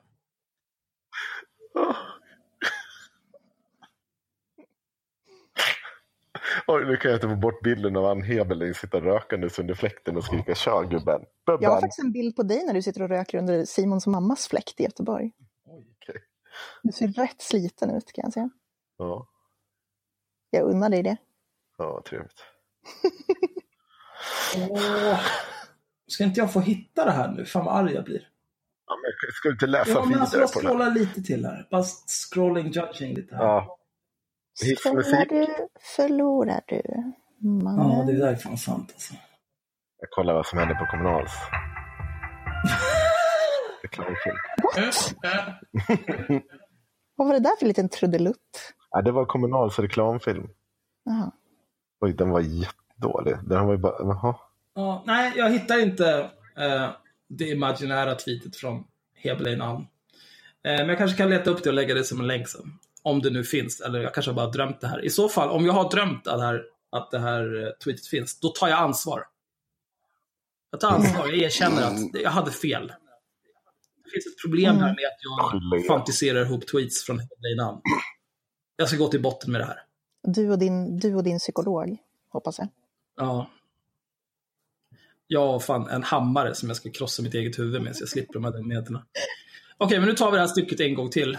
[6.67, 10.17] Oj, nu kan jag inte få bort bilden av Ann Heberlein sitta rökandes under fläkten
[10.17, 11.21] och skrika kör gubben.
[11.45, 14.47] Jag har faktiskt en bild på dig när du sitter och röker under Simons mammas
[14.47, 15.31] fläkt i Göteborg.
[15.65, 16.21] Okej.
[16.83, 18.49] Du ser rätt sliten ut kan jag säga.
[18.97, 19.27] Ja,
[20.49, 21.17] Jag unnar dig det.
[21.77, 22.43] ja, trevligt.
[24.69, 25.19] Åh.
[26.07, 27.45] Ska inte jag få hitta det här nu?
[27.45, 28.29] Fan vad arg jag blir.
[28.87, 30.73] Ja, men jag ska inte läsa Ja, men alltså, vidare jag på den här.
[30.75, 31.67] scrollar lite till här.
[31.71, 33.43] Bara scrolling, judging lite här.
[33.43, 33.79] Ja.
[34.55, 35.47] Scrollar du,
[35.95, 36.81] förlorar du.
[37.47, 37.91] Mannen.
[37.97, 39.13] Ja, det där är fan sant alltså.
[39.99, 41.31] Jag kollar vad som händer på Kommunals.
[43.83, 44.35] Reklamfilm.
[47.15, 48.73] Vad var det där för liten trudelutt?
[48.91, 50.47] Ja, det var Kommunals reklamfilm.
[51.03, 51.31] Jaha.
[51.99, 53.35] Oj, den var jättedålig.
[53.45, 54.35] Den var ju bara, jaha.
[54.73, 56.89] Ja, nej, jag hittar inte eh,
[57.29, 58.83] det imaginära tweetet från
[59.15, 59.81] Hebelein Alm.
[60.63, 62.79] Eh, men jag kanske kan leta upp det och lägga det som en länk sen.
[63.03, 65.05] Om det nu finns, eller jag kanske har bara drömt det här.
[65.05, 68.05] I så fall, om jag har drömt att det här, att det här eh, tweetet
[68.05, 69.25] finns, då tar jag ansvar.
[70.71, 72.87] Jag tar ansvar, jag erkänner att jag hade fel.
[74.03, 75.87] Det finns ett problem här med att jag er.
[75.87, 77.19] fantiserar ihop tweets från
[77.61, 77.81] Alm.
[78.75, 79.77] Jag ska gå till botten med det här.
[80.23, 81.97] Du och din, du och din psykolog,
[82.29, 82.67] hoppas jag.
[83.17, 83.49] Ja.
[85.27, 88.09] Jag har fan en hammare som jag ska krossa mitt eget huvud med så jag
[88.09, 89.05] slipper de här dumheterna.
[89.77, 91.37] Okej, men nu tar vi det här stycket en gång till.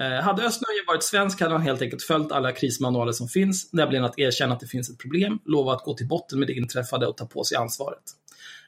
[0.00, 4.04] Eh, hade Östnöje varit svensk hade han helt enkelt följt alla krismanualer som finns, nämligen
[4.04, 7.06] att erkänna att det finns ett problem, lova att gå till botten med det inträffade
[7.06, 8.02] och ta på sig ansvaret.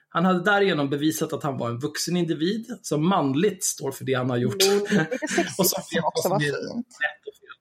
[0.08, 4.14] Han hade därigenom bevisat att han var en vuxen individ som manligt står för det
[4.14, 4.62] han har gjort.
[4.62, 5.06] Lite
[5.58, 7.56] Och som vet också vad som är rätt och fel.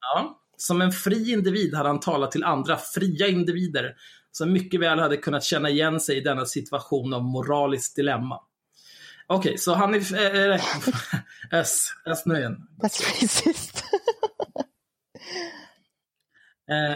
[0.00, 0.40] Ja.
[0.56, 3.94] Som en fri individ hade han talat till andra fria individer
[4.32, 8.40] som mycket väl hade kunnat känna igen sig i denna situation av moraliskt dilemma.
[9.32, 10.52] Okej, så han är...
[10.52, 10.60] Äh,
[11.60, 12.56] S, S-nöjen.
[12.82, 13.84] That's racist.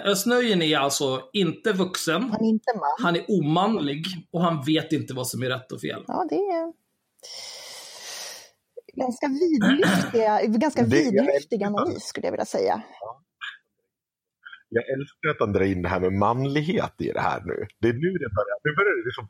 [0.04, 2.96] Östnöjen är alltså inte vuxen, Han är inte man.
[2.98, 6.04] han är omanlig och han vet inte vad som är rätt och fel.
[6.06, 6.72] Ja, det är
[8.96, 12.82] ganska vidlyftiga, ganska vidlyftig analys skulle jag vilja säga.
[14.68, 17.66] Jag älskar att han drar in det här med manlighet i det här nu.
[17.80, 18.58] Det är nu det börjar.
[18.64, 19.28] Nu börjar det liksom...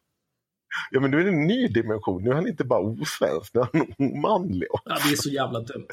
[0.91, 2.25] Ja, men nu är det en ny dimension.
[2.25, 4.69] Nu är han inte bara osvensk, nu är han omanlig.
[4.85, 5.89] Ja, det är så jävla dumt.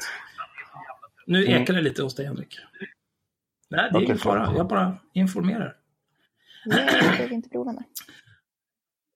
[1.26, 2.58] Nu ekar det lite hos dig, Henrik.
[3.68, 4.52] Nej, det är ingen fara.
[4.56, 5.76] Jag bara informerar.
[6.64, 7.84] Det blev inte bli ovänner.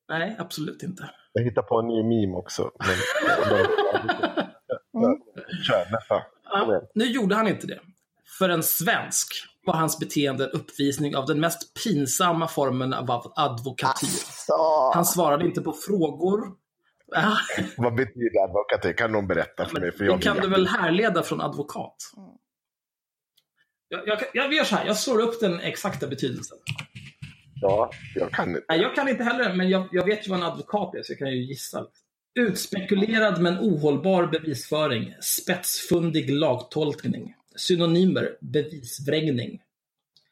[0.09, 1.11] Nej, absolut inte.
[1.33, 2.71] Jag hittar på en ny meme också.
[2.79, 3.67] Men,
[4.97, 5.17] Mm.
[5.63, 6.15] Kör, nästa.
[6.45, 7.81] Ja, nu gjorde han inte det.
[8.39, 9.35] För en svensk
[9.67, 14.07] var hans beteende en uppvisning av den mest pinsamma formen av advokatyr.
[14.07, 14.55] Alltså,
[14.95, 16.41] Han svarade inte på frågor.
[17.77, 18.93] Vad betyder advokatyr?
[18.93, 19.93] Kan någon berätta för mig?
[19.93, 21.97] För jag det kan du väl härleda från advokat?
[23.89, 26.59] Jag, jag, jag gör så här, jag slår upp den exakta betydelsen.
[27.61, 28.65] Ja, jag kan inte.
[28.69, 31.13] Nej, jag kan inte heller, men jag, jag vet ju vad en advokat är, så
[31.13, 31.87] jag kan ju gissa.
[32.39, 39.63] Utspekulerad men ohållbar bevisföring, spetsfundig lagtolkning, synonymer, bevisvrängning,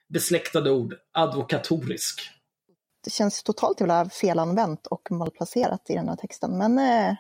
[0.09, 2.21] besläktade ord, advokatorisk.
[3.05, 6.59] det känns totalt jävla felanvänt och malplacerat i den här texten.
[6.59, 7.15] Men, eh,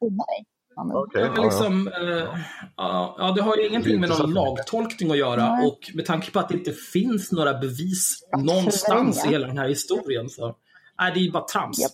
[0.00, 0.46] oh, nej.
[0.76, 2.40] Ja, Okej, Ja, liksom, eh,
[2.76, 5.66] ja, ja, det har ju ingenting med är någon lagtolkning att göra Nej.
[5.66, 9.68] och med tanke på att det inte finns några bevis någonstans i hela den här
[9.68, 10.56] historien så
[10.98, 11.78] nej, det är ju bara trams.
[11.80, 11.92] Japp.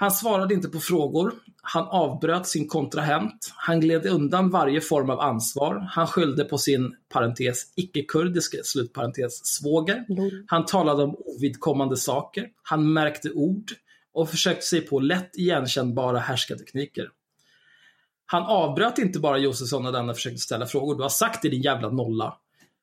[0.00, 1.32] Han svarade inte på frågor.
[1.62, 3.52] Han avbröt sin kontrahent.
[3.56, 5.88] Han gled undan varje form av ansvar.
[5.90, 10.04] Han skyllde på sin, parentes, icke-kurdiske, slutparentes, svåger.
[10.46, 12.48] Han talade om ovidkommande saker.
[12.62, 13.72] Han märkte ord
[14.12, 17.08] och försökte sig på lätt igenkännbara härskartekniker.
[18.26, 20.96] Han avbröt inte bara Josefsson när denna försökte ställa frågor.
[20.96, 22.36] Du har sagt det din jävla nolla.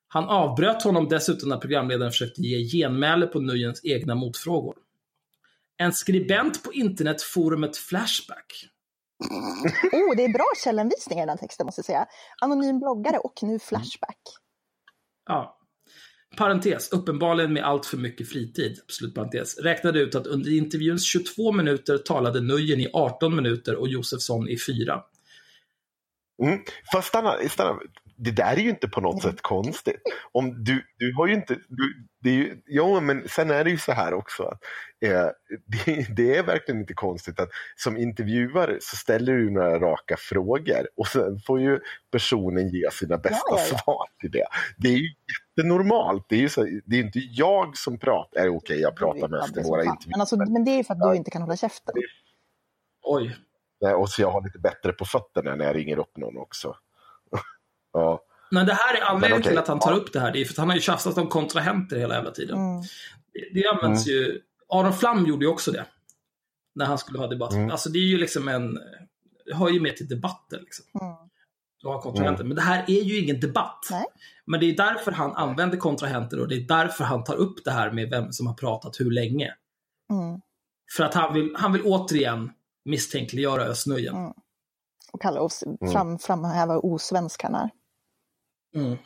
[0.08, 4.76] Han avbröt honom dessutom när programledaren försökte ge genmäle på Nöjens egna motfrågor.
[5.78, 8.70] En skribent på internetforumet Flashback
[9.92, 12.06] Oh, det är bra källhänvisningar i den texten måste jag säga.
[12.42, 14.20] Anonym bloggare och nu Flashback.
[15.26, 15.54] Ja.
[16.38, 21.98] Parentes, uppenbarligen med allt för mycket fritid, slutparentes, räknade ut att under intervjuns 22 minuter
[21.98, 25.04] talade Nöjen i 18 minuter och Josefsson i 4.
[26.44, 26.60] Mm.
[26.94, 27.80] Fast stanna, stanna.
[28.18, 30.02] Det där är ju inte på något sätt konstigt.
[30.32, 31.54] Om du, du har ju inte...
[31.54, 34.44] Du, det är ju, jo, men sen är det ju så här också.
[34.44, 34.64] Att,
[35.06, 35.28] eh,
[35.66, 40.88] det, det är verkligen inte konstigt att som intervjuare så ställer du några raka frågor
[40.98, 41.80] och sen får ju
[42.12, 43.78] personen ge sina bästa Ja, ja, ja.
[43.78, 44.48] svar till det.
[44.78, 45.10] Det är ju
[45.58, 46.26] jättenormalt.
[46.30, 48.46] Det är ju så, det är inte jag som pratar.
[48.46, 50.12] Eh, Okej, jag pratar mest i våra intervjuer.
[50.12, 51.94] Men, alltså, men det är ju för att du inte kan hålla käften.
[53.04, 53.36] Oj.
[53.82, 56.76] Nej, Och så jag har lite bättre på fötterna när jag ringer upp någon också.
[58.02, 58.22] Ja.
[58.52, 59.98] Men det här är anledningen okej, till att han tar ja.
[59.98, 60.32] upp det här.
[60.32, 62.58] Det är för att han har ju tjafsat om kontrahenter hela jävla tiden.
[62.58, 62.82] Mm.
[63.34, 64.42] Det, det används ju...
[64.70, 65.86] Aron Flam gjorde ju också det.
[66.76, 67.54] När han skulle ha debatt.
[67.54, 67.72] Mm.
[67.72, 68.74] Alltså det är ju liksom en...
[69.46, 70.86] Det hör ju med till debatter liksom.
[71.02, 71.16] Mm.
[71.82, 72.44] Du har kontrahenter.
[72.44, 73.88] Men det här är ju ingen debatt.
[73.92, 74.06] Nej.
[74.46, 77.72] Men det är därför han använder kontrahenter och det är därför han tar upp det
[77.72, 79.54] här med vem som har pratat hur länge.
[80.12, 80.42] Mm.
[80.98, 82.52] För att han vill, han vill återigen
[82.86, 84.16] misstänkliggöra Östnöjen.
[84.16, 84.34] Mm.
[85.12, 85.64] Och kalla oss,
[85.94, 87.70] fram, framhäva osvensk han är.
[88.76, 88.98] Mm.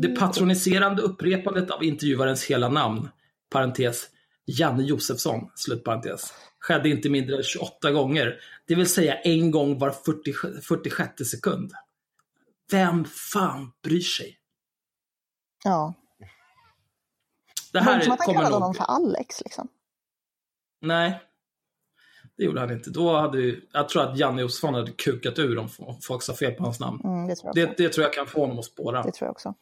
[0.00, 3.08] Det, patroniserande upprepandet av intervjuarens hela namn,
[3.50, 4.08] parentes,
[4.46, 8.40] Janne Josefsson, slutparentes, skedde inte mindre än 28 gånger.
[8.66, 10.32] Det vill säga en gång var 40,
[10.62, 11.72] 46 sekund.
[12.70, 14.38] Vem fan bryr sig?
[15.64, 15.94] Ja.
[17.72, 18.62] Det här inte som att han kommer kallade nog...
[18.62, 19.68] honom för Alex liksom.
[20.80, 21.20] Nej,
[22.38, 22.90] det gjorde han inte.
[22.90, 23.56] Då hade.
[23.72, 25.68] Jag tror att Janne Josefsson hade kukat ur om
[26.02, 27.00] folk sa fel på hans namn.
[27.04, 29.02] Mm, det tror jag Det, det tror jag kan få honom att spåra.
[29.02, 29.54] Det tror jag också.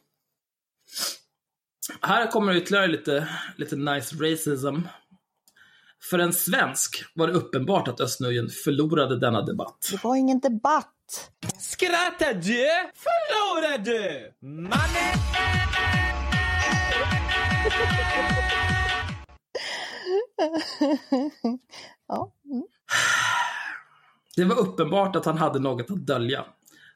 [2.01, 3.27] Här kommer ytterligare lite,
[3.57, 4.75] lite nice racism.
[6.09, 9.87] För en svensk var det uppenbart att Östnöjen förlorade denna debatt.
[9.91, 11.31] Det var ingen debatt.
[11.59, 12.67] Skrattar du?
[12.95, 14.31] Förlorar du?
[14.47, 15.15] Mannen!
[22.07, 22.31] ja.
[22.45, 22.63] Mm.
[24.35, 26.45] Det var uppenbart att han hade något att dölja.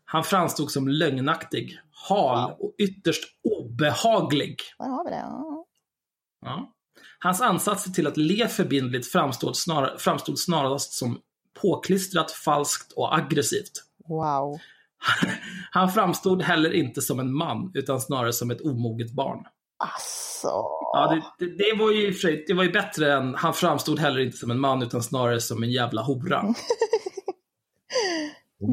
[0.06, 4.56] Han framstod som lögnaktig, hal och ytterst obehaglig.
[4.80, 5.16] Där har vi det.
[5.16, 5.66] Ja.
[6.42, 6.74] Ja.
[7.20, 11.20] Hans ansatser till att le förbindligt framstod, snar, framstod snarast som
[11.62, 13.72] påklistrat, falskt och aggressivt.
[14.08, 14.60] Wow.
[15.72, 19.46] Han framstod heller inte som en man, utan snarare som ett omoget barn.
[19.80, 20.48] Alltså.
[20.94, 24.00] Ja, det, det, det var ju och sig, det var ju bättre än, han framstod
[24.00, 26.44] heller inte som en man, utan snarare som en jävla hora.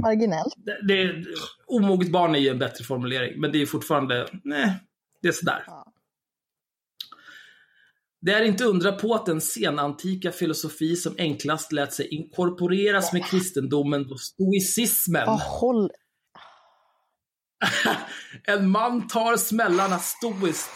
[0.03, 0.55] Marginellt.
[0.57, 1.25] Det, det,
[1.67, 4.75] omoget barn är ju en bättre formulering, men det är fortfarande, nej,
[5.23, 5.65] det är sådär.
[5.67, 5.93] Ja.
[8.21, 13.25] Det är inte undra på att den senantika filosofi som enklast lät sig inkorporeras med
[13.25, 15.23] kristendomen var stoicismen.
[15.27, 15.91] Ja, håll.
[18.45, 20.71] En man tar smällarna stoiskt,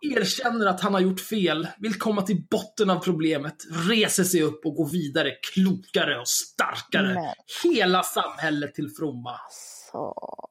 [0.00, 3.56] erkänner att han har gjort fel, vill komma till botten av problemet,
[3.90, 7.14] reser sig upp och går vidare klokare och starkare.
[7.14, 7.34] Men.
[7.64, 9.40] Hela samhället till fromma.
[9.92, 10.49] Så.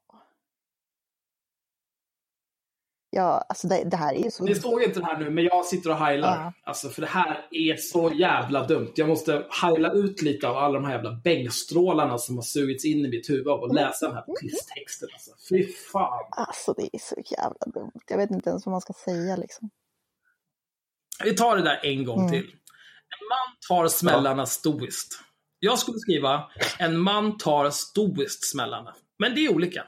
[3.12, 4.44] Ja, alltså det, det här är ju så...
[4.44, 6.36] Ni såg inte det här nu, men jag sitter och heilar.
[6.44, 6.54] Ja.
[6.64, 8.92] Alltså, för det här är så jävla dumt.
[8.96, 13.06] Jag måste heila ut lite av alla de här jävla bängstrålarna som har sugits in
[13.06, 15.10] i mitt huvud av att läsa den här pisstexten.
[15.14, 15.32] Alltså.
[15.50, 16.26] Fy fan.
[16.32, 18.02] Alltså det är så jävla dumt.
[18.08, 19.70] Jag vet inte ens vad man ska säga liksom.
[21.24, 22.32] Vi tar det där en gång Mm.
[22.32, 22.44] till.
[23.12, 25.20] En man tar smällarna stoiskt.
[25.60, 26.44] Jag skulle skriva,
[26.80, 28.96] en man tar stoiskt smällarna.
[29.20, 29.84] Men det är olika.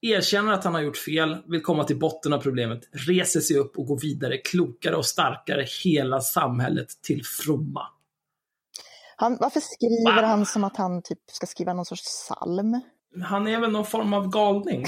[0.00, 3.78] Erkänner att han har gjort fel, vill komma till botten av problemet, reser sig upp
[3.78, 7.82] och går vidare klokare och starkare hela samhället till fromma.
[9.16, 10.24] Han, varför skriver Wow.
[10.24, 12.80] han som att han typ ska skriva någon sorts psalm?
[13.24, 14.84] Han är väl någon form av galning?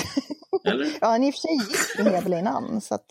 [0.64, 0.84] Eller?
[1.00, 3.06] Ja, han är i och för sig gift med Evelyn så att...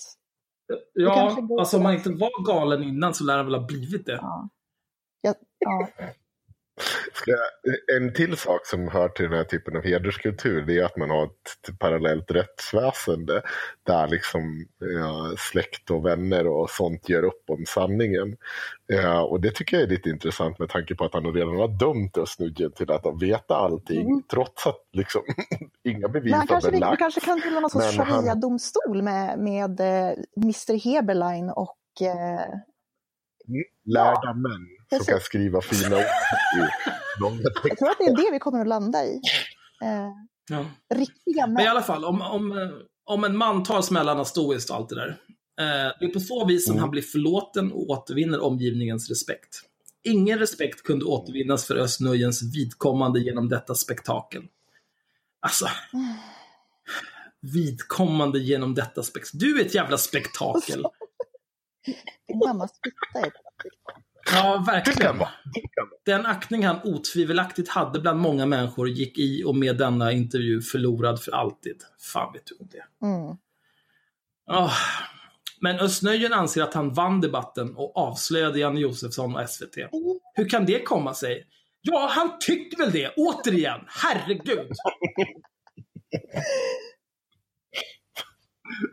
[0.93, 4.19] Ja, alltså om man inte var galen innan så lär han väl ha blivit det.
[4.21, 4.49] Ja.
[5.21, 5.87] Ja, ja.
[7.97, 11.09] En till sak som hör till den här typen av hederskultur det är att man
[11.09, 13.41] har ett, parallellt rättsväsende
[13.83, 18.37] där liksom ja, släkt och vänner och sånt gör upp om sanningen.
[18.87, 21.67] Ja, och det tycker jag är lite intressant med tanke på att han redan har
[21.67, 24.23] dömt Östnudgen till att veta allting Mm.
[24.31, 25.21] trots att liksom
[25.83, 26.99] inga bevis har kanske, belagts.
[26.99, 31.77] kanske kan till någon sorts sharia-domstol med, med eh, Mr Heberlein och...
[32.01, 32.55] Eh,
[33.85, 36.03] Lärda män som kan skriva fina ord
[37.63, 39.21] jag tror att det är det vi kommer att landa i.
[39.83, 40.09] Eh,
[40.51, 40.65] Ja.
[40.95, 41.67] riktiga Men i män.
[41.67, 42.69] alla fall, om, om, eh,
[43.05, 45.07] om en man tar smällarna stoiskt och allt det där.
[45.61, 46.81] Eh, det är på så vis som Mm.
[46.81, 49.61] han blir förlåten och återvinner omgivningens respekt.
[50.03, 54.43] Ingen respekt kunde återvinnas för Östnöjens vidkommande genom detta spektakel.
[55.39, 55.65] Alltså.
[57.41, 59.39] Vidkommande genom detta spektakel.
[59.39, 60.85] Du är ett jävla spektakel.
[62.27, 63.69] Din mamma spittar ju på det.
[64.25, 65.19] Ja, verkligen.
[66.05, 71.21] Den aktning han otvivelaktigt hade bland många människor gick i och med denna intervju förlorad
[71.21, 71.83] för alltid.
[72.13, 73.05] Fan vet du om det.
[73.05, 73.37] Mm.
[74.51, 74.71] Ah.
[75.61, 79.75] Men Östnöjen anser att han vann debatten och avslöjade Janne Josefsson och SVT.
[80.35, 81.47] Hur kan det komma sig?
[81.81, 83.79] Ja, han tyckte väl det, återigen.
[83.87, 84.71] Herregud.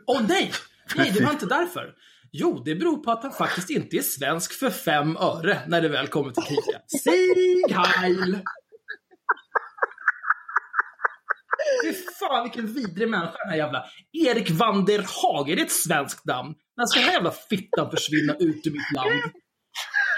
[0.07, 0.51] Åh nej!
[0.95, 1.95] Nej, det var inte därför.
[2.39, 5.89] Jo, det beror på att han faktiskt inte är svensk för fem öre när det
[5.89, 6.81] väl kommer till kritan.
[6.87, 8.39] Sieg Heil!
[11.83, 15.71] Fy fan vilken vidrig människa den här jävla Erik van der Hage, är det ett
[15.71, 16.55] svenskt namn?
[16.77, 19.21] När ska den här jävla fittan försvinna ut ur mitt land?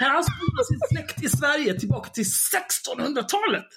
[0.00, 3.68] Här han spolar sin släkt i Sverige tillbaka till 1600-talet!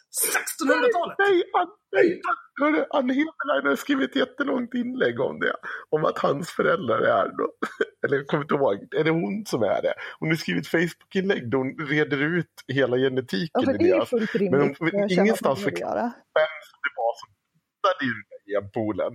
[0.41, 1.15] 1600-talet!
[1.25, 5.55] Nej, han, nej, han, hörru, Ann Heberlein har skrivit ett jättelångt inlägg om det.
[5.89, 7.47] Om att hans föräldrar är då,
[8.05, 9.93] eller jag kommer inte ihåg, är det hon som är det?
[10.19, 13.95] Hon har skrivit Facebook-inlägg där hon reder ut hela Ja, genetiken för i det är
[13.95, 14.77] deras, fullt Men rimligt.
[14.77, 16.05] känner att man ingenstans göra.
[16.39, 19.13] vem som det var som hittade i den där genpoolen.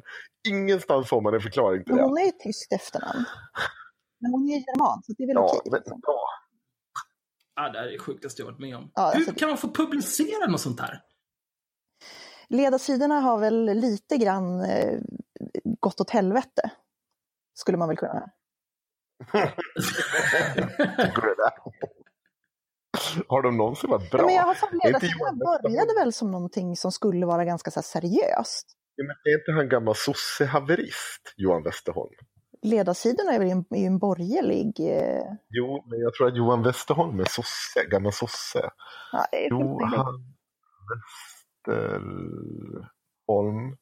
[0.48, 2.08] Ingenstans får man en förklaring till Men det.
[2.08, 3.24] hon är ju tyskt efternamn.
[4.20, 5.70] Men hon är ju german, så det är väl Ja, okej.
[5.72, 6.00] men, liksom.
[6.06, 6.20] ja.
[7.60, 8.90] Ja, det här är det sjukaste jag varit med om.
[8.94, 11.02] Ja, alltså Hur kan man få publicera något sånt här?
[12.48, 15.00] Ledarsidorna har väl lite grann eh,
[15.80, 16.70] gått åt helvete.
[17.54, 18.30] Skulle man väl kunna det?
[23.28, 24.20] Har de någonsin varit bra?
[24.20, 27.82] Ja, men jag har Westerholm- började väl som någonting som skulle vara ganska så här
[27.82, 28.66] seriöst.
[28.94, 32.14] Ja, men är inte han gammal sossehaverist, Johan Westerholm?
[32.62, 34.80] Ledarsidorna är väl en, är ju en borgerlig...
[34.80, 38.70] Eh, Jo, men jag tror att Johan Westerholm är sosse, gammal sosse.
[39.12, 39.26] ja.
[39.50, 40.24] Johan
[41.66, 43.76] Westerholm,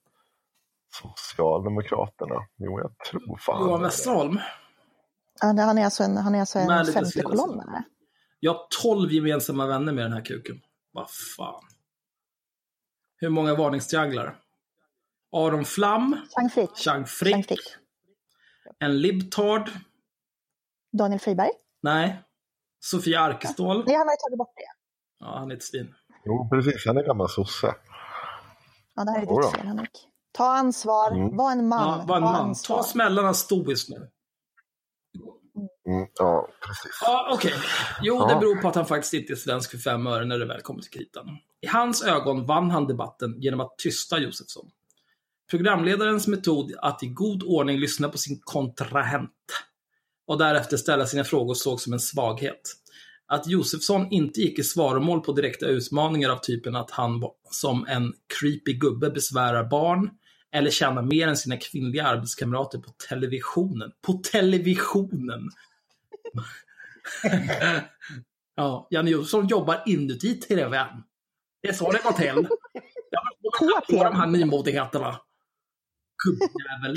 [1.03, 2.47] Socialdemokraterna.
[2.57, 3.83] Jo, jag tror fan Johan.
[3.83, 4.39] Westerholm.
[5.41, 7.83] han, han är alltså en, han är alltså en lite femte kolonnare.
[8.41, 10.61] Jag har 12 gemensamma vänner med den här kuken.
[10.93, 11.63] Vad fan.
[13.17, 14.39] Hur många varningstrianglar?
[15.33, 16.71] Aron Flam, Chang Frick.
[16.77, 17.61] Chang Chang Frick, Frick.
[18.85, 19.71] En libtard,
[20.99, 21.51] Daniel Friberg.
[21.83, 22.23] nej,
[22.81, 24.63] Sofia Arkestål, Nej, han har ju tagit bort det.
[25.27, 25.95] ja han är ett svin.
[26.25, 26.87] Jo, precis.
[26.87, 27.75] Han är gammal sosse.
[28.95, 30.09] Ja, det här är ditt fel, Henrik.
[30.33, 31.37] Ta ansvar, Mm.
[31.37, 31.99] var en man.
[32.01, 32.49] Ja, var en ta man.
[32.49, 32.77] ansvar.
[32.77, 34.11] Ta smällarna stoiskt nu.
[35.89, 36.99] Mm, ja, precis.
[37.03, 37.53] Ja, okej.
[38.03, 38.27] Jo, Ja.
[38.35, 40.61] det beror på att han faktiskt inte är svensk för fem öre när det väl
[40.63, 41.29] kommer till kritan.
[41.61, 44.71] I hans ögon vann han debatten genom att tysta Josefsson.
[45.51, 49.31] Programledarens metod att i god ordning lyssna på sin kontrahent
[50.27, 52.61] och därefter ställa sina frågor såg som en svaghet.
[53.27, 58.13] Att Josefsson inte gick i svaromål på direkta utmaningar av typen att han som en
[58.41, 60.11] creepy gubbe besvärar barn
[60.53, 63.93] eller tjänar mer än sina kvinnliga arbetskamrater på televisionen.
[64.03, 65.51] På televisionen!
[68.57, 71.03] ja, Janne Josefsson jobbar inuti TVn.
[71.63, 72.49] Det är så det går till.
[73.11, 75.21] Jag På de här nymodigheterna.
[76.25, 76.97] Gubbjävel.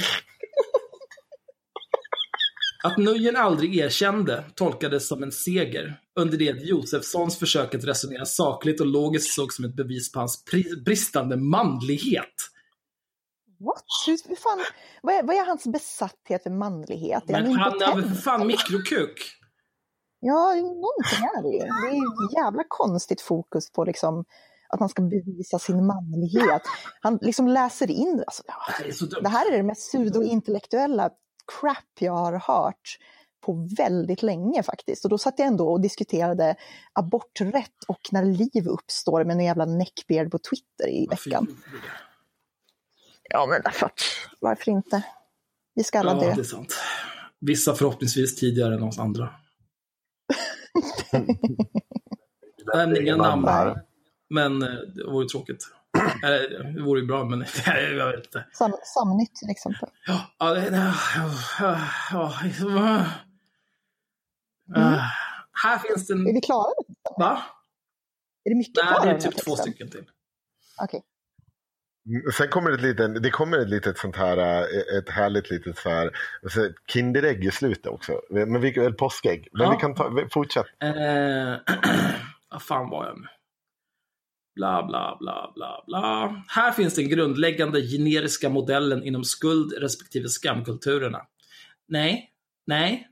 [2.83, 8.25] Att Nujen aldrig erkände tolkades som en seger, under det att Josefssons försök att resonera
[8.25, 10.43] sakligt och logiskt såg som ett bevis på hans
[10.85, 12.33] bristande manlighet.
[13.59, 13.83] What?
[14.05, 14.65] Hur, fan,
[15.01, 17.29] vad, är, vad är hans besatthet för manlighet?
[17.29, 19.35] Är Men han har för fan mikrokuk?
[20.19, 21.59] Ja, någonting är det ju.
[21.59, 24.25] Det är ju jävla konstigt fokus på liksom
[24.69, 26.61] att man ska bevisa sin manlighet.
[27.01, 31.09] Han liksom läser in, alltså, Det här är det här är det mest pseudointellektuella
[31.59, 32.97] crap jag har hört
[33.45, 35.05] på väldigt länge faktiskt.
[35.05, 36.55] Och då satt jag ändå och diskuterade
[36.93, 41.47] aborträtt och när liv uppstår med en jävla neckbeard på Twitter i Varför veckan.
[43.29, 43.99] Ja, men därför att,
[44.39, 45.03] varför inte?
[45.75, 46.33] Vi ska alla Ja, dö.
[46.35, 46.75] det är sant.
[47.39, 49.29] Vissa förhoppningsvis tidigare än oss andra.
[52.75, 53.47] Men inga namn.
[53.47, 53.88] här.
[54.29, 55.67] Men eh, det vore tråkigt.
[56.23, 57.39] Eller, det vore ju bra, men
[57.97, 58.45] jag vet inte.
[58.53, 59.89] Sam, Samnytt till exempel.
[60.07, 60.93] Ja, ja, det-
[61.59, 61.77] ja,
[62.11, 63.05] ja, ja.
[64.75, 65.01] Ah,
[65.63, 66.23] Här finns det Är en...
[66.33, 66.67] vi klara?
[67.19, 67.41] Va?
[68.45, 70.05] Är det mycket Nej, kvar det av är typ två stycken till.
[70.83, 71.01] Okej.
[72.09, 75.77] Mm, Sen kommer ett litet, det kommer ett litet sånt här, eh, ett härligt litet
[75.77, 76.11] så här,
[76.87, 78.21] Kinderägg i slutet också.
[78.29, 79.47] Men vi, eller påskägg.
[79.51, 79.71] Men Ja.
[79.71, 80.65] vi kan ta, fortsätt.
[80.83, 80.89] Eh,
[82.49, 83.27] vad fan var jag nu?
[84.59, 86.43] Bla, bla, bla, bla, bla.
[86.47, 91.21] Här finns den grundläggande generiska modellen inom skuld respektive skamkulturerna.
[91.87, 92.29] Nej,
[92.67, 93.07] nej.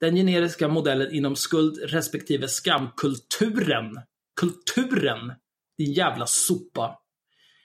[0.00, 4.00] Den generiska modellen inom skuld respektive skamkulturen.
[4.40, 5.32] Kulturen!
[5.78, 6.98] Din jävla sopa.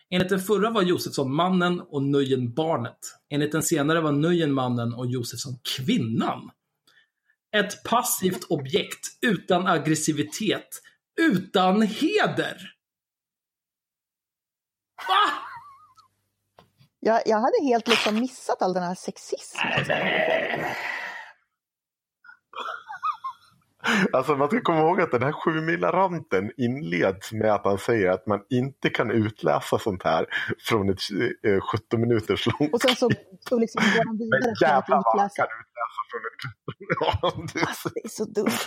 [0.10, 3.00] Enligt den förra var Josefsson mannen och Nöjen barnet.
[3.30, 6.50] Enligt den senare var Nöjen mannen och Josefsson kvinnan.
[7.56, 10.82] Ett passivt objekt utan aggressivitet,
[11.22, 12.77] utan heder.
[15.08, 15.34] Va?
[17.00, 19.64] Jag, jag hade helt liksom missat all den här sexismen.
[24.14, 28.28] Alltså man ska komma ihåg att den här sjumila-ranten inleds med att han säger att
[28.28, 30.26] man inte kan utläsa sånt här
[30.60, 31.00] från ett
[31.48, 33.10] eh, 17 minuters långt Och sen så,
[33.50, 35.48] så liksom går han vidare Men till att jävlar vad han utläsa.
[35.48, 36.42] kan utläsa från ett...
[37.00, 38.60] Ja, det är Alltså, det är så dumt.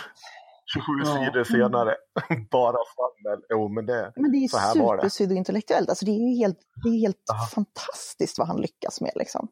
[0.73, 1.25] 27 Ja.
[1.25, 1.95] sidor senare.
[2.51, 3.39] Bara svammel.
[3.49, 4.13] Jo, men det...
[4.15, 5.01] Men det är ju Så här var det.
[5.01, 5.89] superpseudointellektuellt.
[5.89, 7.45] Alltså det är ju helt, det är helt Aha.
[7.45, 9.47] fantastiskt vad han lyckas med liksom.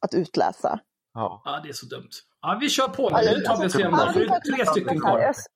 [0.00, 0.80] Att utläsa.
[1.14, 1.42] Ja.
[1.44, 2.10] Ja, det är så dumt.
[2.40, 3.30] Ja, vi kör på Ja, nu.
[3.36, 4.12] Nu tar vi igenom det.
[4.12, 5.18] För det är tre stycken kvar.
[5.20, 5.46] Ös-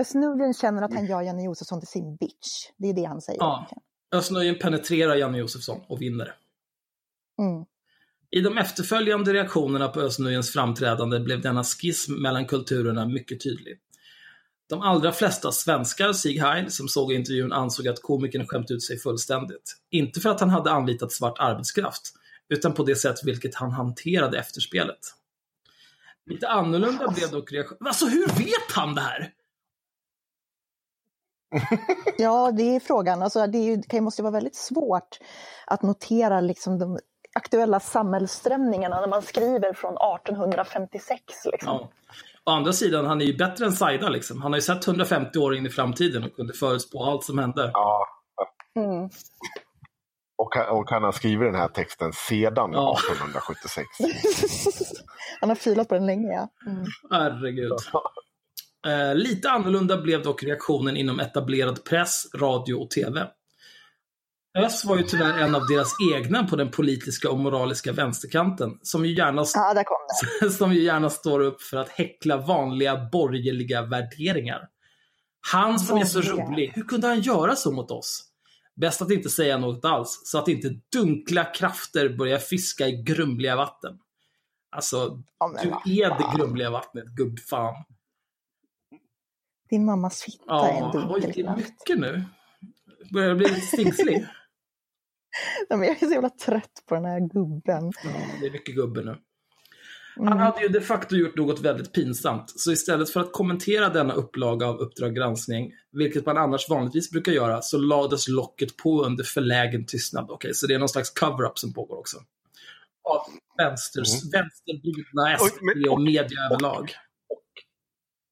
[0.00, 2.70] Östnordlund känner att han gör Janne Josefsson till sin bitch.
[2.76, 3.38] Det är det han säger.
[3.40, 3.66] Ja.
[4.14, 6.34] Östnöjen penetrerar Janne Josefsson och vinner.
[7.38, 7.64] Mm.
[8.30, 13.78] I de efterföljande reaktionerna på Östnöjens framträdande blev denna schism mellan kulturerna mycket tydlig.
[14.70, 18.98] De allra flesta svenskar, Sieg Heil, som såg intervjun ansåg att komikern skämt ut sig
[18.98, 19.76] fullständigt.
[19.90, 22.02] Inte för att han hade anlitat svart arbetskraft,
[22.48, 24.98] utan på det sätt vilket han hanterade efterspelet.
[26.26, 27.86] Lite annorlunda blev dock reaktionen.
[27.86, 29.32] Alltså hur vet han det här?
[32.18, 33.22] Ja, det är frågan.
[33.22, 35.18] Alltså, det, är det måste vara väldigt svårt
[35.66, 36.98] att notera liksom de
[37.32, 41.22] aktuella samhällsströmningarna när man skriver från 1856.
[41.44, 41.78] Liksom.
[41.80, 41.90] Ja.
[42.50, 44.08] Å andra sidan, han är ju bättre än Saida.
[44.08, 44.42] Liksom.
[44.42, 47.70] Han har ju sett 150 år in i framtiden och kunde förutspå allt som hände.
[47.74, 48.06] Ja.
[48.76, 49.08] Mm.
[50.38, 52.96] Och, han- och han har skrivit den här texten sedan Ja.
[53.12, 53.86] 1876.
[55.40, 56.48] Han har filat på den länge, ja.
[56.70, 56.84] Mm.
[57.10, 57.72] Herregud.
[58.86, 63.26] Eh, lite annorlunda blev dock reaktionen inom etablerad press, radio och TV.
[64.58, 69.04] Ös var ju tyvärr en av deras egna på den politiska och moraliska vänsterkanten, som
[69.04, 74.68] ju gärna, Ja, som ju gärna står upp för att häckla vanliga borgerliga värderingar.
[75.52, 78.26] Han som är så rolig, hur kunde han göra så mot oss?
[78.76, 83.56] Bäst att inte säga något alls, så att inte dunkla krafter börjar fiska i grumliga
[83.56, 83.98] vatten.
[84.70, 87.74] Alltså, Ja, du är det grumliga vattnet, gubbfan.
[89.70, 92.24] Din mammas fitta är en Ja, oj, det är mycket nu.
[93.12, 94.26] Börjar bli stingslig.
[95.70, 97.92] Nej, men Jag är så jävla trött på den här gubben.
[98.04, 99.16] Ja, det är mycket gubbe nu.
[100.16, 100.38] Han Mm.
[100.38, 104.66] hade ju de facto gjort något väldigt pinsamt, så istället för att kommentera denna upplaga
[104.66, 109.86] av Uppdrag granskning, vilket man annars vanligtvis brukar göra, så lades locket på under förlägen
[109.86, 110.30] tystnad.
[110.30, 112.16] Okej, så det är någon slags cover-up som pågår också.
[113.02, 113.20] Av
[113.58, 116.92] vänsters, vänstervridna SD och media överlag.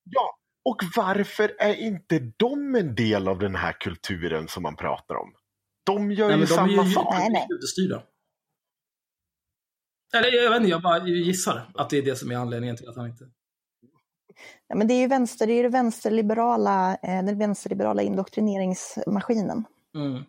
[0.04, 5.14] Ja, och varför är inte de en del av den här kulturen som man pratar
[5.14, 5.32] om?
[5.88, 7.06] De gör Nej, ju de är samma ju sak.
[7.10, 7.46] Nej, nej.
[7.50, 8.02] judestyrda.
[10.14, 12.88] Eller jag vet inte, jag bara gissar att det är det som är anledningen till
[12.88, 13.24] att han inte...
[14.68, 19.64] Ja, men det är ju vänster, det är ju det vänsterliberala, eh, den vänsterliberala indoktrineringsmaskinen.
[19.94, 20.22] Mm.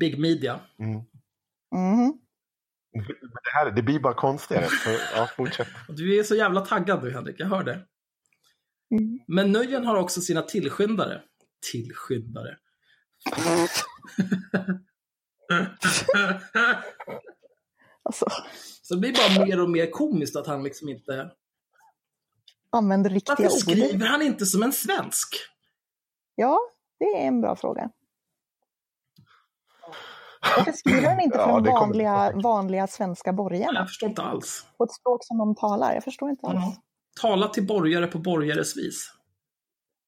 [0.00, 0.60] Big media.
[0.78, 1.02] Mm.
[1.72, 2.18] Men
[3.44, 4.66] Det, här, det blir bara konstigare.
[4.66, 5.68] Så, ja, fortsätt.
[5.88, 7.84] Du är så jävla taggad du Henrik, jag hör det.
[8.90, 9.18] Mm.
[9.26, 11.22] Men nöjen har också sina tillskyndare.
[11.72, 12.56] Tillskyndare.
[18.02, 18.26] Alltså,
[18.82, 21.30] Så det blir bara mer och mer komiskt att han liksom inte...
[22.70, 23.60] använder riktiga Varför ord.
[23.60, 25.28] skriver han inte som en svensk?
[26.34, 26.58] Ja,
[26.98, 27.90] det är en bra fråga.
[30.56, 33.78] Varför skriver han inte Ja, det kommer- vanliga, vanliga svenska borgarna?
[33.80, 34.66] Jag förstår inte alls.
[34.78, 35.94] På ett språk som de talar?
[35.94, 36.56] Jag förstår inte alls.
[36.76, 36.82] Ja.
[37.20, 39.12] Tala till borgare på borgares vis.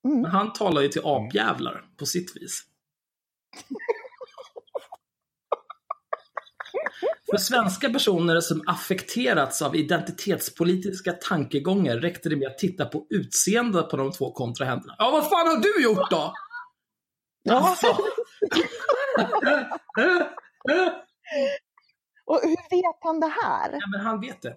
[0.05, 0.21] Mm.
[0.23, 2.63] Men han talar ju till apjävlar på sitt vis.
[7.31, 13.91] För svenska personer som affekterats av identitetspolitiska tankegångar räckte det med att titta på utseendet
[13.91, 14.95] på de två kontrahenterna.
[14.99, 16.35] Ja, vad fan har du gjort då?
[17.51, 17.87] Alltså.
[22.25, 23.73] Och hur vet han det här?
[23.73, 24.57] Ja, men han vet det.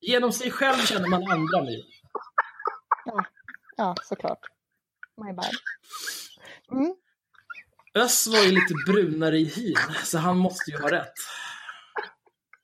[0.00, 1.82] Genom sig själv känner man andra nu.
[3.76, 4.40] Ja, såklart.
[5.16, 5.50] My bad.
[6.72, 6.94] Mm.
[7.98, 11.12] Öss var ju lite brunare i hyn, så han måste ju ha rätt.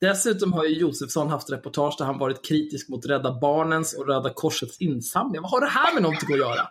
[0.01, 4.33] Dessutom har ju Josefsson haft reportage där han varit kritisk mot Rädda Barnens och Röda
[4.35, 5.43] Korsets insamlingar.
[5.43, 6.69] Vad har det här med någonting att göra?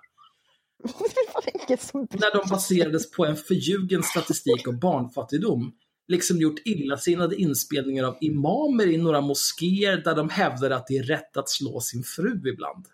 [2.11, 5.71] När de baserades på en förljugen statistik om barnfattigdom.
[6.07, 11.03] Liksom gjort illasinnade inspelningar av imamer i några moskéer där de hävdade att det är
[11.03, 12.85] rätt att slå sin fru ibland.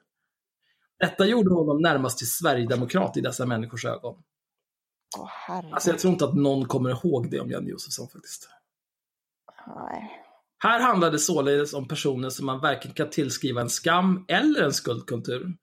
[0.99, 4.15] Detta gjorde honom närmast till Sverigedemokrat i dessa människors ögon.
[5.17, 5.73] Åh, herregud.
[5.73, 8.49] Alltså jag tror inte att någon kommer ihåg det om Janne Josefsson faktiskt.
[9.67, 10.21] Nej.
[10.57, 14.73] Här handlar det således om personer som man varken kan tillskriva en skam eller en
[14.73, 15.53] skuldkultur,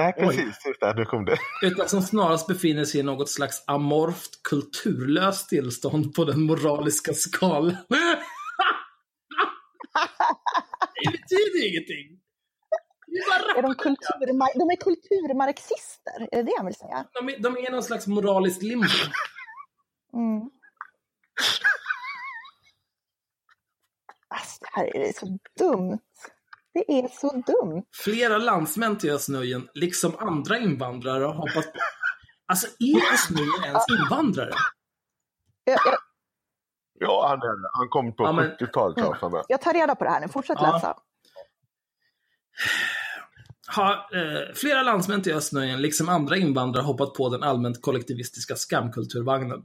[0.00, 0.66] Nej, precis.
[0.66, 1.38] Just det, nu kom det.
[1.66, 7.70] utan som snarast befinner sig i något slags amorft, kulturlöst tillstånd på den moraliska skalan.
[11.04, 12.20] det betyder ingenting.
[13.56, 17.06] Är de, kulturmar- de är kulturmarxister, är det det han vill säga?
[17.12, 18.86] de, är, de är någon slags moralisk limbo.
[20.14, 20.50] Mm.
[24.28, 25.98] Alltså, det här är så dumt.
[26.74, 27.82] Det är så dumt.
[28.04, 31.78] Flera landsmän till Östnöjen, liksom andra invandrare, har hoppat på.
[32.46, 34.50] Alltså, är Östnöjen ens invandrare?
[35.64, 35.98] Jag, jag,
[37.02, 38.96] Ja, han, är, han kom på Ja, men- 70-talet.
[38.96, 39.42] tror jag, för mig.
[39.48, 40.28] jag tar reda på det här nu.
[40.28, 40.72] Fortsätt Ja.
[40.72, 40.96] läsa.
[43.70, 49.60] Har eh, flera landsmän till Östnöjen, liksom andra invandrare, hoppat på den allmänt kollektivistiska skamkulturvagnen.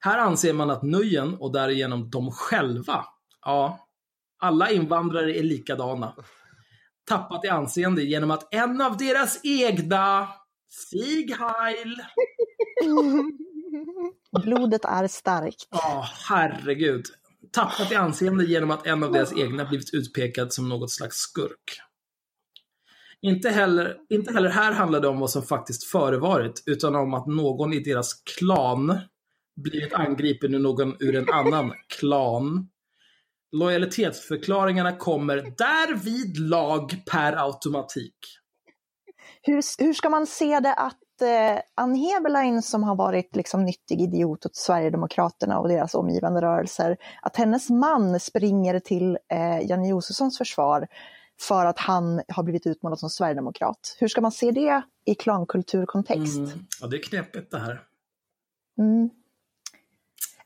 [0.00, 3.04] Här anser man att nöjen, och därigenom de själva,
[3.44, 3.88] ja,
[4.38, 6.14] alla invandrare är likadana,
[7.08, 10.28] tappat i anseende genom att en av deras egna,
[10.68, 12.02] Sieg Heil,
[14.44, 15.68] Blodet är starkt.
[15.70, 17.04] Ja, herregud.
[17.52, 21.80] Tappat i anseende genom att en av deras egna blivit utpekad som något slags skurk.
[23.22, 27.26] Inte heller, inte heller här handlar det om vad som faktiskt förevarit, utan om att
[27.26, 29.00] någon i deras klan
[29.56, 32.68] blivit angripen ur någon ur en annan klan.
[33.52, 38.16] Lojalitetsförklaringarna kommer därvid lag per automatik.
[39.42, 44.00] Hur, hur ska man se det att eh, Ann Heberlein som har varit liksom nyttig
[44.00, 50.38] idiot åt Sverigedemokraterna och deras omgivande rörelser, att hennes man springer till eh, Janne Josefssons
[50.38, 50.86] försvar
[51.42, 53.96] för att han har blivit utmålad som sverigedemokrat.
[53.98, 56.38] Hur ska man se det i klankulturkontext?
[56.38, 56.66] Mm.
[56.80, 57.84] Ja, det är knepigt det här.
[58.78, 59.10] Mm.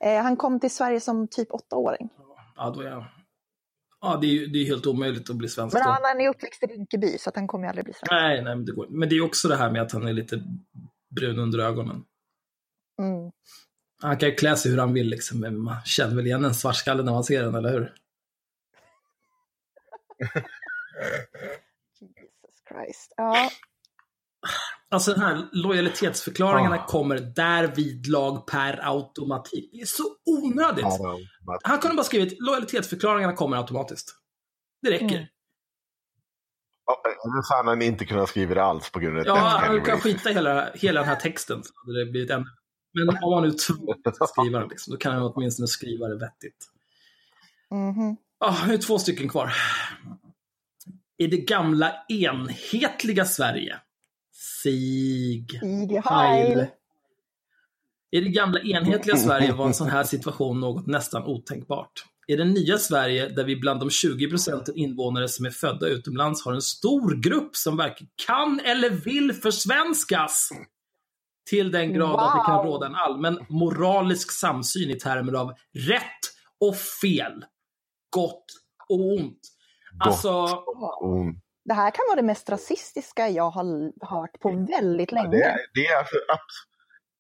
[0.01, 2.09] Eh, han kom till Sverige som typ åttaåring.
[2.57, 3.05] Ja, då är jag...
[4.01, 6.63] Ja, det är det är helt omöjligt att bli svensk Men han, han är uppväxt
[6.63, 8.11] i Rinkeby så att han kommer ju aldrig bli svensk.
[8.11, 10.13] Nej, nej, men det går Men det är också det här med att han är
[10.13, 10.43] lite
[11.17, 12.05] brun under ögonen.
[13.03, 13.33] Mm.
[14.03, 16.55] Han kan ju klä sig hur han vill liksom, men man känner väl igen en
[16.55, 17.95] svartskalle när man ser den, eller hur?
[22.01, 23.13] Jesus Christ.
[23.17, 23.51] Ja,
[24.91, 26.87] Alltså den här lojalitetsförklaringarna Ah.
[26.87, 29.71] kommer därvid lag per automatik.
[29.73, 30.85] Det är så onödigt.
[30.85, 31.19] Ja,
[31.63, 34.15] Han kunde bara skrivit lojalitetsförklaringarna kommer automatiskt.
[34.83, 35.05] Det räcker.
[35.05, 35.27] Mm.
[37.25, 40.01] Eller så hade han inte kunnat skriva det alls på grund av Ja, han kan
[40.01, 41.65] skita hela, hela den här texten.
[41.65, 42.45] Så hade det blivit ännu...
[42.93, 46.19] Men om man nu tvungen att skriva den, liksom, då kan han åtminstone skriva det
[46.19, 46.67] vettigt.
[47.71, 48.17] mhm.
[48.41, 49.53] Ja, nu är två stycken kvar.
[51.19, 53.77] I det gamla enhetliga Sverige.
[54.63, 55.47] Sig.
[56.05, 56.67] Heil.
[58.11, 62.05] I det gamla enhetliga Sverige var en sån här situation något nästan otänkbart.
[62.29, 66.45] I det nya Sverige, där vi bland de 20 procenten invånare som är födda utomlands
[66.45, 70.51] har en stor grupp som varken kan eller vill försvenskas.
[71.51, 72.67] Till den grad att det kan Wow.
[72.67, 76.03] råda en allmän moralisk samsyn i termer av rätt
[76.61, 77.45] och fel.
[78.11, 78.45] Gott
[78.89, 79.41] och ont.
[80.01, 80.47] Alltså.
[81.65, 85.29] Det här kan vara det mest rasistiska jag har hört på väldigt länge.
[85.31, 86.67] Det är, det, är alltså, abs-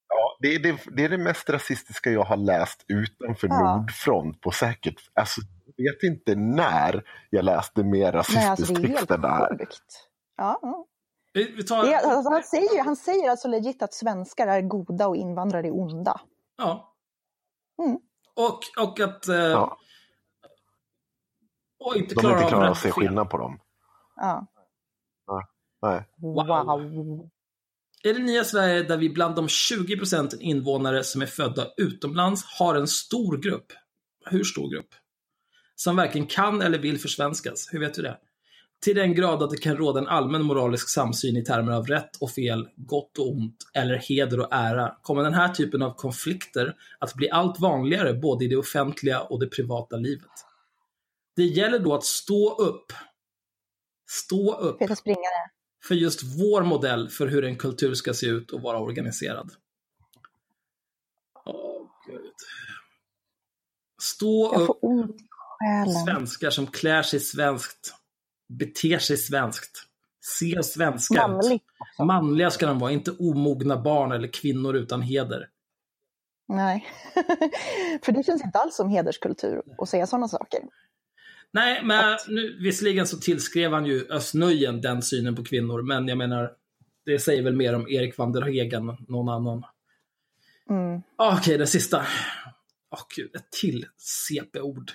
[0.09, 3.77] ja, det, är det, det är det mest rasistiska jag har läst utanför Ja.
[3.77, 5.41] Nordfront på säkert, alltså,
[5.77, 9.59] jag vet inte när jag läste mer rasistisk alltså det är text än det här.
[9.59, 10.09] sjukt.
[10.37, 10.87] Ja, ja.
[11.33, 11.85] vi vi tar...
[11.85, 15.75] Det, alltså, han, säger, han säger alltså legit att svenskar är goda och invandrare är
[15.81, 16.21] onda.
[16.59, 16.95] Ja.
[17.83, 17.99] Mm.
[18.35, 19.29] Och, och att...
[19.29, 19.79] Eh, Ja,
[21.87, 23.59] och inte de klarar inte av klarar rätt att se skillnad på dem.
[24.17, 24.47] Ja.
[25.83, 26.05] Nej.
[26.17, 26.47] Wow.
[26.47, 27.31] Wow.
[28.05, 32.45] I det nya Sverige där vi bland de 20 procenten invånare som är födda utomlands
[32.59, 33.73] har en stor grupp.
[34.31, 34.89] Hur stor grupp?
[35.75, 37.69] Som varken kan eller vill försvenskas.
[37.73, 38.19] Hur vet du det?
[38.85, 42.17] Till den grad att det kan råda en allmän moralisk samsyn i termer av rätt
[42.21, 46.75] och fel, gott och ont eller heder och ära kommer den här typen av konflikter
[46.99, 50.46] att bli allt vanligare både i det offentliga och det privata livet.
[51.37, 52.93] Det gäller då att stå upp.
[54.09, 55.51] Stå upp Springare.
[55.85, 59.51] för just vår modell för hur en kultur ska se ut och vara organiserad.
[61.45, 62.33] Åh, Gud.
[64.03, 65.17] Stå Jag upp
[66.05, 67.95] svenskar som klär sig svenskt,
[68.49, 69.87] beter sig svenskt,
[70.39, 71.21] ser svenska ut.
[71.21, 72.05] Manligt också.
[72.05, 75.49] Manliga ska de vara, inte omogna barn eller kvinnor utan heder.
[76.49, 76.87] Nej.
[78.03, 80.61] För det känns inte alls som hederskultur att säga sådana saker.
[81.57, 86.19] Nej, men nu, visserligen så tillskrev han ju Östnöjen den synen på kvinnor, men jag
[86.19, 86.53] menar,
[87.05, 89.65] det säger väl mer om Erik van der Hegen än någon annan.
[90.71, 91.03] Mm.
[91.17, 92.07] Ah, Okej, det sista.
[92.91, 94.93] Åh gud, ett till CP-ord.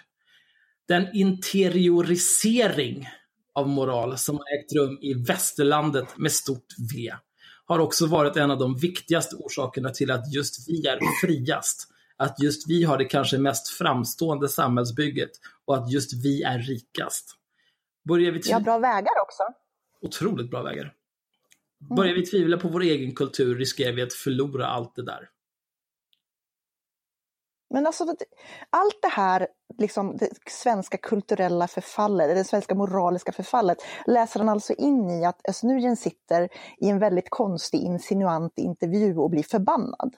[0.88, 3.10] Den interiorisering
[3.54, 7.14] av moral som har ägt rum i västerlandet med stort V
[7.66, 11.88] har också varit en av de viktigaste orsakerna till att just vi är friast.
[12.22, 15.32] Att just vi har det kanske mest framstående samhällsbygget
[15.66, 17.38] och att just vi är rikast.
[18.08, 19.44] Börjar vi Vi har bra vägar också.
[20.02, 20.94] otroligt bra vägar.
[21.96, 25.30] Börjar vi tvivla på vår egen kultur riskerar vi att förlora allt det där.
[27.70, 28.04] Men alltså,
[28.70, 34.74] allt det här, liksom, det svenska kulturella förfallet, det svenska moraliska förfallet, läser han alltså
[34.74, 40.16] in i att Özz sitter i en väldigt konstig, insinuant intervju och blir förbannad.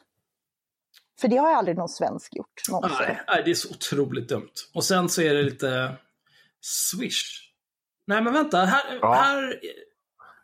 [1.22, 2.98] För det har ju aldrig någon svensk gjort någonsin.
[3.08, 4.52] Nej, nej, det är så otroligt dumt.
[4.74, 5.96] Och sen så är det lite
[6.62, 7.24] swish.
[8.08, 8.58] Nej, men vänta.
[8.66, 9.14] Här, Ja.
[9.14, 9.60] här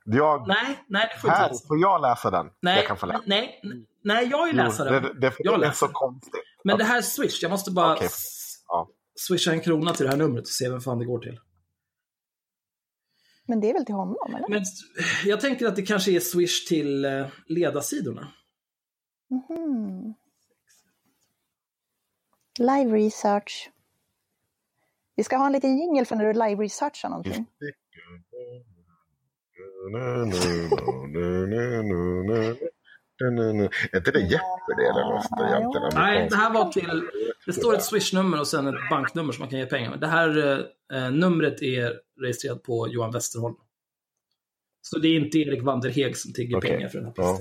[0.05, 2.49] Jag, nej, nej, det får här, får jag läsa den?
[2.61, 3.23] Nej, jag kan få läsa.
[3.25, 3.61] nej,
[4.03, 5.03] nej, jag vill läsa Jo, den.
[5.03, 6.33] Det, det, Jag det är så konstigt.
[6.63, 7.39] Men det här är swish.
[7.41, 8.89] Jag måste bara s- Ja.
[9.15, 11.39] swisha en krona till det här numret och se vem fan det går till.
[13.47, 14.49] Men det är väl till honom, eller?
[14.49, 14.63] Men
[15.25, 18.27] jag tänker att det kanske är swish till eh, ledarsidorna.
[19.29, 20.13] Mhm.
[22.59, 23.69] Live research.
[25.15, 27.45] Vi ska ha en liten jingle för när du live researchar någonting.
[33.91, 35.25] Är inte det Jeopardy det eller något?
[35.49, 37.03] Egentligen Nej, det här var till...
[37.45, 39.99] Det står ett swishnummer och sen ett banknummer som man kan ge pengar med.
[39.99, 40.59] Det här
[40.93, 43.55] eh, numret är registrerat på Johan Westerholm.
[44.81, 46.71] Så det är inte Erik Vanderheg som tigger Okej.
[46.71, 47.39] pengar för den här Ja.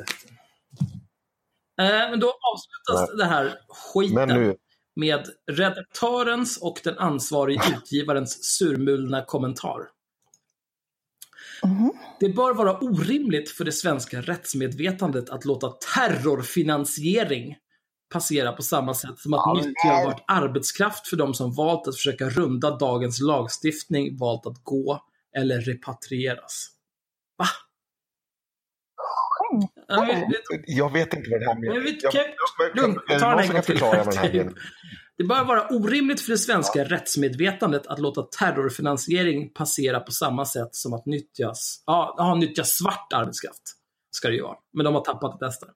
[1.81, 4.57] Eh, men då avslutas det här skiten Men nu,
[4.99, 9.81] med redaktörens och den ansvarige utgivarens surmulna kommentar.
[11.65, 11.93] Mhm.
[12.21, 17.57] Det bör vara orimligt för det svenska rättsmedvetandet att låta terrorfinansiering
[18.13, 22.77] passera på samma sätt som att nyttjabart arbetskraft för de som valt att försöka runda
[22.77, 25.05] dagens lagstiftning valt att gå
[25.37, 26.69] eller repatrieras.
[27.37, 27.47] Va?
[29.89, 30.07] Ja,
[30.51, 31.81] vi- jag vet inte vad det här men menar.
[31.81, 32.21] vi- Jag- kan-
[32.59, 33.79] jag- Lugn, jag- ta den en gång till.
[33.79, 34.53] det här menar.
[35.19, 40.75] Det bör vara orimligt för det svenska rättsmedvetandet att låta terrorfinansiering passera på samma sätt
[40.75, 43.63] som att nyttjas, ja, ja, nyttja svart arbetskraft.
[44.11, 44.57] Ska det ju vara.
[44.73, 45.67] Men de har tappat det bästa.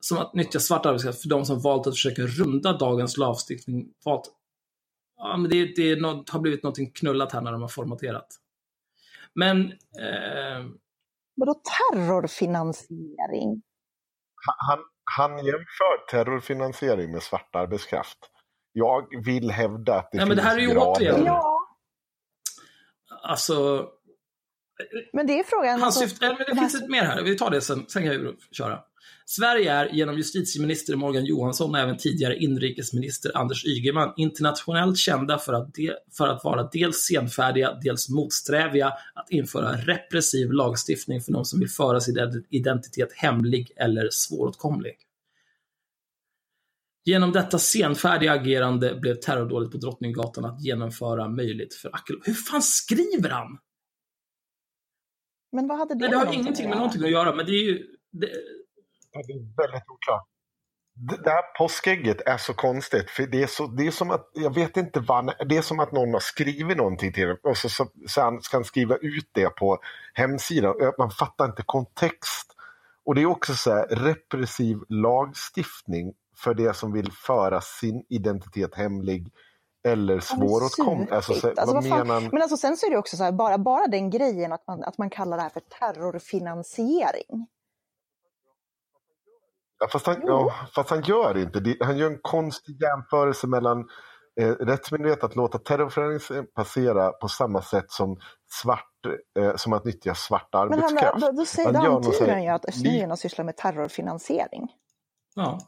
[0.00, 3.88] Som att nyttja svart arbetskraft för de som valt att försöka runda dagens lagstiftning.
[4.04, 4.30] Valt,
[5.16, 8.26] ja, men det, det är något, har blivit något knullat här när de har formaterat.
[9.34, 10.66] Men eh,
[11.34, 13.62] Vadå terrorfinansiering?
[14.68, 14.78] Han,
[15.16, 18.18] han jämför terrorfinansiering med svart arbetskraft.
[18.72, 21.00] Jag vill hävda att det Nej, finns men det här är ju grader.
[21.00, 21.58] återigen- Ja,
[23.22, 23.88] alltså,
[25.12, 25.72] men det är frågan.
[25.72, 27.86] Han alltså, syftar, men det de här- finns ett mer här, vi tar det sen,
[27.88, 28.84] sen kan vi köra.
[29.36, 35.52] Sverige är genom justitieminister Morgan Johansson och även tidigare inrikesminister Anders Ygeman internationellt kända för
[35.52, 41.44] att, de, för att vara dels senfärdiga, dels motsträviga att införa repressiv lagstiftning för de
[41.44, 44.94] som vill föra sin identitet hemlig eller svåråtkomlig.
[47.04, 52.16] Genom detta senfärdiga agerande blev terrordådet på Drottninggatan att genomföra möjligt för Ackel.
[52.24, 53.58] Hur fan skriver han?
[55.52, 57.64] Men vad hade det Nej, det har ingenting med någonting att göra, men det är
[57.64, 57.86] ju...
[58.10, 58.30] Det,
[59.12, 60.26] Det är väldigt oklart.
[60.94, 63.10] Det det här påskägget är så konstigt.
[63.10, 65.80] För det är, så, det är som att, jag vet inte vad, det är som
[65.80, 69.30] att någon har skrivit någonting till den och så, så, sen ska han skriva ut
[69.32, 69.78] det på
[70.14, 70.74] hemsidan.
[70.98, 72.52] Man fattar inte kontext.
[73.04, 78.74] Och det är också så här repressiv lagstiftning för det som vill föra sin identitet
[78.74, 79.32] hemlig
[79.88, 81.12] eller svåråtkomlig.
[81.12, 81.48] Alltså, så.
[81.48, 82.28] Alltså, vad fan- menar han?
[82.32, 84.84] Men alltså, sen så är det också så här, bara, bara den grejen att man,
[84.84, 87.46] att man kallar det här för terrorfinansiering.
[89.82, 91.76] Ja, fast, han, ja, fast han gör inte det.
[91.80, 93.88] Han gör en konstig jämförelse mellan
[94.40, 98.16] eh, rättsmyndighet att låta terrorfinansiering passera på samma sätt som,
[98.62, 98.90] svart,
[99.38, 101.20] eh, som att nyttja svart Men han, arbetskraft.
[101.20, 104.68] då, då säger, Han antyder han ju att snöjen sysslar med terrorfinansiering.
[105.34, 105.58] ja.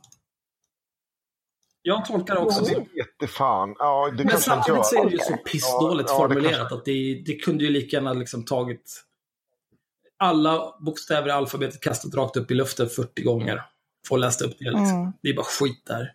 [1.86, 2.81] Jag tolkar också Det det.
[2.81, 3.74] vete fan.
[3.78, 6.74] Ja, det Men samtidigt så är det ju så pissdåligt Ja, ja, det formulerat kanske-
[6.77, 9.05] att det, det kunde ju lika gärna liksom tagit
[10.19, 13.62] alla bokstäver i alfabetet kastat rakt upp i luften 40 gånger
[14.10, 14.64] och läst upp det.
[14.64, 15.01] Liksom.
[15.01, 15.12] Mm.
[15.22, 16.12] Det är bara skit där.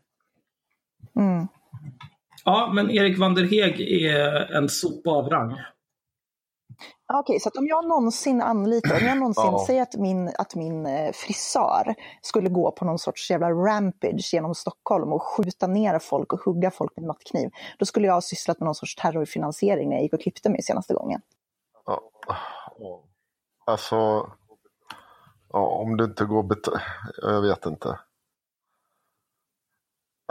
[1.15, 1.47] Mm.
[2.45, 5.55] Ja, men Erik Vanderheg är en sopa av rang.
[7.13, 9.63] Okej, så att om jag någonsin anlitar, om jag någonsin Ja.
[9.67, 14.55] säger att min, att min eh, frisör skulle gå på någon sorts jävla rampage genom
[14.55, 17.49] Stockholm och skjuta ner folk och hugga folk med mattkniv,
[17.79, 20.63] då skulle jag ha sysslat med någon sorts terrorfinansiering när jag gick och klippte mig
[20.63, 21.21] senaste gången.
[21.85, 22.01] Ja.
[22.79, 23.03] Ja.
[23.65, 24.29] Alltså,
[25.49, 26.81] ja, om du inte går bet-
[27.21, 27.99] Jag vet inte.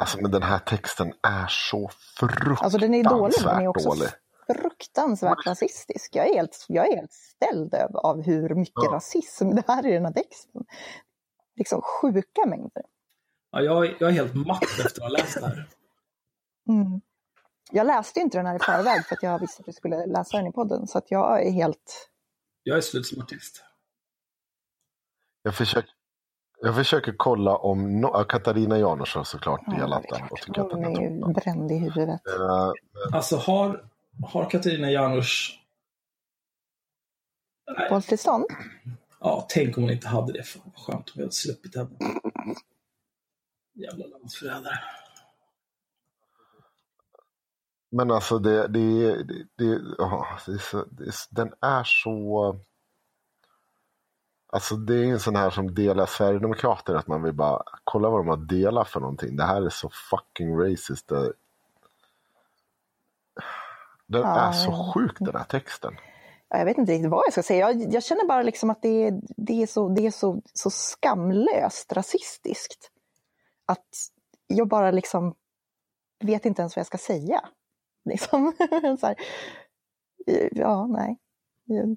[0.00, 3.68] Alltså, men den här texten är så fruktansvärt Alltså den är dålig, men den är
[3.68, 4.08] också dålig.
[4.46, 6.16] fruktansvärt rasistisk.
[6.16, 8.92] Jag är helt, jag är helt ställd av, hur mycket Ja.
[8.92, 10.64] rasism det här är i den här texten.
[11.56, 12.82] Liksom sjuka mängder.
[13.50, 15.68] Ja, jag, jag är helt matt efter att ha läst det här.
[16.68, 17.00] Mm.
[17.70, 20.36] Jag läste inte den här i förväg för att jag visste att jag skulle läsa
[20.36, 22.08] den i podden, så att jag är helt...
[22.62, 23.64] Jag är slut som artist.
[25.42, 25.90] Jag försöker,
[26.60, 29.84] jag försöker kolla om no- Katarina Janouch har såklart Ja.
[30.30, 32.20] Och att den Hon är är ju bränd i huvudet.
[32.26, 32.72] Eh,
[33.12, 33.88] Alltså har,
[34.32, 35.54] har Katarina Janouch...
[37.70, 38.44] Uppehållstillstånd?
[39.20, 40.42] Ja, tänk om hon inte hade det.
[40.42, 41.90] Fan vad skönt om vi hade sluppit henne.
[43.74, 44.78] Jävla landsförrädare.
[47.90, 52.56] Men alltså det, det, det, det, ja, det, är så, det den är så...
[54.50, 58.20] Alltså det är en sån här som delar Sverigedemokrater att man vill bara kolla vad
[58.20, 59.36] de har delat för någonting.
[59.36, 61.08] Det här är så fucking racist.
[61.08, 61.32] Det,
[64.06, 65.94] den Ja, är så sjuk den här texten.
[66.48, 67.72] Ja, Jag vet inte riktigt vad jag ska säga.
[67.72, 70.70] Jag, jag känner bara liksom att det är, det är, så, det är så, så
[70.70, 72.90] skamlöst rasistiskt.
[73.66, 73.88] Att
[74.46, 75.34] jag bara liksom
[76.20, 77.48] vet inte ens vad jag ska säga.
[78.04, 78.52] Liksom.
[79.02, 79.14] här,
[80.52, 81.18] ja, nej.
[81.64, 81.96] Jag,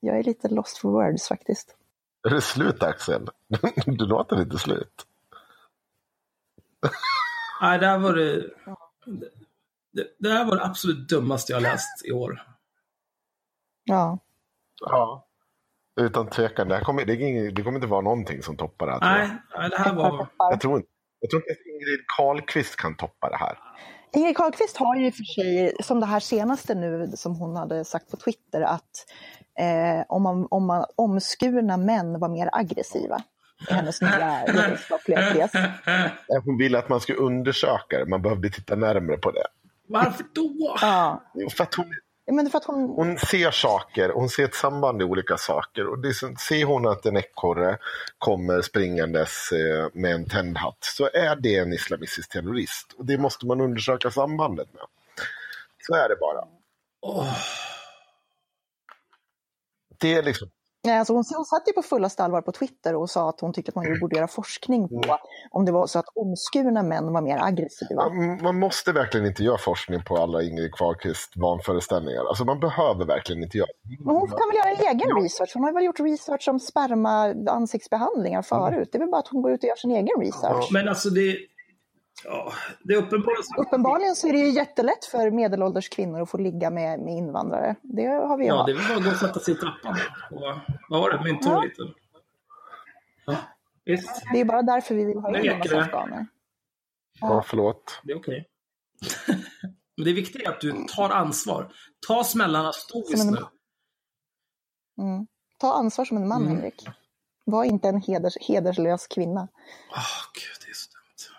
[0.00, 1.76] jag är lite lost for words faktiskt.
[2.24, 3.28] Är det slut Axel?
[3.86, 5.06] Du låter inte slut.
[7.60, 8.50] Nej, det här var det,
[9.92, 12.42] det, det här var det absolut dummaste jag läst i år.
[13.84, 14.18] Ja.
[14.80, 15.26] Ja.
[16.00, 18.92] Utan tvekan, det, här kommer, det, ingen, det kommer inte vara någonting som toppar det
[18.92, 19.00] här.
[19.00, 20.26] Nej, nej, det här var...
[20.38, 20.88] Jag tror inte,
[21.20, 23.58] jag tror inte att Ingrid Carlqvist kan toppa det här.
[24.16, 27.56] Ingrid Carlqvist har ju i och för sig, som det här senaste nu som hon
[27.56, 29.06] hade sagt på Twitter, att
[29.58, 33.22] eh, om, man, om man omskurna män var mer aggressiva
[33.70, 35.52] i hennes nya vetenskapliga tes.
[36.44, 39.46] Hon ville att man skulle undersöka det, man behövde titta närmare på det.
[39.88, 40.76] Varför då?
[40.80, 41.22] Ja,
[41.56, 41.86] För att hon,
[42.26, 45.86] men för att hon, hon ser saker, hon ser ett samband i olika saker.
[45.86, 47.78] Och det, ser hon att en ekorre
[48.18, 52.92] kommer springandes eh, med en tändhatt så är det en islamistisk terrorist.
[52.98, 54.82] Och det måste man undersöka sambandet med.
[55.86, 56.44] Så är det bara.
[57.00, 57.36] Åh,
[60.00, 60.50] Det är liksom,
[60.90, 63.70] alltså hon, hon satt ju på fullaste allvar på Twitter och sa att hon tyckte
[63.70, 65.18] att man borde göra forskning på
[65.50, 68.08] om det var så att omskurna män var mer aggressiva.
[68.08, 72.24] man, man måste verkligen inte göra forskning på alla Ingrid Carlqvist vanföreställningar.
[72.28, 74.04] Alltså man behöver verkligen inte göra det.
[74.04, 75.50] Men hon kan väl göra en egen research?
[75.54, 78.88] Hon har väl gjort research om sperma ansiktsbehandlingar förut.
[78.92, 80.68] Det är väl bara att hon går ut och gör sin egen research.
[80.72, 81.36] Men alltså det...
[82.24, 82.52] Ja,
[82.84, 83.38] det är uppenbart.
[83.58, 87.76] Uppenbarligen så är det ju jättelätt för medelålders kvinnor att få ligga med, med invandrare.
[87.82, 89.56] Det har vi ju Ja, det är väl bara att gå och sätta sig i
[89.56, 89.96] trappan.
[90.30, 90.58] Och,
[90.88, 91.24] vad var det?
[91.24, 91.78] Mynttorget?
[91.78, 91.94] eller?
[93.26, 93.36] Ja,
[93.84, 94.22] visst.
[94.32, 96.26] Det är bara därför vi vill ha in en massa afghaner.
[97.20, 98.00] Ja, förlåt.
[98.04, 98.48] Det är okej.
[99.96, 101.72] Men det viktiga är att du tar ansvar.
[102.06, 103.38] Ta smällarna stoiskt nu.
[104.98, 105.26] Mm.
[105.58, 106.54] Ta ansvar som en man, Mm.
[106.54, 106.88] Henrik.
[107.44, 109.48] Var inte en heders, hederslös kvinna.
[109.90, 111.36] Åh, gud, det är så dumt.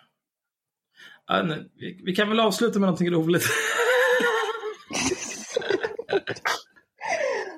[1.27, 3.43] Ja, nej, vi, vi kan väl avsluta med någonting roligt.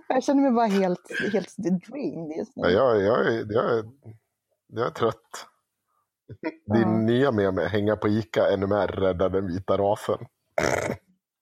[0.08, 2.74] Jag känner mig bara helt, helt dreamed just Ja, nu.
[2.74, 3.86] jag, jag, jag, är-
[4.68, 5.48] jag är trött.
[6.74, 6.98] Din Ja.
[6.98, 10.18] nya med mig, hänga på Ica, NMR, rädda den vita rasen.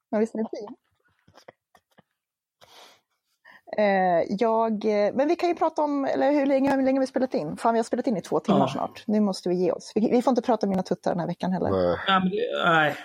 [0.10, 0.80] Ja, visst är det fint?
[3.78, 7.02] Eh, jag, eh, men vi kan ju prata om, eller hur länge, hur länge har
[7.04, 7.58] vi spelat in?
[7.58, 8.68] Fan, vi har spelat in i två timmar Ja.
[8.68, 9.04] snart.
[9.08, 9.92] Nu måste vi ge oss.
[9.96, 11.70] Vi, vi får inte prata om mina tuttar den här veckan heller.
[11.72, 12.96] Nej, Ja, men det, nej.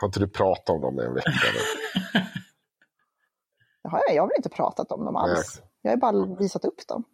[0.00, 1.30] har inte du pratat om dem i en vecka?
[3.82, 5.62] Det har jag, jag har väl inte pratat om dem alls.
[5.82, 7.04] Jag har bara visat upp dem.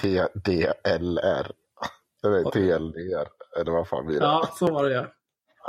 [0.00, 1.52] TDLR.
[2.24, 3.28] Eller TLDR.
[3.60, 4.26] Eller vad fan blir det?
[4.26, 5.06] Ja, så var det ja.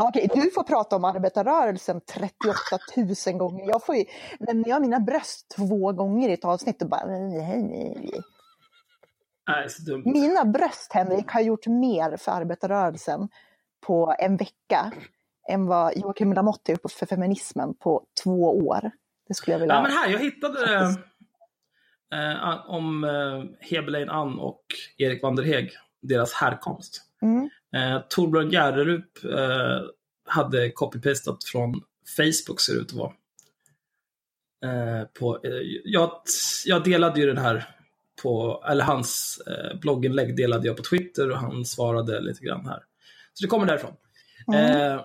[0.01, 2.55] Okej, du får prata om arbetarrörelsen 38
[3.27, 3.67] 000 gånger.
[3.67, 4.05] Jag får ju,
[4.39, 7.05] nämner jag mina bröst två gånger i ett avsnitt och bara...
[9.47, 10.03] Nej, så dumt.
[10.05, 13.29] Mina bröst, Henrik, har gjort mer för arbetarrörelsen
[13.87, 14.91] på en vecka
[15.49, 18.91] än vad Joakim Lamotte gjort för feminismen på två år.
[19.27, 19.75] Det skulle jag vilja...
[19.75, 20.95] Ja, men här, jag hittade det
[22.15, 24.63] eh, om eh, Hebelein Ann och
[24.97, 25.71] Erik Vanderheg,
[26.01, 27.08] deras härkomst.
[27.21, 27.49] Mm.
[27.75, 29.81] Eh, Torbjörn Järrerup eh,
[30.27, 31.81] hade copy-pastat från
[32.17, 33.13] Facebook, ser det ut att vara.
[34.65, 35.51] Eh, på, eh,
[35.83, 36.11] jag,
[36.65, 37.67] jag delade ju den här
[38.23, 42.83] på, eller hans eh, blogginlägg delade jag på Twitter och han svarade lite grann här.
[43.33, 43.93] Så det kommer därifrån.
[44.55, 45.01] Eh,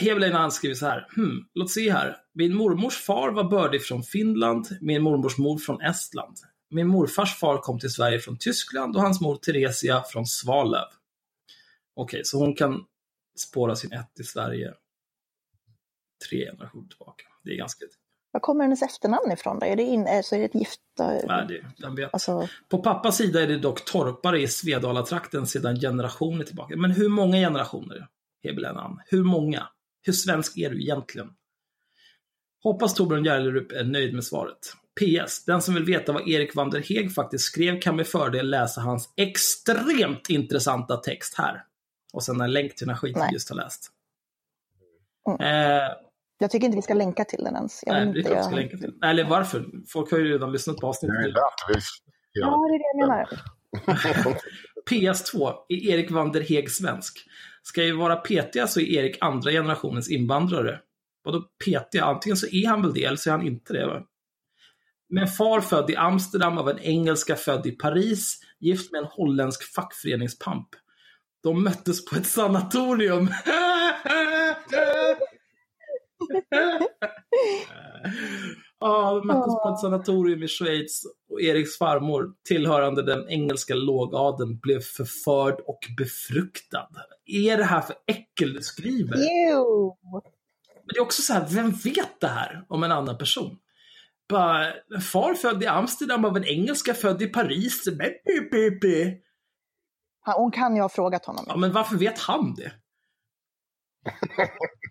[0.00, 1.08] Hebelein Ann skriver så här.
[1.16, 2.16] Hmm, låt se här.
[2.34, 6.36] Min mormors far var bördig från Finland, min mormors mor från Estland.
[6.70, 10.86] Min morfars far kom till Sverige från Tyskland och hans mor Theresia från Svalöv.
[11.96, 12.84] Okej, så hon kan
[13.38, 14.74] spåra sin ett i Sverige
[16.28, 17.24] tre generationer tillbaka.
[17.44, 17.84] Det är ganska...
[18.30, 19.58] Var kommer hennes efternamn ifrån?
[19.58, 19.66] Då?
[19.66, 20.80] Är det, in, eh, så är det ett gift...
[20.98, 22.12] Nej, det, den vet.
[22.12, 26.76] Alltså, På pappas sida är det dock torpare i Svedala-trakten sedan generationer tillbaka.
[26.76, 28.08] Men hur många generationer,
[28.44, 29.00] Hebelen Ann?
[29.06, 29.68] Hur många?
[30.02, 31.30] Hur svensk är du egentligen?
[32.62, 34.72] Hoppas Torbjörn Järlerup är nöjd med svaret.
[35.00, 35.44] PS.
[35.44, 38.80] Den som vill veta vad Erik van der Heg faktiskt skrev kan med fördel läsa
[38.80, 41.64] hans extremt intressanta text här.
[42.16, 43.28] Och sen en länk till den här skiten Nej.
[43.30, 43.90] vi just har läst.
[45.28, 45.40] Mm.
[45.40, 45.88] Eh,
[46.38, 47.82] jag tycker inte vi ska länka till den ens.
[47.86, 48.94] Jag nej, det är inte jag ska länka till.
[49.04, 49.66] Eller varför?
[49.88, 51.74] Folk har ju redan lyssnat på Det är ju avsnittet.
[51.74, 51.82] lätt.
[52.32, 53.28] Ja, det är det jag menar.
[54.90, 57.18] PS2, är Erik van der Heg svensk?
[57.62, 60.80] Ska ju vara petiga så är Erik andra generationens invandrare.
[61.24, 62.04] Vadå petiga?
[62.04, 63.86] Antingen så är han väl det, eller så är han inte det.
[63.86, 64.02] Va?
[65.08, 69.74] Med far född i Amsterdam av en engelska född i Paris, gift med en holländsk
[69.74, 70.68] fackföreningspamp.
[71.46, 73.28] De möttes på ett sanatorium.
[78.80, 84.58] Ja, de möttes på ett sanatorium i Schweiz och Eriks farmor, tillhörande den engelska lågadeln,
[84.58, 86.88] blev förförd och befruktad.
[87.26, 89.16] Är det här för äckel du skriver?
[89.16, 89.96] Ew.
[90.74, 93.58] Men det är också så här, vem vet det här om en annan person?
[94.28, 97.84] Bara, far född i Amsterdam av en engelska född i Paris.
[97.84, 98.10] Bä,
[98.50, 99.25] bä, bä.
[100.26, 101.44] Han- Hon kan ju ha frågat honom.
[101.48, 102.72] Ja, men varför vet han det?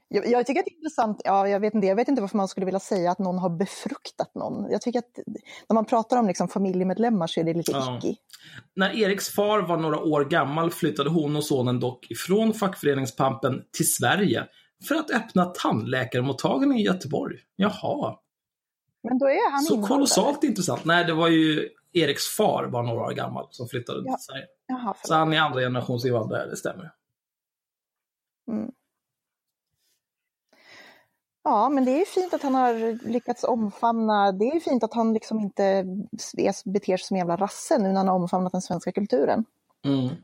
[0.08, 2.38] Jag, jag tycker att det är intressant, ja, jag vet inte, jag vet inte varför
[2.38, 4.72] man skulle vilja säga att någon har befruktat någon.
[4.72, 5.20] Jag tycker att
[5.70, 7.98] när man pratar om liksom familjemedlemmar så är det lite Ja.
[7.98, 8.16] icky.
[8.76, 13.92] När Eriks far var några år gammal flyttade hon och sonen dock ifrån fackföreningspampen till
[13.94, 14.48] Sverige
[14.88, 17.38] för att öppna tandläkarmottagning i Göteborg.
[17.56, 18.18] Jaha,
[19.04, 20.86] Men då är han så kolossalt intressant.
[20.86, 24.16] Nej, det var ju Eriks far var några år gammal som flyttade Ja.
[24.16, 24.46] till Sverige.
[24.68, 26.92] Jaha, Så han är andra generations invandrare, det stämmer.
[28.52, 28.72] Mm.
[31.44, 34.84] Ja, men det är ju fint att han har lyckats omfamna, det är ju fint
[34.84, 35.86] att han liksom inte
[36.66, 39.46] beter sig som jävla rasse nu när han har omfamnat den svenska kulturen.
[39.86, 40.16] Mm.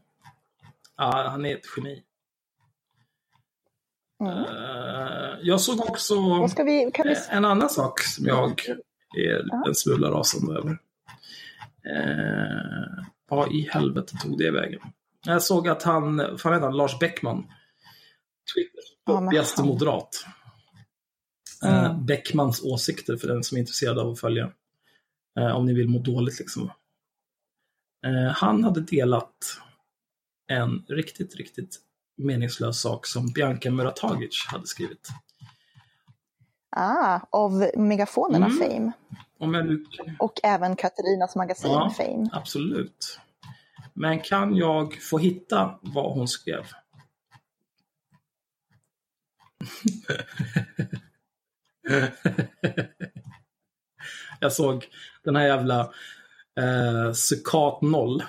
[0.97, 2.03] Ja, han är ett geni.
[4.19, 4.37] Mm.
[4.37, 6.15] Eh, jag såg också
[6.63, 7.15] vi, vi...
[7.29, 8.61] en annan sak som jag
[9.17, 10.77] är en smula rasande över.
[11.85, 14.81] Eh, vad i helvete tog det vägen?
[15.25, 17.37] Jag såg att han, vad fan heter han, Lars Bäckman,
[18.55, 18.91] Twitters
[19.57, 20.25] Ja, moderat.
[21.63, 22.05] Eh, Mm.
[22.05, 24.51] Bäckmans åsikter för den som är intresserad av att följa.
[25.39, 26.71] Eh, om ni vill må dåligt liksom.
[28.05, 29.57] Eh, han hade delat
[30.47, 31.79] en riktigt, riktigt
[32.17, 35.09] meningslös sak som Bianca Muratagic hade skrivit.
[36.75, 38.57] Ah, av megafonerna Mm.
[38.59, 38.91] Fame.
[39.63, 39.85] Nu
[40.19, 41.93] Och även Katarinas magasin Ja.
[41.97, 42.29] Fame.
[42.33, 43.19] Absolut.
[43.93, 46.65] Men kan jag få hitta vad hon skrev?
[54.39, 54.87] jag såg
[55.23, 55.79] den här jävla
[56.59, 58.23] eh, Sukat 0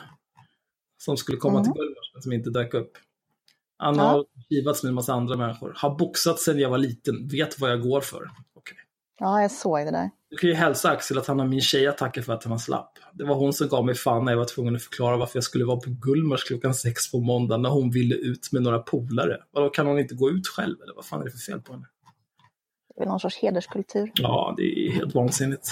[0.99, 1.65] som skulle komma Mm.
[1.65, 2.99] till Gullmars men som inte dök upp.
[3.83, 4.03] Han Ja.
[4.03, 5.73] har kivats med en massa andra människor.
[5.77, 7.29] Har boxat sedan jag var liten.
[7.29, 8.31] Vet vad jag går för.
[8.55, 8.77] Okej.
[9.21, 10.11] Ja, jag såg det där.
[10.31, 12.59] Du kan ju hälsa Axel att han har min tjej att tacka för att han
[12.59, 12.93] slapp.
[13.13, 15.45] Det var hon som gav mig fan när jag var tvungen att förklara varför jag
[15.45, 19.39] skulle vara på Gullmars klockan sex på måndag när hon ville ut med några polare.
[19.51, 21.73] Vadå, kan hon inte gå ut själv eller vad fan är det för fel på
[21.73, 21.87] henne?
[22.97, 24.11] Det är någon sorts hederskultur.
[24.15, 25.69] Ja, det är helt vansinnigt.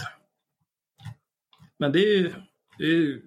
[1.78, 2.32] Men det är ju,
[2.78, 3.22] det är ju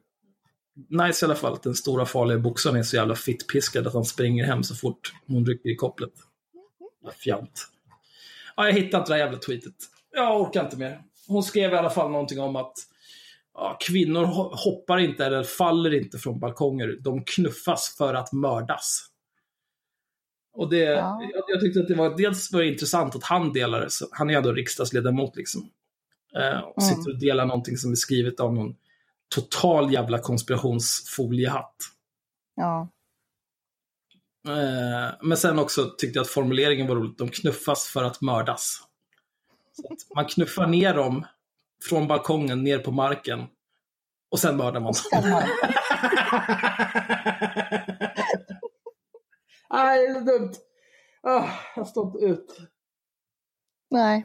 [0.89, 4.05] nice i alla fall att den stora farliga boxaren är så jävla fittpiskad att han
[4.05, 6.11] springer hem så fort hon rycker i kopplet.
[7.01, 7.67] Vad Fjant.
[8.55, 9.73] Ja, jag hittar inte det här jävla tweetet.
[10.11, 11.01] Jag orkar inte mer.
[11.27, 12.73] Hon skrev i alla fall någonting om att
[13.53, 16.97] ja, kvinnor ho- hoppar inte eller faller inte från balkonger.
[17.01, 19.05] De knuffas för att mördas.
[20.53, 21.21] Och det, Ja.
[21.33, 23.53] jag, jag tyckte att det var dels var det intressant att han.
[23.89, 25.69] Så han är ändå riksdagsledamot liksom.
[26.35, 26.95] Eh, och Mm.
[26.95, 28.75] sitter och delar någonting som är skrivet av någon
[29.35, 31.75] total jävla konspirationsfoliehatt.
[32.55, 32.87] Ja.
[34.47, 37.17] Eh, men sen också tyckte jag att formuleringen var roligt.
[37.17, 38.79] De knuffas för att mördas.
[39.73, 41.25] Så att man knuffar ner dem
[41.89, 43.45] från balkongen ner på marken
[44.31, 45.43] och sen mördar man Sen har-
[49.69, 50.53] Nej, det är dumt.
[51.23, 52.57] Ah, jag står inte ut.
[53.89, 54.17] Nej.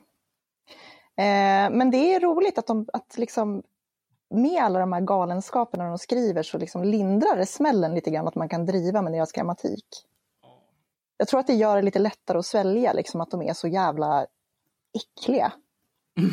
[1.16, 3.62] Eh, men det är roligt att de, att liksom
[4.30, 8.34] med alla de här galenskaperna de skriver så liksom lindrar det smällen lite grann att
[8.34, 9.84] man kan driva med deras grammatik.
[11.16, 13.68] Jag tror att det gör det lite lättare att svälja, liksom att de är så
[13.68, 14.26] jävla
[14.94, 15.52] äckliga.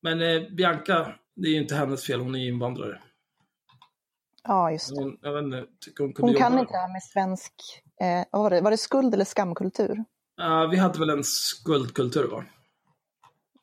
[0.00, 2.20] Men eh, Bianca, det är ju inte hennes fel.
[2.20, 3.00] Hon är invandrare.
[4.42, 5.02] Ja, just det.
[5.02, 7.52] Hon, jag vet inte, tycker hon kunde Hon kan inte det här med svensk,
[8.00, 10.04] eh, vad var det, var det skuld eller skamkultur?
[10.36, 12.44] Ja, vi hade väl en skuldkultur va?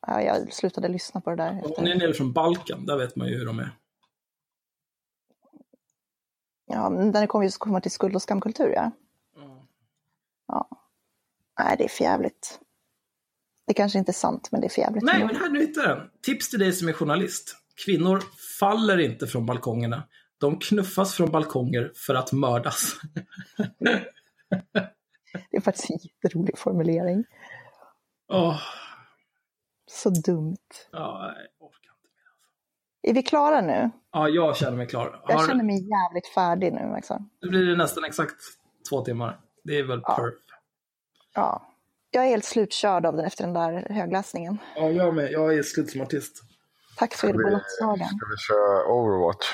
[0.06, 1.52] Ja, jag slutade lyssna på det där.
[1.52, 2.06] Hon är Efter.
[2.06, 3.70] nere från Balkan, där vet man ju hur de är.
[6.66, 8.90] Ja, men när det kommer just komma till skuld och skamkultur, ja.
[10.46, 10.68] Ja.
[11.58, 12.60] Nej, det är förjävligt.
[13.66, 15.04] Det kanske inte är sant, men det är förjävligt.
[15.04, 16.10] Nej, men här, nu hittar den.
[16.22, 17.56] Tips till dig som är journalist.
[17.84, 18.22] Kvinnor
[18.60, 20.02] faller inte från balkongerna.
[20.38, 22.96] De knuffas från balkonger för att mördas.
[25.50, 27.24] Det är faktiskt en jätterolig formulering.
[28.28, 28.60] Åh,
[29.94, 30.56] Så dumt.
[30.92, 32.08] ja, jag orkar inte
[33.02, 33.10] mer.
[33.10, 33.90] Är vi klara nu?
[34.12, 35.22] Ja, jag känner mig klar.
[35.28, 36.92] Jag Har, känner mig jävligt färdig nu.
[36.96, 37.30] Liksom.
[37.42, 38.36] Nu blir det nästan exakt
[38.90, 39.40] två timmar.
[39.64, 40.16] Det är väl Ja.
[40.16, 40.34] perf.
[41.34, 41.68] Ja.
[42.10, 44.58] Jag är helt slutkörd av den efter den där högläsningen.
[44.76, 45.32] Ja, jag med.
[45.32, 46.42] Jag är slut som artist.
[46.98, 47.96] Tack för Ska vi, godnattsagan.
[48.08, 49.46] ska vi köra Overwatch?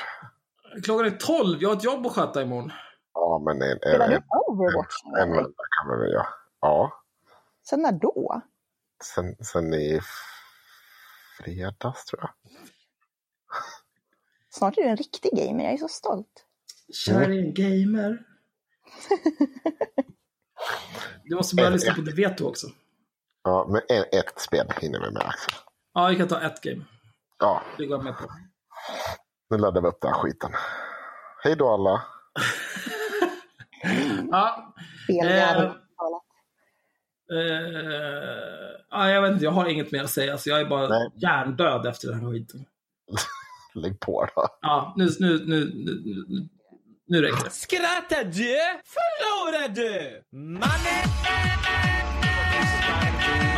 [0.83, 1.61] Klockan är 12.
[1.61, 2.71] Jag har ett jobb att sköta imorgon.
[3.13, 5.35] Ja, men en, en, en, Overwatch en eller?
[5.35, 6.27] vända kan vi väl göra.
[6.61, 6.91] Ja,
[7.69, 8.41] Sen när då?
[9.03, 10.01] sen, sen i
[11.39, 12.31] fredags tror jag.
[14.49, 16.45] Snart är du en riktig gamer, jag är så stolt.
[17.05, 18.25] Kär en gamer.
[21.23, 22.67] Du måste börja lyssna på det vet du också.
[23.43, 25.53] Ja, men en, ett spel hinner vi med Axel.
[25.93, 26.85] Ja, vi kan ta ett game.
[27.39, 28.23] Ja, Det går jag med på.
[29.49, 30.51] nu laddar vi upp den här skiten.
[31.43, 32.03] Hej då alla.
[34.31, 35.65] Ja, Spelvärlden.
[35.65, 35.71] Eh,
[37.31, 40.37] eh, ja, jag vet inte, jag har inget mer att säga.
[40.37, 41.09] Så jag är bara Nej.
[41.15, 42.65] hjärndöd efter den här skiten.
[43.73, 44.47] Lägg på då.
[44.61, 46.47] Ja, nu, nu, nu, nu, nu,
[47.07, 47.49] nu räcker det.
[47.49, 50.21] Skrattar du förlorar du.
[50.37, 51.09] Mannen!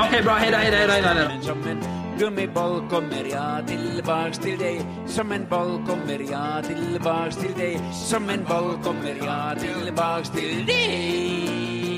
[0.08, 0.34] Okej, bra.
[0.34, 1.46] Hej då, hej då, hej då, hej då, hej då.
[1.48, 7.54] Som en gummiboll kommer jag tillbaks till dig Som en boll kommer jag tillbaks till
[7.54, 11.91] dig Som en boll kommer jag tillbaks till dig